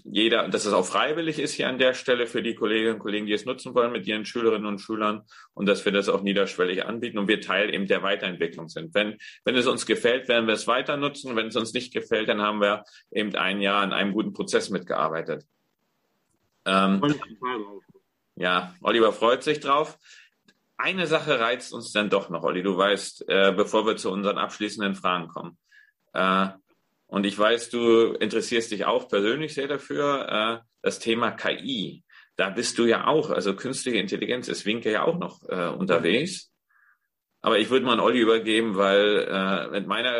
jeder, 0.04 0.48
dass 0.48 0.64
es 0.64 0.72
auch 0.72 0.84
freiwillig 0.84 1.38
ist 1.38 1.52
hier 1.52 1.68
an 1.68 1.78
der 1.78 1.94
Stelle 1.94 2.26
für 2.26 2.42
die 2.42 2.54
Kolleginnen 2.54 2.94
und 2.94 2.98
Kollegen, 2.98 3.26
die 3.26 3.32
es 3.32 3.44
nutzen 3.44 3.74
wollen 3.74 3.92
mit 3.92 4.06
ihren 4.06 4.24
Schülerinnen 4.24 4.66
und 4.66 4.80
Schülern 4.80 5.22
und 5.54 5.66
dass 5.66 5.84
wir 5.84 5.92
das 5.92 6.08
auch 6.08 6.22
niederschwellig 6.22 6.84
anbieten 6.84 7.18
und 7.18 7.28
wir 7.28 7.40
Teil 7.40 7.72
eben 7.72 7.86
der 7.86 8.02
Weiterentwicklung 8.02 8.68
sind. 8.68 8.94
Wenn, 8.94 9.18
wenn 9.44 9.54
es 9.54 9.66
uns 9.66 9.86
gefällt, 9.86 10.28
werden 10.28 10.46
wir 10.46 10.54
es 10.54 10.66
weiter 10.66 10.96
nutzen. 10.96 11.36
Wenn 11.36 11.46
es 11.46 11.56
uns 11.56 11.72
nicht 11.72 11.92
gefällt, 11.92 12.28
dann 12.28 12.40
haben 12.40 12.60
wir 12.60 12.84
eben 13.10 13.34
ein 13.36 13.60
Jahr 13.60 13.82
an 13.82 13.92
einem 13.92 14.12
guten 14.12 14.32
Prozess 14.32 14.70
mitgearbeitet. 14.70 15.44
Ähm, 16.64 17.02
ja, 18.36 18.74
Oliver 18.80 19.12
freut 19.12 19.42
sich 19.42 19.60
drauf. 19.60 19.98
Eine 20.76 21.06
Sache 21.06 21.38
reizt 21.38 21.72
uns 21.72 21.92
dann 21.92 22.10
doch 22.10 22.28
noch, 22.28 22.42
Olli. 22.42 22.62
Du 22.62 22.76
weißt, 22.76 23.28
äh, 23.28 23.52
bevor 23.56 23.86
wir 23.86 23.96
zu 23.96 24.10
unseren 24.10 24.38
abschließenden 24.38 24.96
Fragen 24.96 25.28
kommen. 25.28 25.58
Äh, 26.12 26.48
und 27.12 27.26
ich 27.26 27.38
weiß, 27.38 27.68
du 27.68 28.14
interessierst 28.14 28.70
dich 28.70 28.86
auch 28.86 29.06
persönlich 29.06 29.52
sehr 29.52 29.68
dafür, 29.68 30.62
äh, 30.62 30.66
das 30.80 30.98
Thema 30.98 31.30
KI. 31.30 32.04
Da 32.36 32.48
bist 32.48 32.78
du 32.78 32.86
ja 32.86 33.06
auch, 33.06 33.28
also 33.28 33.54
künstliche 33.54 33.98
Intelligenz 33.98 34.48
ist 34.48 34.64
Winke 34.64 34.90
ja 34.90 35.02
auch 35.02 35.18
noch 35.18 35.46
äh, 35.46 35.68
unterwegs. 35.68 36.50
Aber 37.42 37.58
ich 37.58 37.68
würde 37.68 37.84
mal 37.84 37.92
an 37.92 38.00
Olli 38.00 38.18
übergeben, 38.18 38.76
weil 38.76 39.28
äh, 39.30 39.68
mit 39.72 39.86
meiner 39.86 40.16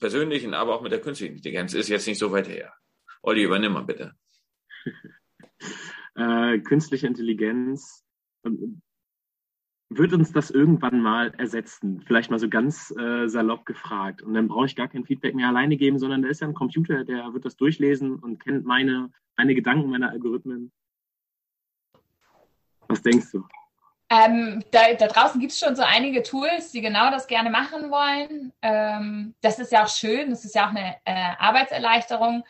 persönlichen, 0.00 0.52
aber 0.52 0.74
auch 0.74 0.82
mit 0.82 0.92
der 0.92 1.00
künstlichen 1.00 1.36
Intelligenz 1.36 1.72
ist 1.72 1.88
jetzt 1.88 2.06
nicht 2.06 2.18
so 2.18 2.30
weit 2.30 2.46
her. 2.46 2.74
Olli, 3.22 3.44
übernimm 3.44 3.72
mal 3.72 3.84
bitte. 3.84 4.12
äh, 6.14 6.58
künstliche 6.58 7.06
Intelligenz 7.06 8.04
wird 9.96 10.12
uns 10.12 10.32
das 10.32 10.50
irgendwann 10.50 11.00
mal 11.00 11.32
ersetzen? 11.38 12.02
Vielleicht 12.06 12.30
mal 12.30 12.38
so 12.38 12.48
ganz 12.48 12.92
äh, 12.98 13.28
salopp 13.28 13.66
gefragt. 13.66 14.22
Und 14.22 14.34
dann 14.34 14.48
brauche 14.48 14.66
ich 14.66 14.76
gar 14.76 14.88
kein 14.88 15.04
Feedback 15.04 15.34
mehr 15.34 15.48
alleine 15.48 15.76
geben, 15.76 15.98
sondern 15.98 16.22
da 16.22 16.28
ist 16.28 16.40
ja 16.40 16.48
ein 16.48 16.54
Computer, 16.54 17.04
der 17.04 17.32
wird 17.32 17.44
das 17.44 17.56
durchlesen 17.56 18.16
und 18.16 18.42
kennt 18.42 18.64
meine, 18.64 19.10
meine 19.36 19.54
Gedanken, 19.54 19.90
meine 19.90 20.10
Algorithmen. 20.10 20.72
Was 22.88 23.02
denkst 23.02 23.32
du? 23.32 23.44
Ähm, 24.10 24.62
da, 24.70 24.92
da, 24.92 25.06
draußen 25.06 25.40
gibt 25.40 25.52
es 25.52 25.58
schon 25.58 25.74
so 25.74 25.82
einige 25.82 26.22
Tools, 26.22 26.70
die 26.70 26.82
genau 26.82 27.10
das 27.10 27.26
gerne 27.26 27.48
machen 27.48 27.90
wollen. 27.90 28.52
Ähm, 28.60 29.34
das 29.40 29.58
ist 29.58 29.72
ja 29.72 29.84
auch 29.84 29.88
schön, 29.88 30.28
das 30.28 30.44
ist 30.44 30.54
ja 30.54 30.66
auch 30.66 30.74
eine 30.74 30.96
äh, 31.04 31.34
Arbeitserleichterung. 31.38 32.44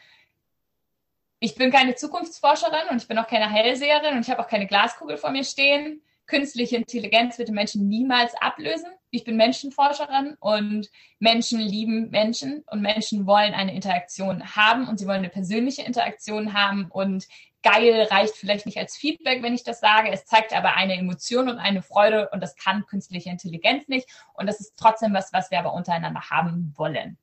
Ich 1.38 1.54
bin 1.54 1.70
keine 1.70 1.94
Zukunftsforscherin 1.94 2.88
und 2.90 2.96
ich 2.96 3.06
bin 3.06 3.18
auch 3.18 3.28
keine 3.28 3.48
Hellseherin 3.48 4.16
und 4.16 4.22
ich 4.22 4.30
habe 4.30 4.40
auch 4.40 4.48
keine 4.48 4.66
Glaskugel 4.66 5.16
vor 5.16 5.30
mir 5.30 5.44
stehen 5.44 6.02
künstliche 6.32 6.76
Intelligenz 6.76 7.36
wird 7.38 7.48
den 7.48 7.54
Menschen 7.54 7.88
niemals 7.88 8.34
ablösen. 8.40 8.90
Ich 9.10 9.22
bin 9.22 9.36
Menschenforscherin 9.36 10.38
und 10.40 10.90
Menschen 11.18 11.60
lieben 11.60 12.08
Menschen 12.08 12.64
und 12.70 12.80
Menschen 12.80 13.26
wollen 13.26 13.52
eine 13.52 13.74
Interaktion 13.74 14.56
haben 14.56 14.88
und 14.88 14.98
sie 14.98 15.06
wollen 15.06 15.18
eine 15.18 15.28
persönliche 15.28 15.82
Interaktion 15.82 16.54
haben 16.54 16.86
und 16.90 17.28
geil 17.62 18.08
reicht 18.10 18.34
vielleicht 18.34 18.64
nicht 18.64 18.78
als 18.78 18.96
Feedback, 18.96 19.42
wenn 19.42 19.52
ich 19.52 19.62
das 19.62 19.80
sage. 19.80 20.10
Es 20.10 20.24
zeigt 20.24 20.56
aber 20.56 20.74
eine 20.74 20.96
Emotion 20.96 21.50
und 21.50 21.58
eine 21.58 21.82
Freude 21.82 22.30
und 22.30 22.42
das 22.42 22.56
kann 22.56 22.86
künstliche 22.86 23.28
Intelligenz 23.28 23.86
nicht 23.88 24.08
und 24.32 24.46
das 24.46 24.58
ist 24.58 24.72
trotzdem 24.78 25.12
was, 25.12 25.34
was 25.34 25.50
wir 25.50 25.58
aber 25.58 25.74
untereinander 25.74 26.30
haben 26.30 26.72
wollen. 26.78 27.18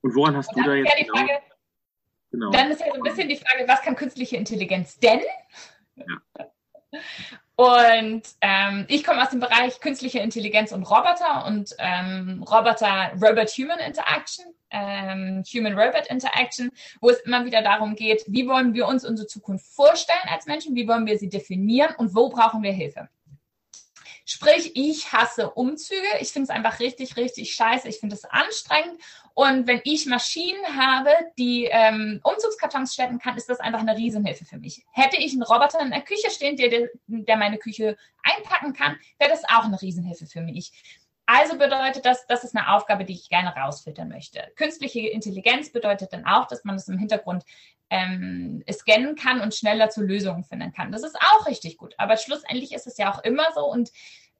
Und 0.00 0.16
woran 0.16 0.36
hast 0.36 0.48
und 0.48 0.66
du 0.66 0.68
da 0.68 0.74
jetzt 0.74 0.98
ja 0.98 1.14
Frage, 1.14 1.40
genau. 2.32 2.50
Dann 2.50 2.72
ist 2.72 2.80
ja 2.80 2.88
so 2.88 2.94
ein 2.94 3.02
bisschen 3.02 3.28
die 3.28 3.36
Frage, 3.36 3.68
was 3.68 3.82
kann 3.82 3.94
künstliche 3.94 4.36
Intelligenz 4.36 4.98
denn? 4.98 5.20
Ja. 5.94 6.44
Und 7.56 8.22
ähm, 8.40 8.84
ich 8.88 9.04
komme 9.04 9.22
aus 9.22 9.30
dem 9.30 9.38
Bereich 9.38 9.78
künstliche 9.80 10.18
Intelligenz 10.18 10.72
und 10.72 10.82
Roboter 10.82 11.46
und 11.46 11.70
ähm, 11.78 12.42
Roboter 12.42 13.12
Robot-Human 13.14 13.78
Interaction, 13.78 14.46
ähm, 14.70 15.44
Human-Robot 15.46 16.08
Interaction, 16.08 16.72
wo 17.00 17.10
es 17.10 17.20
immer 17.20 17.44
wieder 17.44 17.62
darum 17.62 17.94
geht, 17.94 18.24
wie 18.26 18.48
wollen 18.48 18.74
wir 18.74 18.88
uns 18.88 19.04
unsere 19.04 19.28
Zukunft 19.28 19.66
vorstellen 19.66 20.28
als 20.32 20.46
Menschen, 20.46 20.74
wie 20.74 20.88
wollen 20.88 21.06
wir 21.06 21.16
sie 21.16 21.28
definieren 21.28 21.94
und 21.96 22.16
wo 22.16 22.28
brauchen 22.28 22.64
wir 22.64 22.72
Hilfe. 22.72 23.08
Sprich, 24.26 24.72
ich 24.74 25.12
hasse 25.12 25.50
Umzüge. 25.50 26.06
Ich 26.20 26.28
finde 26.28 26.44
es 26.44 26.50
einfach 26.50 26.80
richtig, 26.80 27.16
richtig 27.16 27.54
scheiße. 27.54 27.88
Ich 27.88 27.98
finde 27.98 28.16
es 28.16 28.24
anstrengend. 28.24 29.00
Und 29.34 29.66
wenn 29.66 29.80
ich 29.84 30.06
Maschinen 30.06 30.64
habe, 30.76 31.10
die 31.36 31.64
ähm, 31.64 32.20
Umzugskartons 32.22 32.94
schleppen 32.94 33.18
kann, 33.18 33.36
ist 33.36 33.50
das 33.50 33.60
einfach 33.60 33.80
eine 33.80 33.96
Riesenhilfe 33.96 34.44
für 34.44 34.58
mich. 34.58 34.84
Hätte 34.92 35.18
ich 35.18 35.32
einen 35.32 35.42
Roboter 35.42 35.80
in 35.80 35.90
der 35.90 36.02
Küche 36.02 36.30
stehen, 36.30 36.56
der, 36.56 36.88
der 37.06 37.36
meine 37.36 37.58
Küche 37.58 37.96
einpacken 38.22 38.72
kann, 38.72 38.96
wäre 39.18 39.30
das 39.30 39.44
auch 39.44 39.64
eine 39.64 39.80
Riesenhilfe 39.80 40.26
für 40.26 40.40
mich. 40.40 40.72
Also 41.26 41.56
bedeutet 41.56 42.04
das, 42.04 42.26
das 42.26 42.44
ist 42.44 42.54
eine 42.54 42.74
Aufgabe, 42.74 43.04
die 43.04 43.14
ich 43.14 43.30
gerne 43.30 43.54
rausfiltern 43.54 44.08
möchte. 44.08 44.52
Künstliche 44.56 45.08
Intelligenz 45.08 45.72
bedeutet 45.72 46.12
dann 46.12 46.26
auch, 46.26 46.46
dass 46.46 46.64
man 46.64 46.76
es 46.76 46.86
im 46.88 46.98
Hintergrund 46.98 47.44
ähm, 47.90 48.64
scannen 48.70 49.14
kann 49.14 49.40
und 49.40 49.54
schneller 49.54 49.90
zu 49.90 50.02
Lösungen 50.02 50.44
finden 50.44 50.72
kann. 50.72 50.92
Das 50.92 51.02
ist 51.02 51.16
auch 51.16 51.46
richtig 51.46 51.76
gut. 51.76 51.94
Aber 51.98 52.16
schlussendlich 52.16 52.72
ist 52.72 52.86
es 52.86 52.96
ja 52.96 53.12
auch 53.12 53.22
immer 53.22 53.44
so 53.54 53.64
und 53.64 53.90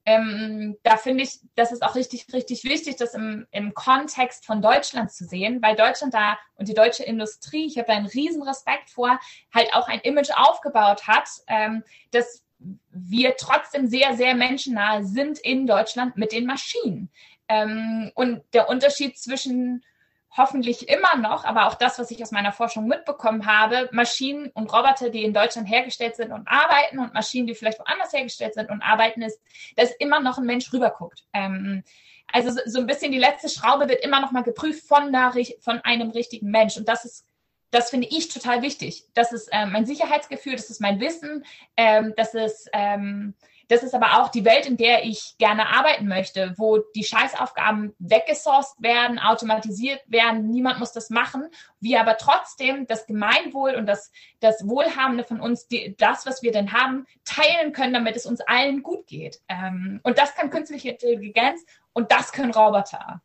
ähm, 0.06 0.76
da 0.82 0.98
finde 0.98 1.24
ich, 1.24 1.40
das 1.54 1.72
ist 1.72 1.82
auch 1.82 1.94
richtig, 1.94 2.26
richtig 2.32 2.64
wichtig, 2.64 2.96
das 2.96 3.14
im, 3.14 3.46
im 3.50 3.72
Kontext 3.72 4.44
von 4.44 4.60
Deutschland 4.60 5.10
zu 5.10 5.24
sehen, 5.24 5.62
weil 5.62 5.76
Deutschland 5.76 6.12
da 6.12 6.38
und 6.56 6.68
die 6.68 6.74
deutsche 6.74 7.04
Industrie, 7.04 7.66
ich 7.66 7.78
habe 7.78 7.86
da 7.86 7.94
einen 7.94 8.06
riesen 8.06 8.42
Respekt 8.42 8.90
vor, 8.90 9.18
halt 9.54 9.72
auch 9.72 9.88
ein 9.88 10.00
Image 10.00 10.30
aufgebaut 10.36 11.06
hat, 11.06 11.28
ähm, 11.46 11.84
dass 12.10 12.44
wir 12.90 13.36
trotzdem 13.36 13.86
sehr, 13.86 14.14
sehr 14.14 14.34
menschennah 14.34 15.02
sind 15.02 15.38
in 15.38 15.66
Deutschland 15.66 16.16
mit 16.16 16.32
den 16.32 16.46
Maschinen. 16.46 17.10
Ähm, 17.48 18.10
und 18.14 18.42
der 18.52 18.68
Unterschied 18.68 19.18
zwischen 19.18 19.84
hoffentlich 20.36 20.88
immer 20.88 21.16
noch, 21.16 21.44
aber 21.44 21.66
auch 21.66 21.74
das, 21.74 21.98
was 21.98 22.10
ich 22.10 22.22
aus 22.22 22.32
meiner 22.32 22.52
Forschung 22.52 22.86
mitbekommen 22.86 23.46
habe, 23.46 23.88
Maschinen 23.92 24.50
und 24.54 24.72
Roboter, 24.72 25.10
die 25.10 25.22
in 25.22 25.32
Deutschland 25.32 25.68
hergestellt 25.68 26.16
sind 26.16 26.32
und 26.32 26.48
arbeiten 26.48 26.98
und 26.98 27.14
Maschinen, 27.14 27.46
die 27.46 27.54
vielleicht 27.54 27.78
woanders 27.78 28.12
hergestellt 28.12 28.54
sind 28.54 28.70
und 28.70 28.82
arbeiten, 28.82 29.22
ist, 29.22 29.40
dass 29.76 29.92
immer 29.92 30.20
noch 30.20 30.38
ein 30.38 30.46
Mensch 30.46 30.72
rüberguckt. 30.72 31.24
Ähm, 31.32 31.84
also 32.32 32.58
so, 32.66 32.80
ein 32.80 32.86
bisschen 32.86 33.12
die 33.12 33.18
letzte 33.18 33.48
Schraube 33.48 33.88
wird 33.88 34.04
immer 34.04 34.20
noch 34.20 34.32
mal 34.32 34.42
geprüft 34.42 34.88
von, 34.88 35.12
der, 35.12 35.32
von 35.60 35.80
einem 35.80 36.10
richtigen 36.10 36.50
Mensch 36.50 36.76
und 36.76 36.88
das 36.88 37.04
ist 37.04 37.26
das 37.70 37.90
finde 37.90 38.06
ich 38.08 38.28
total 38.28 38.62
wichtig. 38.62 39.04
Das 39.14 39.32
ist 39.32 39.48
ähm, 39.50 39.72
mein 39.72 39.84
Sicherheitsgefühl, 39.84 40.52
das 40.52 40.70
ist 40.70 40.80
mein 40.80 41.00
Wissen, 41.00 41.44
ähm, 41.76 42.14
das 42.16 42.32
ist 42.32 42.70
ähm, 42.72 43.34
das 43.68 43.82
ist 43.82 43.94
aber 43.94 44.20
auch 44.20 44.28
die 44.28 44.44
Welt, 44.44 44.66
in 44.66 44.76
der 44.76 45.04
ich 45.04 45.36
gerne 45.38 45.68
arbeiten 45.68 46.06
möchte, 46.06 46.54
wo 46.56 46.78
die 46.94 47.04
Scheißaufgaben 47.04 47.94
weggesourced 47.98 48.80
werden, 48.80 49.18
automatisiert 49.18 50.00
werden, 50.06 50.50
niemand 50.50 50.78
muss 50.78 50.92
das 50.92 51.10
machen, 51.10 51.48
wir 51.80 52.00
aber 52.00 52.16
trotzdem 52.16 52.86
das 52.86 53.06
Gemeinwohl 53.06 53.74
und 53.74 53.86
das, 53.86 54.10
das 54.40 54.66
Wohlhabende 54.68 55.24
von 55.24 55.40
uns, 55.40 55.66
die, 55.68 55.94
das, 55.96 56.26
was 56.26 56.42
wir 56.42 56.52
denn 56.52 56.72
haben, 56.72 57.06
teilen 57.24 57.72
können, 57.72 57.94
damit 57.94 58.16
es 58.16 58.26
uns 58.26 58.40
allen 58.40 58.82
gut 58.82 59.06
geht. 59.06 59.40
Ähm, 59.48 60.00
und 60.02 60.18
das 60.18 60.34
kann 60.34 60.50
künstliche 60.50 60.90
Intelligenz 60.90 61.64
und 61.92 62.10
das 62.10 62.32
können 62.32 62.52
Roboter. 62.52 63.22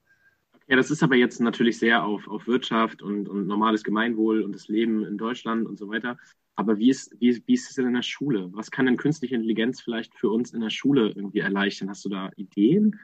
Ja, 0.68 0.76
das 0.76 0.92
ist 0.92 1.02
aber 1.02 1.16
jetzt 1.16 1.42
natürlich 1.42 1.80
sehr 1.80 2.04
auf, 2.04 2.28
auf 2.28 2.46
Wirtschaft 2.46 3.02
und, 3.02 3.28
und 3.28 3.48
normales 3.48 3.84
Gemeinwohl 3.84 4.44
und 4.44 4.54
das 4.54 4.68
Leben 4.68 5.04
in 5.04 5.18
Deutschland 5.18 5.68
und 5.68 5.80
so 5.80 5.90
weiter. 5.90 6.18
Aber 6.60 6.78
wie 6.78 6.90
ist, 6.90 7.16
wie, 7.22 7.42
wie 7.46 7.54
ist 7.54 7.70
es 7.70 7.76
denn 7.78 7.88
in 7.88 7.94
der 7.94 8.02
Schule? 8.02 8.50
Was 8.52 8.70
kann 8.70 8.86
denn 8.86 8.98
künstliche 8.98 9.34
Intelligenz 9.34 9.80
vielleicht 9.80 10.14
für 10.14 10.30
uns 10.30 10.52
in 10.52 10.60
der 10.60 10.70
Schule 10.70 11.08
irgendwie 11.16 11.40
erleichtern? 11.40 11.90
Hast 11.90 12.04
du 12.04 12.10
da 12.10 12.32
Ideen? 12.36 13.00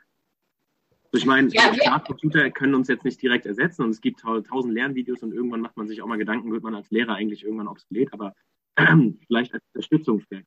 Also 0.91 1.23
ich 1.23 1.25
meine, 1.25 1.47
ja, 1.53 1.99
Computer 1.99 2.51
können 2.51 2.75
uns 2.75 2.89
jetzt 2.89 3.05
nicht 3.05 3.21
direkt 3.21 3.45
ersetzen 3.45 3.83
und 3.83 3.91
es 3.91 4.01
gibt 4.01 4.19
tausend 4.19 4.73
Lernvideos 4.73 5.23
und 5.23 5.33
irgendwann 5.33 5.61
macht 5.61 5.77
man 5.77 5.87
sich 5.87 6.01
auch 6.01 6.07
mal 6.07 6.17
Gedanken, 6.17 6.51
wird 6.51 6.63
man 6.63 6.75
als 6.75 6.91
Lehrer 6.91 7.13
eigentlich 7.13 7.45
irgendwann 7.45 7.69
obsolet, 7.69 8.11
aber 8.11 8.33
äh, 8.75 8.85
vielleicht 9.27 9.53
als 9.53 9.63
Unterstützungswerk. 9.73 10.43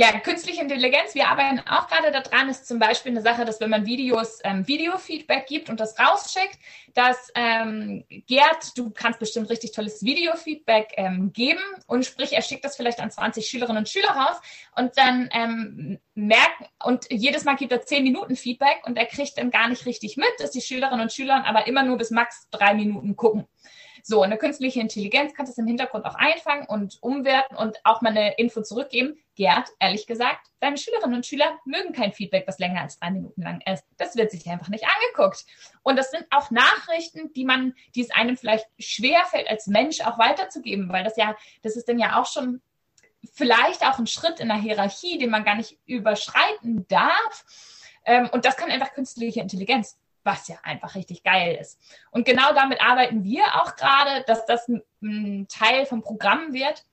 Ja, 0.00 0.12
künstliche 0.20 0.62
Intelligenz, 0.62 1.16
wir 1.16 1.26
arbeiten 1.26 1.58
auch 1.68 1.88
gerade 1.88 2.12
daran, 2.12 2.48
ist 2.48 2.68
zum 2.68 2.78
Beispiel 2.78 3.10
eine 3.10 3.20
Sache, 3.20 3.44
dass 3.44 3.60
wenn 3.60 3.68
man 3.68 3.84
Videos 3.84 4.38
ähm, 4.44 4.64
Video-Feedback 4.68 5.48
gibt 5.48 5.70
und 5.70 5.80
das 5.80 5.98
rausschickt, 5.98 6.56
dass 6.94 7.32
ähm, 7.34 8.04
Gerd, 8.28 8.78
du 8.78 8.90
kannst 8.90 9.18
bestimmt 9.18 9.50
richtig 9.50 9.72
tolles 9.72 10.04
Video-Feedback 10.04 10.92
ähm, 10.96 11.32
geben. 11.32 11.58
Und 11.88 12.06
sprich, 12.06 12.32
er 12.32 12.42
schickt 12.42 12.64
das 12.64 12.76
vielleicht 12.76 13.00
an 13.00 13.10
20 13.10 13.44
Schülerinnen 13.44 13.78
und 13.78 13.88
Schüler 13.88 14.10
raus. 14.10 14.36
Und 14.76 14.96
dann 14.96 15.30
ähm, 15.32 15.98
merkt, 16.14 16.62
und 16.84 17.06
jedes 17.10 17.42
Mal 17.42 17.56
gibt 17.56 17.72
er 17.72 17.82
10 17.82 18.04
Minuten 18.04 18.36
Feedback 18.36 18.86
und 18.86 18.96
er 18.96 19.06
kriegt 19.06 19.36
dann 19.36 19.50
gar 19.50 19.68
nicht 19.68 19.84
richtig 19.84 20.16
mit, 20.16 20.30
dass 20.38 20.52
die 20.52 20.60
Schülerinnen 20.60 21.00
und 21.00 21.12
Schüler 21.12 21.44
aber 21.44 21.66
immer 21.66 21.82
nur 21.82 21.98
bis 21.98 22.12
max 22.12 22.46
drei 22.52 22.72
Minuten 22.72 23.16
gucken. 23.16 23.48
So, 24.02 24.22
eine 24.22 24.38
künstliche 24.38 24.80
Intelligenz 24.80 25.34
kann 25.34 25.46
das 25.46 25.58
im 25.58 25.66
Hintergrund 25.66 26.04
auch 26.04 26.14
einfangen 26.14 26.66
und 26.66 26.98
umwerten 27.02 27.56
und 27.56 27.78
auch 27.84 28.00
mal 28.00 28.10
eine 28.10 28.34
Info 28.36 28.62
zurückgeben. 28.62 29.18
Gerd, 29.34 29.68
ehrlich 29.78 30.06
gesagt, 30.06 30.48
seine 30.60 30.76
Schülerinnen 30.76 31.16
und 31.16 31.26
Schüler 31.26 31.58
mögen 31.64 31.92
kein 31.92 32.12
Feedback, 32.12 32.46
das 32.46 32.58
länger 32.58 32.82
als 32.82 32.98
drei 32.98 33.10
Minuten 33.10 33.42
lang 33.42 33.60
ist. 33.72 33.84
Das 33.96 34.16
wird 34.16 34.30
sich 34.30 34.46
einfach 34.48 34.68
nicht 34.68 34.84
angeguckt. 34.84 35.46
Und 35.82 35.96
das 35.96 36.10
sind 36.10 36.26
auch 36.30 36.50
Nachrichten, 36.50 37.32
die 37.34 37.44
man, 37.44 37.74
die 37.94 38.02
es 38.02 38.10
einem 38.10 38.36
vielleicht 38.36 38.66
schwerfällt, 38.78 39.48
als 39.48 39.66
Mensch 39.66 40.00
auch 40.00 40.18
weiterzugeben, 40.18 40.88
weil 40.92 41.04
das 41.04 41.16
ja, 41.16 41.36
das 41.62 41.76
ist 41.76 41.88
dann 41.88 41.98
ja 41.98 42.20
auch 42.20 42.26
schon 42.26 42.60
vielleicht 43.32 43.84
auch 43.84 43.98
ein 43.98 44.06
Schritt 44.06 44.40
in 44.40 44.48
der 44.48 44.58
Hierarchie, 44.58 45.18
den 45.18 45.30
man 45.30 45.44
gar 45.44 45.56
nicht 45.56 45.78
überschreiten 45.86 46.86
darf. 46.88 47.44
Ähm, 48.04 48.28
und 48.32 48.44
das 48.44 48.56
kann 48.56 48.70
einfach 48.70 48.94
künstliche 48.94 49.40
Intelligenz 49.40 49.98
was 50.28 50.46
ja 50.46 50.56
einfach 50.62 50.94
richtig 50.94 51.22
geil 51.22 51.56
ist. 51.60 51.80
Und 52.10 52.26
genau 52.26 52.52
damit 52.52 52.80
arbeiten 52.82 53.24
wir 53.24 53.44
auch 53.62 53.74
gerade, 53.76 54.24
dass 54.26 54.44
das 54.44 54.68
ein, 54.68 55.46
Teil 55.48 55.86
vom 55.86 56.02
Programm 56.02 56.52
wird. 56.52 56.84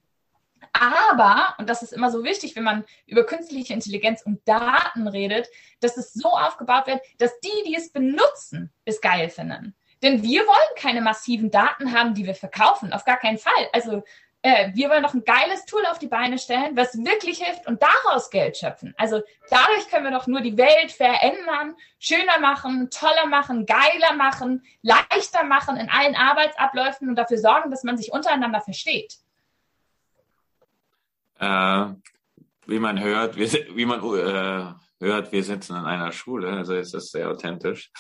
Aber, 0.72 1.54
und 1.58 1.70
das 1.70 1.84
ist 1.84 1.92
immer 1.92 2.10
so 2.10 2.24
wichtig, 2.24 2.56
wenn 2.56 2.64
man 2.64 2.86
über 3.06 3.26
künstliche 3.26 3.74
Intelligenz 3.74 4.22
und 4.22 4.48
Daten 4.48 5.08
redet, 5.08 5.48
dass 5.82 5.98
es 5.98 6.14
so 6.14 6.30
aufgebaut 6.30 6.88
wird, 6.88 7.02
dass 7.18 7.38
die, 7.42 7.64
die 7.68 7.76
es 7.76 7.92
benutzen, 7.92 8.72
es 8.86 9.02
geil 9.02 9.30
finden. 9.30 9.76
Denn 10.02 10.24
wir 10.24 10.42
wollen 10.42 10.76
keine 10.78 11.02
massiven 11.02 11.52
Daten 11.52 11.94
haben, 11.94 12.14
die 12.14 12.26
wir 12.26 12.36
verkaufen, 12.36 12.94
auf 12.94 13.06
gar 13.06 13.18
keinen 13.18 13.38
Fall. 13.38 13.70
Also 13.74 14.04
äh, 14.46 14.72
wir 14.76 14.92
wollen 14.92 15.02
noch 15.02 15.16
ein 15.16 15.26
geiles 15.26 15.66
Tool 15.66 15.84
auf 15.88 15.98
die 15.98 16.08
Beine 16.08 16.38
stellen, 16.38 16.78
was 16.78 16.96
wirklich 17.04 17.44
hilft 17.44 17.66
und 17.66 17.82
daraus 17.82 18.30
Geld 18.30 18.56
schöpfen. 18.56 18.94
Also 18.96 19.24
dadurch 19.50 19.90
können 19.90 20.04
wir 20.04 20.12
doch 20.12 20.28
nur 20.28 20.42
die 20.42 20.56
Welt 20.56 20.92
verändern, 20.92 21.76
schöner 21.98 22.40
machen, 22.40 22.92
toller 22.92 23.26
machen, 23.26 23.66
geiler 23.66 24.14
machen, 24.16 24.64
leichter 24.84 25.44
machen 25.46 25.78
in 25.78 25.90
allen 25.90 26.16
Arbeitsabläufen 26.16 27.10
und 27.10 27.16
dafür 27.16 27.40
sorgen, 27.40 27.72
dass 27.72 27.84
man 27.84 27.98
sich 27.98 28.12
untereinander 28.12 28.62
versteht. 28.62 29.16
Äh, 31.40 31.86
wie 32.68 32.80
man 32.80 33.00
hört, 33.00 33.38
wie, 33.38 33.52
wie 33.76 33.86
man 33.88 34.00
äh, 34.00 34.74
hört, 35.00 35.32
wir 35.32 35.44
sitzen 35.44 35.76
in 35.76 35.86
einer 35.86 36.12
Schule, 36.12 36.50
also 36.50 36.74
ist 36.76 36.94
das 36.94 37.10
sehr 37.10 37.30
authentisch. 37.30 37.92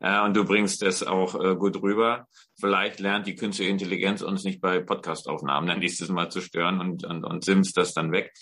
Äh, 0.00 0.20
und 0.22 0.36
du 0.36 0.44
bringst 0.44 0.82
es 0.82 1.02
auch 1.02 1.34
äh, 1.34 1.56
gut 1.56 1.80
rüber. 1.82 2.26
Vielleicht 2.58 3.00
lernt 3.00 3.26
die 3.26 3.34
künstliche 3.34 3.70
Intelligenz 3.70 4.22
uns 4.22 4.44
nicht 4.44 4.60
bei 4.60 4.80
Podcastaufnahmen 4.80 5.68
dann 5.68 5.80
nächstes 5.80 6.08
Mal 6.08 6.30
zu 6.30 6.40
stören 6.40 6.80
und, 6.80 7.04
und, 7.04 7.24
und 7.24 7.44
simst 7.44 7.76
das 7.76 7.94
dann 7.94 8.12
weg. 8.12 8.32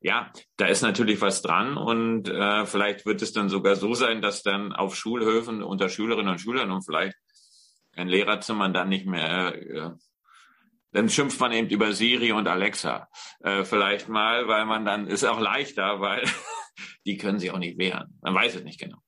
Ja, 0.00 0.30
da 0.58 0.66
ist 0.66 0.82
natürlich 0.82 1.20
was 1.22 1.40
dran 1.40 1.78
und 1.78 2.28
äh, 2.28 2.66
vielleicht 2.66 3.06
wird 3.06 3.22
es 3.22 3.32
dann 3.32 3.48
sogar 3.48 3.74
so 3.76 3.94
sein, 3.94 4.20
dass 4.20 4.42
dann 4.42 4.72
auf 4.72 4.96
Schulhöfen 4.96 5.62
unter 5.62 5.88
Schülerinnen 5.88 6.32
und 6.32 6.40
Schülern 6.40 6.70
und 6.70 6.82
vielleicht 6.82 7.16
ein 7.96 8.08
Lehrerzimmer 8.08 8.68
dann 8.68 8.90
nicht 8.90 9.06
mehr 9.06 9.54
äh, 9.54 9.90
dann 10.94 11.08
schimpft 11.08 11.40
man 11.40 11.52
eben 11.52 11.68
über 11.68 11.92
Siri 11.92 12.30
und 12.30 12.46
Alexa. 12.46 13.08
Äh, 13.40 13.64
vielleicht 13.64 14.08
mal, 14.08 14.46
weil 14.46 14.64
man 14.64 14.84
dann 14.84 15.08
ist 15.08 15.24
auch 15.24 15.40
leichter, 15.40 16.00
weil 16.00 16.24
die 17.06 17.16
können 17.16 17.38
sich 17.38 17.50
auch 17.50 17.58
nicht 17.58 17.78
wehren. 17.78 18.18
Man 18.22 18.34
weiß 18.34 18.56
es 18.56 18.64
nicht 18.64 18.80
genau. 18.80 18.98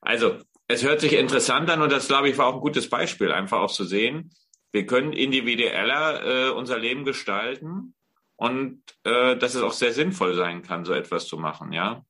Also 0.00 0.38
es 0.68 0.82
hört 0.84 1.00
sich 1.00 1.12
interessant 1.12 1.70
an 1.70 1.82
und 1.82 1.92
das, 1.92 2.08
glaube 2.08 2.28
ich, 2.28 2.38
war 2.38 2.46
auch 2.46 2.54
ein 2.54 2.60
gutes 2.60 2.88
Beispiel, 2.88 3.32
einfach 3.32 3.60
auch 3.60 3.72
zu 3.72 3.84
sehen, 3.84 4.32
wir 4.72 4.84
können 4.84 5.12
individueller 5.12 6.48
äh, 6.48 6.50
unser 6.50 6.78
Leben 6.78 7.04
gestalten 7.04 7.94
und 8.36 8.82
äh, 9.04 9.36
dass 9.36 9.54
es 9.54 9.62
auch 9.62 9.72
sehr 9.72 9.92
sinnvoll 9.92 10.34
sein 10.34 10.62
kann, 10.62 10.84
so 10.84 10.92
etwas 10.92 11.26
zu 11.26 11.38
machen, 11.38 11.72
ja. 11.72 12.04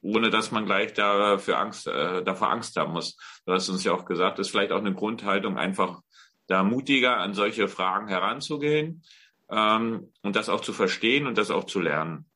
Ohne 0.00 0.30
dass 0.30 0.52
man 0.52 0.66
gleich 0.66 0.92
dafür 0.92 1.58
Angst, 1.58 1.88
äh, 1.88 2.22
davor 2.22 2.50
Angst 2.50 2.76
haben 2.76 2.92
muss. 2.92 3.16
Du 3.44 3.52
hast 3.52 3.68
uns 3.68 3.82
ja 3.82 3.92
auch 3.92 4.04
gesagt, 4.04 4.38
ist 4.38 4.50
vielleicht 4.50 4.70
auch 4.70 4.78
eine 4.78 4.94
Grundhaltung, 4.94 5.58
einfach 5.58 6.02
da 6.46 6.62
mutiger 6.62 7.16
an 7.16 7.34
solche 7.34 7.66
Fragen 7.66 8.06
heranzugehen 8.06 9.02
ähm, 9.50 10.12
und 10.22 10.36
das 10.36 10.48
auch 10.48 10.60
zu 10.60 10.72
verstehen 10.72 11.26
und 11.26 11.36
das 11.36 11.50
auch 11.50 11.64
zu 11.64 11.80
lernen 11.80 12.30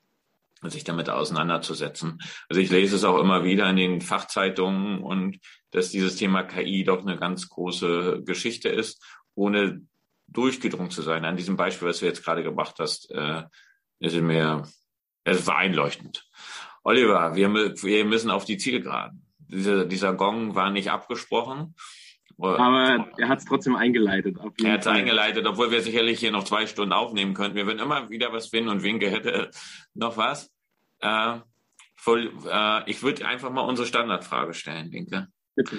sich 0.68 0.84
damit 0.84 1.08
auseinanderzusetzen. 1.08 2.18
Also 2.48 2.60
ich 2.60 2.70
lese 2.70 2.96
es 2.96 3.04
auch 3.04 3.18
immer 3.18 3.44
wieder 3.44 3.68
in 3.70 3.76
den 3.76 4.00
Fachzeitungen 4.00 5.02
und 5.02 5.38
dass 5.70 5.90
dieses 5.90 6.16
Thema 6.16 6.42
KI 6.42 6.84
doch 6.84 7.00
eine 7.00 7.16
ganz 7.16 7.48
große 7.48 8.22
Geschichte 8.24 8.68
ist, 8.68 9.02
ohne 9.34 9.80
durchgedrungen 10.26 10.90
zu 10.90 11.02
sein. 11.02 11.24
An 11.24 11.36
diesem 11.36 11.56
Beispiel, 11.56 11.88
was 11.88 12.00
du 12.00 12.06
jetzt 12.06 12.24
gerade 12.24 12.42
gebracht 12.42 12.76
hast, 12.78 13.10
äh, 13.10 13.44
ist 14.00 14.16
mir, 14.16 14.68
es 15.24 15.46
war 15.46 15.56
einleuchtend. 15.56 16.26
Oliver, 16.82 17.34
wir, 17.34 17.52
wir 17.52 18.04
müssen 18.04 18.30
auf 18.30 18.44
die 18.44 18.58
Zielgeraden. 18.58 19.26
Dieser, 19.38 19.84
dieser 19.84 20.14
Gong 20.14 20.54
war 20.54 20.70
nicht 20.70 20.90
abgesprochen. 20.90 21.74
Aber 22.40 23.10
er 23.18 23.28
hat 23.28 23.38
es 23.38 23.44
trotzdem 23.44 23.76
eingeleitet. 23.76 24.36
er 24.62 24.72
hat 24.72 24.80
es 24.80 24.86
eingeleitet, 24.86 25.46
obwohl 25.46 25.70
wir 25.70 25.82
sicherlich 25.82 26.20
hier 26.20 26.30
noch 26.30 26.44
zwei 26.44 26.66
Stunden 26.66 26.92
aufnehmen 26.92 27.34
könnten. 27.34 27.56
Wir 27.56 27.66
würden 27.66 27.80
immer 27.80 28.08
wieder 28.10 28.32
was 28.32 28.48
finden 28.48 28.70
und 28.70 28.82
Winke 28.82 29.10
hätte 29.10 29.50
noch 29.94 30.16
was. 30.16 30.50
Äh, 31.00 31.38
voll, 31.96 32.32
äh, 32.50 32.90
ich 32.90 33.02
würde 33.02 33.26
einfach 33.26 33.50
mal 33.50 33.62
unsere 33.62 33.86
Standardfrage 33.86 34.54
stellen, 34.54 34.90
Winke. 34.92 35.28
Bitte. 35.54 35.78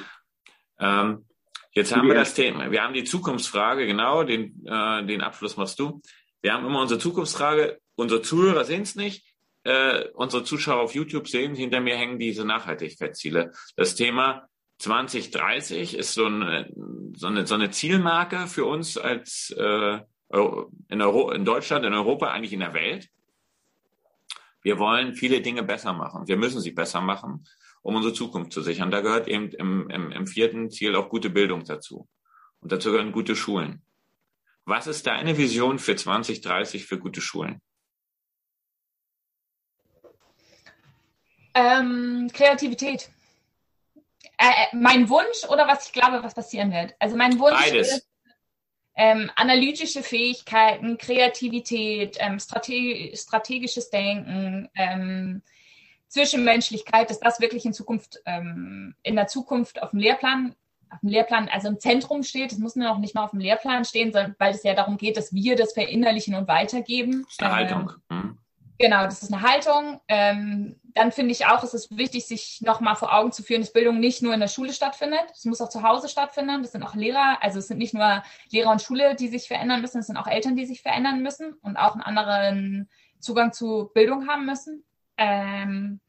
Ähm, 0.80 1.26
jetzt 1.74 1.95
haben 1.95 2.07
wir 2.07 2.16
das 2.16 2.34
Thema. 2.34 2.72
Wir 2.72 2.84
haben 2.84 2.93
die 2.93 3.03
Zukunftsfrage, 3.03 3.86
genau, 3.88 4.24
den, 4.24 4.66
äh, 4.66 5.05
den 5.05 5.22
Abschluss 5.22 5.57
machst 5.57 5.80
du. 5.80 6.01
Wir 6.41 6.53
haben 6.53 6.66
immer 6.66 6.82
unsere 6.82 6.99
Zukunftsfrage. 6.99 7.80
Unsere 7.95 8.22
Zuhörer 8.22 8.66
sehen 8.66 8.82
es 8.82 8.95
nicht. 8.95 9.26
Äh, 9.64 10.05
unsere 10.16 10.43
Zuschauer 10.43 10.82
auf 10.82 10.95
YouTube 10.95 11.28
sehen, 11.28 11.53
hinter 11.53 11.82
mir 11.82 11.95
hängen 11.95 12.18
diese 12.18 12.45
Nachhaltigkeitsziele. 12.45 13.51
Das 13.76 13.95
Thema 13.95 14.47
2030 14.82 15.95
ist 15.95 16.13
so 16.13 16.25
eine, 16.25 16.71
so 17.15 17.27
eine, 17.27 17.45
so 17.45 17.53
eine 17.53 17.69
Zielmarke 17.69 18.47
für 18.47 18.65
uns 18.65 18.97
als 18.97 19.53
äh, 19.55 19.99
in, 20.89 21.01
Euro, 21.01 21.32
in 21.32 21.45
Deutschland, 21.45 21.86
in 21.86 21.93
Europa, 21.93 22.32
eigentlich 22.32 22.53
in 22.53 22.61
der 22.61 22.73
Welt. 22.73 23.09
Wir 24.63 24.79
wollen 24.79 25.13
viele 25.13 25.41
Dinge 25.41 25.61
besser 25.61 25.93
machen. 25.93 26.27
Wir 26.27 26.38
müssen 26.38 26.61
sie 26.61 26.71
besser 26.71 26.99
machen, 26.99 27.45
um 27.84 27.95
unsere 27.95 28.13
Zukunft 28.13 28.53
zu 28.53 28.61
sichern. 28.61 28.89
Da 28.89 29.01
gehört 29.01 29.27
eben 29.27 29.49
im, 29.49 29.89
im, 29.89 30.11
im 30.11 30.25
vierten 30.25 30.71
Ziel 30.71 30.95
auch 30.95 31.09
gute 31.09 31.29
Bildung 31.29 31.63
dazu. 31.63 32.07
Und 32.59 32.71
dazu 32.71 32.89
gehören 32.89 33.11
gute 33.11 33.36
Schulen. 33.36 33.84
Was 34.65 34.88
ist 34.88 35.05
deine 35.05 35.38
Vision 35.38 35.77
für 35.77 35.95
2030 35.95 36.88
für 36.88 36.97
gute 36.97 37.21
Schulen? 37.21 37.61
Ähm, 41.53 42.29
Kreativität 42.34 43.11
äh, 44.42 44.76
mein 44.76 45.08
Wunsch 45.10 45.46
oder 45.50 45.68
was 45.68 45.86
ich 45.86 45.94
glaube, 45.94 46.24
was 46.24 46.34
passieren 46.34 46.72
wird. 46.72 46.96
Also 47.00 47.16
mein 47.16 47.39
Wunsch 47.39 47.72
Beides. 47.72 47.92
ist 47.92 48.08
ähm, 48.96 49.30
analytische 49.36 50.04
Fähigkeiten, 50.04 50.98
Kreativität, 50.98 52.18
ähm, 52.20 52.39
strate 52.39 53.16
strategisches 53.16 53.89
Denken, 53.89 54.70
ähm, 54.76 55.44
Zwischenmenschlichkeit, 56.08 57.10
dass 57.10 57.20
das 57.20 57.39
wirklich 57.39 57.66
in 57.66 57.74
Zukunft, 57.74 58.20
ähm, 58.26 58.96
in 59.04 59.16
der 59.16 59.28
Zukunft 59.28 59.82
auf 59.82 59.92
dem 59.92 60.00
Lehrplan, 60.00 60.56
auf 60.89 61.00
dem 61.00 61.10
Lehrplan, 61.10 61.48
also 61.48 61.70
im 61.70 61.80
Zentrum 61.80 62.24
steht. 62.24 62.52
Das 62.52 62.60
muss 62.60 62.76
nur 62.76 62.89
noch 62.89 62.98
nicht 62.98 63.16
mal 63.16 63.24
auf 63.24 63.32
dem 63.32 63.39
Lehrplan 63.39 63.86
stehen, 63.86 64.12
sondern 64.12 64.36
weil 64.39 64.54
es 64.54 64.64
ja 64.64 64.74
darum 64.74 64.98
geht, 64.98 65.16
dass 65.16 65.34
wir 65.34 65.56
das 65.56 65.74
verinnerlichen 65.74 66.36
und 66.36 66.48
weitergeben. 66.48 67.24
Das 67.24 67.32
ist 67.32 67.44
eine 67.44 67.56
Haltung. 67.56 67.92
Mhm. 68.10 68.38
Genau, 68.82 69.03
das 69.03 69.21
ist 69.21 69.32
eine 69.32 69.43
Haltung. 69.43 70.01
Ähm, 70.07 70.75
dann 70.95 71.11
finde 71.11 71.32
ich 71.34 71.45
auch, 71.45 71.63
es 71.63 71.75
ist 71.75 71.95
wichtig, 71.95 72.25
sich 72.25 72.61
nochmal 72.61 72.95
vor 72.95 73.13
Augen 73.13 73.32
zu 73.32 73.43
führen, 73.43 73.61
dass 73.61 73.73
Bildung 73.73 73.99
nicht 73.99 74.23
nur 74.23 74.34
in 74.34 74.39
der 74.39 74.47
Schule 74.47 74.73
stattfindet. 74.73 75.23
Es 75.32 75.45
muss 75.45 75.61
auch 75.61 75.69
zu 75.69 75.84
Hause 75.84 76.09
stattfinden. 76.09 76.63
Das 76.63 76.71
sind 76.71 76.82
auch 76.82 76.95
Lehrer, 76.95 77.38
also 77.41 77.59
es 77.59 77.67
sind 77.67 77.77
nicht 77.77 77.93
nur 77.93 78.23
Lehrer 78.49 78.71
und 78.71 78.82
Schule, 78.82 79.15
die 79.15 79.27
sich 79.27 79.47
verändern 79.47 79.82
müssen, 79.82 79.99
es 79.99 80.07
sind 80.07 80.17
auch 80.17 80.25
Eltern, 80.25 80.55
die 80.55 80.65
sich 80.65 80.82
verändern 80.82 81.21
müssen 81.21 81.53
und 81.61 81.77
auch 81.77 81.93
einen 81.93 82.01
anderen 82.01 82.89
Zugang 83.19 83.53
zu 83.53 83.91
Bildung 83.93 84.27
haben 84.27 84.47
müssen. 84.47 84.84
Ähm, 85.17 86.01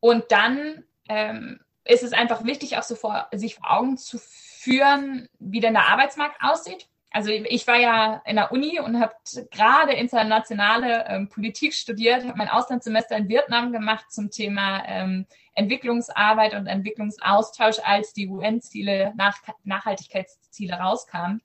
und 0.00 0.24
dann 0.32 0.82
ähm, 1.08 1.60
ist 1.84 2.02
es 2.02 2.12
einfach 2.12 2.44
wichtig, 2.44 2.76
auch 2.76 2.82
so 2.82 2.96
vor, 2.96 3.28
sich 3.32 3.54
vor 3.54 3.70
Augen 3.70 3.98
zu 3.98 4.18
führen, 4.18 5.28
wie 5.38 5.60
denn 5.60 5.74
der 5.74 5.86
Arbeitsmarkt 5.86 6.42
aussieht 6.42 6.88
also 7.14 7.30
ich 7.30 7.64
war 7.68 7.76
ja 7.76 8.22
in 8.26 8.34
der 8.34 8.50
Uni 8.50 8.80
und 8.80 8.98
habe 8.98 9.14
gerade 9.52 9.92
internationale 9.92 11.04
ähm, 11.06 11.28
Politik 11.28 11.72
studiert, 11.72 12.24
habe 12.24 12.36
mein 12.36 12.48
Auslandssemester 12.48 13.16
in 13.16 13.28
Vietnam 13.28 13.70
gemacht 13.70 14.10
zum 14.10 14.32
Thema 14.32 14.82
ähm, 14.88 15.24
Entwicklungsarbeit 15.54 16.54
und 16.54 16.66
Entwicklungsaustausch, 16.66 17.76
als 17.84 18.14
die 18.14 18.28
UN-Ziele, 18.28 19.12
Nach 19.14 19.38
Nachhaltigkeitsziele 19.62 20.74
rauskamen. 20.74 21.40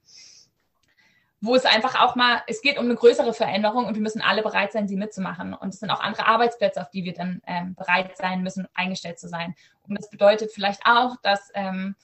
Wo 1.39 1.53
es 1.53 1.65
einfach 1.65 2.01
auch 2.01 2.15
mal, 2.15 2.41
es 2.47 2.63
geht 2.63 2.80
um 2.80 2.86
eine 2.86 2.95
größere 2.95 3.36
Veränderung 3.36 3.86
und 3.86 3.93
wir 3.93 4.01
müssen 4.01 4.24
alle 4.24 4.41
bereit 4.41 4.72
sein, 4.72 4.88
sie 4.88 4.97
mitzumachen. 4.97 5.53
Und 5.53 5.76
es 5.76 5.80
sind 5.80 5.91
auch 5.91 6.01
andere 6.01 6.26
Arbeitsplätze, 6.26 6.82
auf 6.82 6.89
die 6.89 7.03
wir 7.03 7.13
dann 7.13 7.43
ähm, 7.45 7.76
bereit 7.76 8.17
sein 8.17 8.41
müssen, 8.41 8.67
eingestellt 8.74 9.20
zu 9.20 9.28
sein. 9.28 9.53
Und 9.88 9.99
das 9.99 10.09
bedeutet 10.09 10.51
vielleicht 10.51 10.82
auch, 10.88 11.15
dass 11.22 11.51
ähm, 11.53 11.95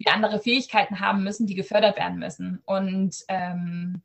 wir 0.00 0.14
andere 0.14 0.40
Fähigkeiten 0.40 1.00
haben 1.00 1.22
müssen, 1.22 1.46
die 1.46 1.54
gefördert 1.54 1.96
werden 1.98 2.18
müssen. 2.18 2.62
Und 2.64 3.16
ähm, 3.28 4.02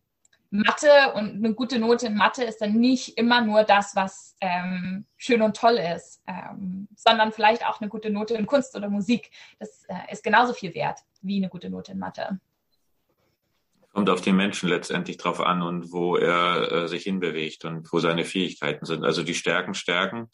Mathe 0.49 1.13
und 1.15 1.35
eine 1.35 1.53
gute 1.53 1.79
Note 1.79 2.07
in 2.07 2.15
Mathe 2.15 2.43
ist 2.43 2.59
dann 2.59 2.73
nicht 2.73 3.17
immer 3.17 3.41
nur 3.41 3.63
das, 3.63 3.95
was 3.95 4.35
ähm, 4.41 5.05
schön 5.15 5.41
und 5.41 5.55
toll 5.55 5.79
ist, 5.95 6.21
ähm, 6.27 6.89
sondern 6.95 7.31
vielleicht 7.31 7.65
auch 7.65 7.79
eine 7.79 7.89
gute 7.89 8.09
Note 8.09 8.33
in 8.33 8.45
Kunst 8.45 8.75
oder 8.75 8.89
Musik. 8.89 9.31
Das 9.57 9.85
äh, 9.87 10.11
ist 10.11 10.23
genauso 10.23 10.53
viel 10.53 10.73
wert 10.75 10.99
wie 11.21 11.37
eine 11.37 11.49
gute 11.49 11.69
Note 11.69 11.93
in 11.93 11.99
Mathe. 11.99 12.39
Kommt 13.93 14.09
auf 14.09 14.19
den 14.19 14.35
Menschen 14.35 14.67
letztendlich 14.67 15.15
drauf 15.15 15.39
an 15.39 15.61
und 15.61 15.93
wo 15.93 16.17
er 16.17 16.71
äh, 16.71 16.87
sich 16.89 17.03
hinbewegt 17.03 17.63
und 17.63 17.91
wo 17.93 17.99
seine 17.99 18.25
Fähigkeiten 18.25 18.85
sind. 18.85 19.05
Also 19.05 19.23
die 19.23 19.33
Stärken 19.33 19.73
stärken 19.73 20.29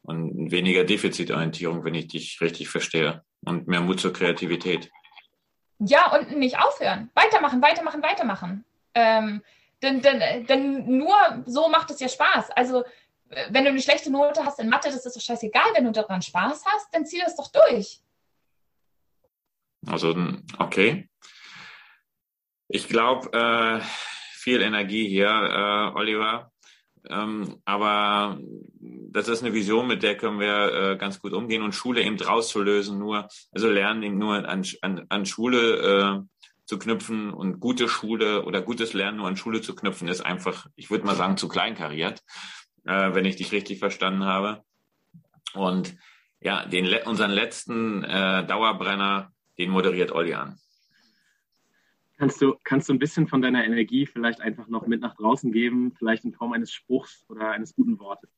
und 0.00 0.50
weniger 0.50 0.84
Defizitorientierung, 0.84 1.84
wenn 1.84 1.94
ich 1.94 2.08
dich 2.08 2.40
richtig 2.40 2.70
verstehe. 2.70 3.22
Und 3.44 3.68
mehr 3.68 3.80
Mut 3.80 4.00
zur 4.00 4.12
Kreativität. 4.12 4.90
Ja, 5.78 6.12
und 6.12 6.36
nicht 6.36 6.58
aufhören. 6.58 7.10
Weitermachen, 7.14 7.62
weitermachen, 7.62 8.02
weitermachen. 8.02 8.64
Ähm, 8.94 9.42
denn, 9.82 10.02
denn, 10.02 10.46
denn 10.46 10.98
nur 10.98 11.44
so 11.46 11.68
macht 11.68 11.90
es 11.90 12.00
ja 12.00 12.08
Spaß. 12.08 12.50
Also, 12.50 12.84
wenn 13.50 13.64
du 13.64 13.70
eine 13.70 13.80
schlechte 13.80 14.10
Note 14.10 14.44
hast 14.44 14.58
in 14.58 14.68
Mathe, 14.68 14.90
das 14.90 15.06
ist 15.06 15.16
doch 15.16 15.20
scheißegal. 15.20 15.66
Wenn 15.74 15.84
du 15.84 15.92
daran 15.92 16.22
Spaß 16.22 16.64
hast, 16.66 16.92
dann 16.92 17.06
zieh 17.06 17.20
das 17.20 17.36
doch 17.36 17.50
durch. 17.52 18.00
Also, 19.86 20.14
okay. 20.58 21.08
Ich 22.66 22.88
glaube, 22.88 23.32
äh, 23.32 23.80
viel 24.32 24.62
Energie 24.62 25.08
hier, 25.08 25.28
äh, 25.28 25.96
Oliver. 25.96 26.50
Ähm, 27.08 27.56
aber 27.64 28.38
das 28.80 29.28
ist 29.28 29.42
eine 29.42 29.54
Vision, 29.54 29.86
mit 29.86 30.02
der 30.02 30.16
können 30.16 30.40
wir 30.40 30.72
äh, 30.72 30.96
ganz 30.96 31.20
gut 31.20 31.32
umgehen 31.32 31.62
und 31.62 31.74
Schule 31.74 32.02
eben 32.02 32.20
rauszulösen, 32.20 32.98
nur, 32.98 33.28
also 33.52 33.68
Lernen 33.68 34.02
eben 34.02 34.18
nur 34.18 34.48
an, 34.48 34.64
an, 34.82 35.06
an 35.08 35.26
Schule 35.26 35.76
äh, 35.76 36.44
zu 36.66 36.78
knüpfen 36.78 37.32
und 37.32 37.60
gute 37.60 37.88
Schule 37.88 38.44
oder 38.44 38.60
gutes 38.60 38.92
Lernen 38.92 39.18
nur 39.18 39.26
an 39.26 39.36
Schule 39.36 39.62
zu 39.62 39.74
knüpfen, 39.74 40.06
ist 40.08 40.20
einfach, 40.20 40.66
ich 40.76 40.90
würde 40.90 41.06
mal 41.06 41.16
sagen, 41.16 41.38
zu 41.38 41.48
kleinkariert, 41.48 42.22
äh, 42.84 43.14
wenn 43.14 43.24
ich 43.24 43.36
dich 43.36 43.52
richtig 43.52 43.78
verstanden 43.78 44.24
habe. 44.24 44.62
Und 45.54 45.96
ja, 46.40 46.66
den, 46.66 46.86
unseren 47.06 47.30
letzten 47.30 48.04
äh, 48.04 48.46
Dauerbrenner, 48.46 49.32
den 49.56 49.70
moderiert 49.70 50.12
Olli 50.12 50.34
an. 50.34 50.58
Kannst 52.18 52.42
du, 52.42 52.56
kannst 52.64 52.88
du 52.88 52.94
ein 52.94 52.98
bisschen 52.98 53.28
von 53.28 53.42
deiner 53.42 53.64
Energie 53.64 54.04
vielleicht 54.04 54.40
einfach 54.40 54.66
noch 54.66 54.88
mit 54.88 55.00
nach 55.00 55.14
draußen 55.14 55.52
geben, 55.52 55.94
vielleicht 55.96 56.24
in 56.24 56.32
Form 56.32 56.52
eines 56.52 56.72
Spruchs 56.72 57.24
oder 57.28 57.52
eines 57.52 57.76
guten 57.76 58.00
Wortes? 58.00 58.28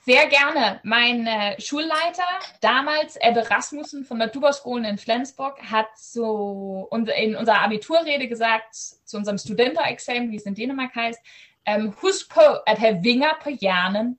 Sehr 0.00 0.26
gerne. 0.28 0.80
Mein 0.82 1.26
äh, 1.26 1.60
Schulleiter, 1.60 2.24
damals 2.62 3.16
Ebbe 3.20 3.50
Rasmussen 3.50 4.04
von 4.04 4.18
der 4.18 4.28
Duberskolen 4.28 4.84
in 4.84 4.96
Flensburg, 4.98 5.58
hat 5.70 5.88
so 5.96 6.88
in 6.90 7.36
unserer 7.36 7.60
Abiturrede 7.60 8.26
gesagt, 8.26 8.74
zu 8.74 9.16
unserem 9.18 9.36
Studenterexamen, 9.36 10.30
wie 10.30 10.36
es 10.36 10.46
in 10.46 10.54
Dänemark 10.54 10.94
heißt, 10.94 11.20
ähm, 11.66 11.94
Husk 12.00 12.32
på 12.32 12.40
at 12.40 12.80
have 12.80 13.02
vinger 13.02 13.34
på 13.42 13.50
hjernen. 13.50 14.18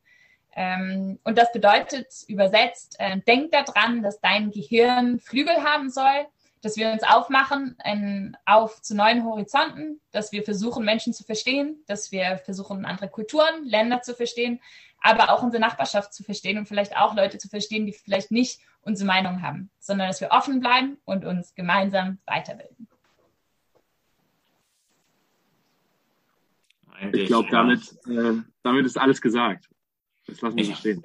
Ähm, 0.55 1.19
und 1.23 1.37
das 1.37 1.51
bedeutet 1.51 2.07
übersetzt, 2.27 2.95
äh, 2.99 3.19
denk 3.21 3.51
daran, 3.51 4.03
dass 4.03 4.19
dein 4.21 4.51
Gehirn 4.51 5.19
Flügel 5.19 5.63
haben 5.63 5.89
soll 5.89 6.27
dass 6.65 6.77
wir 6.77 6.91
uns 6.91 7.03
aufmachen 7.03 7.77
in, 7.85 8.35
auf 8.43 8.81
zu 8.81 8.95
neuen 8.95 9.23
Horizonten, 9.23 10.01
dass 10.11 10.31
wir 10.31 10.41
versuchen, 10.41 10.83
Menschen 10.83 11.13
zu 11.13 11.23
verstehen, 11.23 11.83
dass 11.85 12.11
wir 12.11 12.39
versuchen, 12.43 12.85
andere 12.85 13.07
Kulturen, 13.07 13.63
Länder 13.65 14.01
zu 14.01 14.15
verstehen, 14.15 14.59
aber 14.99 15.29
auch 15.29 15.43
unsere 15.43 15.61
Nachbarschaft 15.61 16.11
zu 16.11 16.23
verstehen 16.23 16.57
und 16.57 16.67
vielleicht 16.67 16.97
auch 16.97 17.15
Leute 17.15 17.37
zu 17.37 17.49
verstehen, 17.49 17.85
die 17.85 17.93
vielleicht 17.93 18.31
nicht 18.31 18.61
unsere 18.81 19.05
Meinung 19.05 19.43
haben, 19.43 19.69
sondern 19.77 20.07
dass 20.07 20.21
wir 20.21 20.31
offen 20.31 20.59
bleiben 20.59 20.97
und 21.05 21.23
uns 21.23 21.53
gemeinsam 21.53 22.17
weiterbilden. 22.25 22.87
Ich 27.13 27.27
glaube, 27.27 27.49
damit, 27.51 27.81
äh, 28.07 28.41
damit 28.63 28.87
ist 28.87 28.97
alles 28.97 29.21
gesagt. 29.21 29.69
Das 30.25 30.41
lassen 30.41 30.57
wir 30.57 30.65
so 30.65 30.73
stehen. 30.73 31.03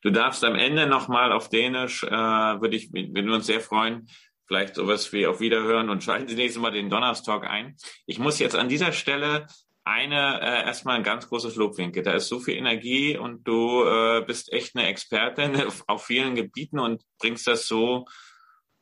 Du 0.00 0.10
darfst 0.10 0.44
am 0.44 0.54
Ende 0.54 0.86
nochmal 0.86 1.32
auf 1.32 1.50
Dänisch, 1.50 2.02
äh, 2.04 2.08
würde 2.08 2.76
ich, 2.76 2.92
würden 2.92 3.26
wir 3.26 3.34
uns 3.34 3.46
sehr 3.46 3.60
freuen, 3.60 4.06
vielleicht 4.46 4.74
sowas 4.74 5.12
wie 5.12 5.26
auf 5.26 5.40
Wiederhören 5.40 5.90
und 5.90 6.04
schalten 6.04 6.28
Sie 6.28 6.36
nächstes 6.36 6.60
Mal 6.60 6.70
den 6.70 6.90
Donnerstag 6.90 7.44
ein. 7.44 7.76
Ich 8.06 8.18
muss 8.18 8.38
jetzt 8.38 8.56
an 8.56 8.68
dieser 8.68 8.92
Stelle 8.92 9.46
eine 9.86 10.40
äh, 10.40 10.66
erstmal 10.66 10.96
ein 10.96 11.04
ganz 11.04 11.28
großes 11.28 11.54
Lob 11.56 11.78
winke. 11.78 12.02
Da 12.02 12.12
ist 12.12 12.28
so 12.28 12.40
viel 12.40 12.56
Energie 12.56 13.16
und 13.16 13.46
du 13.46 13.84
äh, 13.84 14.24
bist 14.26 14.52
echt 14.52 14.76
eine 14.76 14.88
Expertin 14.88 15.56
auf, 15.66 15.84
auf, 15.86 16.04
vielen 16.04 16.34
Gebieten 16.34 16.80
und 16.80 17.04
bringst 17.18 17.46
das 17.46 17.68
so 17.68 18.06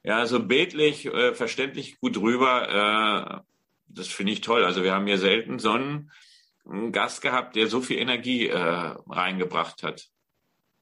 ja 0.02 0.26
so 0.26 0.40
bildlich 0.40 1.06
äh, 1.06 1.34
verständlich 1.34 2.00
gut 2.00 2.16
rüber. 2.16 3.42
Äh, 3.42 3.44
das 3.86 4.08
finde 4.08 4.32
ich 4.32 4.40
toll. 4.40 4.64
Also 4.64 4.82
wir 4.82 4.94
haben 4.94 5.06
hier 5.06 5.18
selten 5.18 5.58
so 5.58 5.72
einen, 5.72 6.10
einen 6.66 6.90
Gast 6.90 7.20
gehabt, 7.20 7.54
der 7.54 7.68
so 7.68 7.80
viel 7.80 7.98
Energie 7.98 8.48
äh, 8.48 8.58
reingebracht 8.58 9.82
hat. 9.82 10.08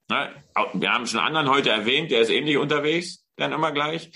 Na, 0.08 0.30
wir 0.74 0.92
haben 0.92 1.06
schon 1.06 1.20
anderen 1.20 1.48
heute 1.48 1.70
erwähnt, 1.70 2.10
der 2.10 2.20
ist 2.20 2.30
ähnlich 2.30 2.58
unterwegs, 2.58 3.24
dann 3.36 3.52
immer 3.52 3.72
gleich. 3.72 4.10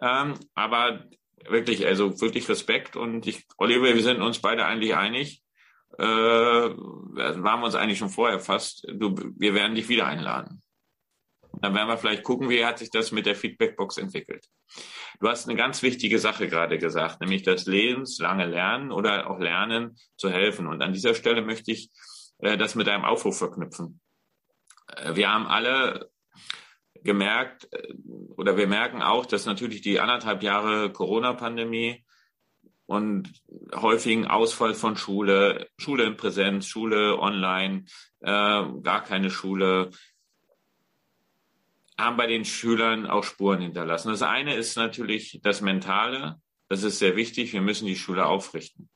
Ähm, 0.00 0.34
aber 0.54 1.04
wirklich, 1.44 1.86
also 1.86 2.20
wirklich 2.20 2.48
Respekt 2.48 2.96
und 2.96 3.26
ich, 3.26 3.46
Oliver, 3.56 3.94
wir 3.94 4.02
sind 4.02 4.20
uns 4.20 4.40
beide 4.40 4.64
eigentlich 4.66 4.94
einig. 4.94 5.42
Äh, 5.98 6.02
waren 6.02 7.60
wir 7.60 7.64
uns 7.64 7.74
eigentlich 7.74 7.98
schon 7.98 8.10
vorher 8.10 8.40
fast. 8.40 8.86
Du, 8.92 9.14
wir 9.36 9.54
werden 9.54 9.74
dich 9.74 9.88
wieder 9.88 10.06
einladen. 10.06 10.62
Dann 11.60 11.74
werden 11.74 11.88
wir 11.88 11.96
vielleicht 11.96 12.22
gucken, 12.22 12.50
wie 12.50 12.64
hat 12.64 12.78
sich 12.78 12.90
das 12.90 13.12
mit 13.12 13.24
der 13.24 13.34
Feedbackbox 13.34 13.96
entwickelt. 13.96 14.46
Du 15.20 15.28
hast 15.28 15.48
eine 15.48 15.56
ganz 15.56 15.82
wichtige 15.82 16.18
Sache 16.18 16.48
gerade 16.48 16.78
gesagt, 16.78 17.20
nämlich 17.20 17.42
das 17.42 17.64
lebenslange 17.66 18.44
Lernen 18.44 18.92
oder 18.92 19.30
auch 19.30 19.38
Lernen 19.38 19.96
zu 20.16 20.30
helfen. 20.30 20.66
Und 20.66 20.82
an 20.82 20.92
dieser 20.92 21.14
Stelle 21.14 21.40
möchte 21.40 21.72
ich 21.72 21.90
äh, 22.38 22.58
das 22.58 22.74
mit 22.74 22.88
einem 22.88 23.04
Aufruf 23.04 23.38
verknüpfen. 23.38 24.00
Äh, 24.94 25.16
wir 25.16 25.30
haben 25.30 25.46
alle 25.46 26.10
gemerkt, 27.06 27.72
äh, 27.72 27.94
oder 28.36 28.56
wir 28.56 28.66
merken 28.66 29.02
auch, 29.02 29.24
dass 29.24 29.46
natürlich 29.46 29.80
die 29.80 30.00
anderthalb 30.00 30.42
Jahre 30.42 30.92
Corona-Pandemie 30.92 32.04
und 32.86 33.32
häufigen 33.74 34.26
Ausfall 34.26 34.74
von 34.74 34.96
Schule, 34.96 35.68
Schule 35.78 36.04
in 36.04 36.16
Präsenz, 36.16 36.66
Schule 36.66 37.18
online, 37.18 37.86
äh, 38.20 38.28
gar 38.82 39.02
keine 39.02 39.30
Schule, 39.30 39.90
haben 41.98 42.16
bei 42.16 42.26
den 42.26 42.44
Schülern 42.44 43.06
auch 43.06 43.24
Spuren 43.24 43.60
hinterlassen. 43.60 44.10
Das 44.10 44.22
eine 44.22 44.54
ist 44.54 44.76
natürlich 44.76 45.40
das 45.42 45.62
Mentale. 45.62 46.40
Das 46.68 46.82
ist 46.82 46.98
sehr 46.98 47.16
wichtig. 47.16 47.52
Wir 47.52 47.62
müssen 47.62 47.86
die 47.86 47.96
Schule 47.96 48.26
aufrichten, 48.26 48.88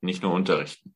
nicht 0.00 0.22
nur 0.22 0.32
unterrichten. 0.32 0.94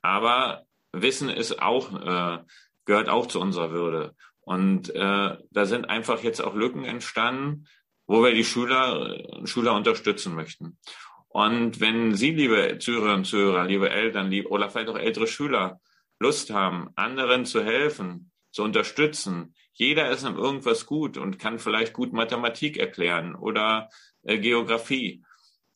Aber 0.00 0.64
Wissen 0.92 1.28
ist 1.28 1.60
auch, 1.60 1.92
äh, 1.92 2.44
gehört 2.84 3.08
auch 3.08 3.26
zu 3.26 3.40
unserer 3.40 3.70
Würde. 3.70 4.14
Und 4.46 4.94
äh, 4.94 5.36
da 5.50 5.66
sind 5.66 5.90
einfach 5.90 6.22
jetzt 6.22 6.40
auch 6.40 6.54
Lücken 6.54 6.84
entstanden, 6.84 7.66
wo 8.06 8.22
wir 8.22 8.32
die 8.32 8.44
Schüler, 8.44 9.42
Schüler 9.44 9.74
unterstützen 9.74 10.36
möchten. 10.36 10.78
Und 11.26 11.80
wenn 11.80 12.14
Sie, 12.14 12.30
liebe 12.30 12.78
Zuhörerinnen 12.78 13.18
und 13.18 13.24
Zuhörer, 13.24 13.64
liebe 13.64 13.90
Eltern, 13.90 14.30
liebe, 14.30 14.48
oder 14.48 14.70
vielleicht 14.70 14.88
auch 14.88 14.98
ältere 14.98 15.26
Schüler, 15.26 15.80
Lust 16.20 16.50
haben, 16.50 16.90
anderen 16.94 17.44
zu 17.44 17.64
helfen, 17.64 18.30
zu 18.52 18.62
unterstützen, 18.62 19.52
jeder 19.72 20.10
ist 20.10 20.22
in 20.22 20.36
irgendwas 20.36 20.86
gut 20.86 21.18
und 21.18 21.40
kann 21.40 21.58
vielleicht 21.58 21.92
gut 21.92 22.12
Mathematik 22.12 22.76
erklären 22.76 23.34
oder 23.34 23.90
äh, 24.22 24.38
Geografie, 24.38 25.24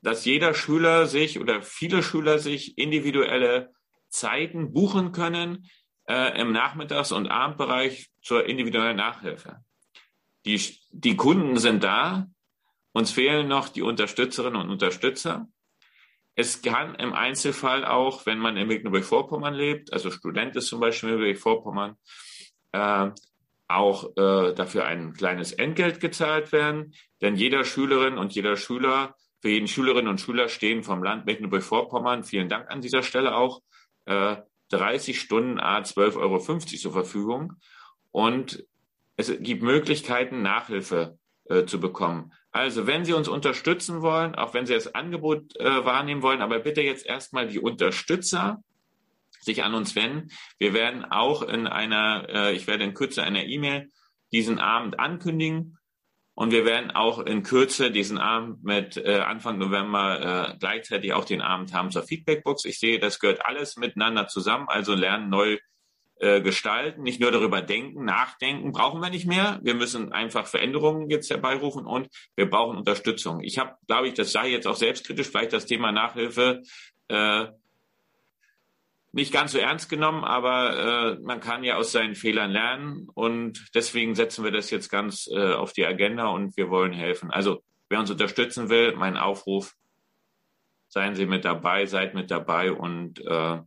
dass 0.00 0.24
jeder 0.24 0.54
Schüler 0.54 1.06
sich 1.06 1.40
oder 1.40 1.60
viele 1.60 2.04
Schüler 2.04 2.38
sich 2.38 2.78
individuelle 2.78 3.72
Zeiten 4.10 4.72
buchen 4.72 5.10
können 5.10 5.68
äh, 6.08 6.40
im 6.40 6.52
Nachmittags- 6.52 7.10
und 7.10 7.26
Abendbereich 7.26 8.12
zur 8.22 8.46
individuellen 8.46 8.96
Nachhilfe. 8.96 9.56
Die, 10.46 10.60
die 10.92 11.16
Kunden 11.16 11.56
sind 11.56 11.82
da, 11.82 12.28
uns 12.92 13.10
fehlen 13.10 13.48
noch 13.48 13.68
die 13.68 13.82
Unterstützerinnen 13.82 14.60
und 14.60 14.70
Unterstützer. 14.70 15.48
Es 16.34 16.62
kann 16.62 16.94
im 16.94 17.12
Einzelfall 17.14 17.84
auch, 17.84 18.24
wenn 18.24 18.38
man 18.38 18.56
in 18.56 18.68
Mecklenburg-Vorpommern 18.68 19.54
lebt, 19.54 19.92
also 19.92 20.10
Student 20.10 20.54
ist 20.56 20.68
zum 20.68 20.80
Beispiel 20.80 21.10
in 21.10 21.16
Mecklenburg-Vorpommern, 21.16 21.96
äh, 22.72 23.10
auch 23.66 24.16
äh, 24.16 24.54
dafür 24.54 24.86
ein 24.86 25.12
kleines 25.12 25.52
Entgelt 25.52 26.00
gezahlt 26.00 26.52
werden. 26.52 26.94
Denn 27.20 27.36
jeder 27.36 27.64
Schülerin 27.64 28.16
und 28.16 28.34
jeder 28.34 28.56
Schüler, 28.56 29.14
für 29.40 29.50
jeden 29.50 29.68
Schülerinnen 29.68 30.08
und 30.08 30.20
Schüler 30.20 30.48
stehen 30.48 30.82
vom 30.82 31.02
Land 31.02 31.26
Mecklenburg-Vorpommern, 31.26 32.24
vielen 32.24 32.48
Dank 32.48 32.70
an 32.70 32.80
dieser 32.80 33.02
Stelle 33.02 33.34
auch, 33.36 33.60
äh, 34.06 34.36
30 34.70 35.20
Stunden 35.20 35.58
A 35.60 35.78
12,50 35.78 36.16
Euro 36.18 36.38
zur 36.38 36.92
Verfügung. 36.92 37.54
Und 38.10 38.64
es 39.16 39.32
gibt 39.40 39.62
Möglichkeiten, 39.62 40.42
Nachhilfe 40.42 41.18
äh, 41.44 41.64
zu 41.64 41.80
bekommen. 41.80 42.32
Also, 42.50 42.86
wenn 42.86 43.04
Sie 43.04 43.12
uns 43.12 43.28
unterstützen 43.28 44.02
wollen, 44.02 44.34
auch 44.34 44.54
wenn 44.54 44.66
Sie 44.66 44.74
das 44.74 44.94
Angebot 44.94 45.54
äh, 45.56 45.84
wahrnehmen 45.84 46.22
wollen, 46.22 46.42
aber 46.42 46.58
bitte 46.60 46.80
jetzt 46.80 47.06
erstmal 47.06 47.48
die 47.48 47.60
Unterstützer 47.60 48.62
sich 49.40 49.62
an 49.62 49.74
uns 49.74 49.94
wenden. 49.94 50.30
Wir 50.58 50.74
werden 50.74 51.04
auch 51.04 51.42
in 51.42 51.66
einer, 51.66 52.26
äh, 52.28 52.54
ich 52.54 52.66
werde 52.66 52.84
in 52.84 52.94
Kürze 52.94 53.22
einer 53.22 53.44
E-Mail 53.44 53.90
diesen 54.32 54.58
Abend 54.58 54.98
ankündigen 54.98 55.78
Und 56.34 56.52
wir 56.52 56.64
werden 56.64 56.92
auch 56.92 57.18
in 57.18 57.42
Kürze 57.42 57.90
diesen 57.90 58.16
Abend 58.16 58.62
mit 58.62 58.96
äh, 58.96 59.18
Anfang 59.26 59.58
November 59.58 60.52
äh, 60.52 60.56
gleichzeitig 60.60 61.12
auch 61.12 61.24
den 61.24 61.40
Abend 61.42 61.72
haben 61.72 61.90
zur 61.90 62.04
Feedbackbox. 62.04 62.64
Ich 62.64 62.78
sehe, 62.78 63.00
das 63.00 63.18
gehört 63.18 63.44
alles 63.44 63.76
miteinander 63.76 64.28
zusammen. 64.28 64.68
Also 64.68 64.94
lernen 64.94 65.30
neu 65.30 65.58
äh, 66.20 66.40
gestalten, 66.40 67.02
nicht 67.02 67.20
nur 67.20 67.30
darüber 67.30 67.62
denken, 67.62 68.04
nachdenken, 68.04 68.72
brauchen 68.72 69.00
wir 69.00 69.10
nicht 69.10 69.26
mehr. 69.26 69.60
Wir 69.62 69.74
müssen 69.74 70.12
einfach 70.12 70.46
Veränderungen 70.46 71.08
jetzt 71.10 71.30
herbeirufen 71.30 71.86
und 71.86 72.08
wir 72.34 72.50
brauchen 72.50 72.76
Unterstützung. 72.76 73.40
Ich 73.42 73.58
habe, 73.58 73.76
glaube 73.86 74.08
ich, 74.08 74.14
das 74.14 74.32
sei 74.32 74.48
jetzt 74.48 74.66
auch 74.66 74.76
selbstkritisch, 74.76 75.28
vielleicht 75.28 75.52
das 75.52 75.66
Thema 75.66 75.92
Nachhilfe 75.92 76.62
äh, 77.08 77.46
nicht 79.12 79.32
ganz 79.32 79.52
so 79.52 79.58
ernst 79.58 79.88
genommen, 79.88 80.24
aber 80.24 81.16
äh, 81.16 81.18
man 81.20 81.40
kann 81.40 81.64
ja 81.64 81.76
aus 81.76 81.92
seinen 81.92 82.14
Fehlern 82.14 82.50
lernen 82.50 83.08
und 83.14 83.70
deswegen 83.74 84.14
setzen 84.14 84.44
wir 84.44 84.50
das 84.50 84.70
jetzt 84.70 84.90
ganz 84.90 85.28
äh, 85.32 85.52
auf 85.52 85.72
die 85.72 85.86
Agenda 85.86 86.26
und 86.28 86.56
wir 86.56 86.68
wollen 86.68 86.92
helfen. 86.92 87.30
Also 87.30 87.62
wer 87.88 88.00
uns 88.00 88.10
unterstützen 88.10 88.68
will, 88.68 88.94
mein 88.96 89.16
Aufruf, 89.16 89.74
seien 90.88 91.14
Sie 91.14 91.26
mit 91.26 91.44
dabei, 91.44 91.86
seid 91.86 92.14
mit 92.14 92.30
dabei 92.30 92.72
und 92.72 93.20
äh, 93.24 93.58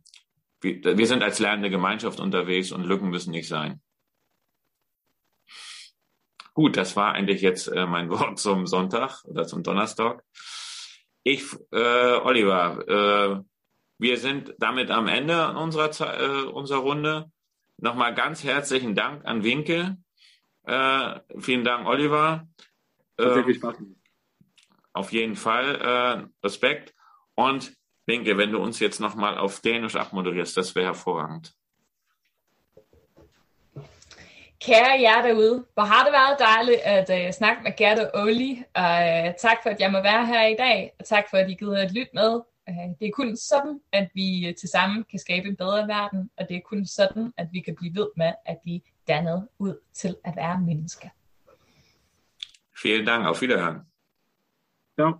wir, 0.62 0.96
wir 0.98 1.06
sind 1.06 1.22
als 1.22 1.38
lernende 1.38 1.70
Gemeinschaft 1.70 2.20
unterwegs 2.20 2.72
und 2.72 2.84
Lücken 2.84 3.10
müssen 3.10 3.30
nicht 3.30 3.48
sein. 3.48 3.80
Gut, 6.54 6.76
das 6.76 6.96
war 6.96 7.12
eigentlich 7.12 7.40
jetzt 7.40 7.68
äh, 7.68 7.86
mein 7.86 8.10
Wort 8.10 8.38
zum 8.38 8.66
Sonntag 8.66 9.24
oder 9.24 9.46
zum 9.46 9.62
Donnerstag. 9.62 10.24
Ich, 11.24 11.44
äh, 11.70 12.16
Oliver, 12.16 12.88
äh, 12.88 13.42
wir 13.98 14.16
sind 14.16 14.54
damit 14.58 14.90
am 14.90 15.06
Ende 15.06 15.54
unserer, 15.54 15.90
äh, 16.20 16.44
unserer 16.44 16.80
Runde. 16.80 17.30
Nochmal 17.78 18.14
ganz 18.14 18.44
herzlichen 18.44 18.94
Dank 18.94 19.24
an 19.24 19.44
Winke. 19.44 19.96
Äh, 20.64 21.20
vielen 21.38 21.64
Dank, 21.64 21.86
Oliver. 21.86 22.48
Äh, 23.16 23.42
viel 23.44 23.54
Spaß. 23.54 23.76
Auf 24.92 25.12
jeden 25.12 25.36
Fall 25.36 25.76
äh, 25.76 26.46
Respekt. 26.46 26.94
Und 27.34 27.72
Winke, 28.06 28.36
wenn 28.36 28.50
du 28.50 28.58
uns 28.58 28.80
jetzt 28.80 29.00
nochmal 29.00 29.38
auf 29.38 29.60
Dänisch 29.60 29.96
abmoderierst, 29.96 30.56
das 30.56 30.74
wäre 30.74 30.86
hervorragend. 30.86 31.54
Kære 34.60 35.00
jer 35.00 35.22
derude, 35.22 35.66
hvor 35.74 35.82
har 35.82 36.04
det 36.04 36.12
været 36.12 36.38
dejligt 36.38 36.80
at 36.80 37.26
uh, 37.26 37.32
snakke 37.32 37.62
med 37.62 37.76
Gert 37.76 37.98
og 37.98 38.10
Oli. 38.22 38.52
Uh, 38.78 39.34
tak 39.38 39.58
for, 39.62 39.70
at 39.70 39.80
jeg 39.80 39.92
må 39.92 40.02
være 40.02 40.26
her 40.26 40.46
i 40.46 40.54
dag, 40.54 40.92
og 40.98 41.04
tak 41.04 41.24
for, 41.30 41.36
at 41.36 41.50
I 41.50 41.54
gider 41.54 41.82
at 41.82 41.92
lytte 41.92 42.10
med. 42.14 42.40
Uh, 42.68 42.98
det 43.00 43.06
er 43.08 43.12
kun 43.14 43.36
sådan, 43.36 43.80
at 43.92 44.10
vi 44.14 44.54
til 44.60 44.68
sammen 44.68 45.04
kan 45.10 45.18
skabe 45.18 45.48
en 45.48 45.56
bedre 45.56 45.88
verden, 45.88 46.30
og 46.36 46.48
det 46.48 46.56
er 46.56 46.60
kun 46.60 46.86
sådan, 46.86 47.32
at 47.36 47.48
vi 47.52 47.60
kan 47.60 47.74
blive 47.74 47.94
ved 47.94 48.08
med 48.16 48.32
at 48.46 48.58
blive 48.62 48.80
dannet 49.08 49.48
ud 49.58 49.76
til 49.92 50.16
at 50.24 50.36
være 50.36 50.60
mennesker. 50.60 51.08
Vielen 52.84 53.06
Dank, 53.06 53.26
auf 53.26 53.42
Wiederhören. 53.42 53.78
Ja. 54.98 55.10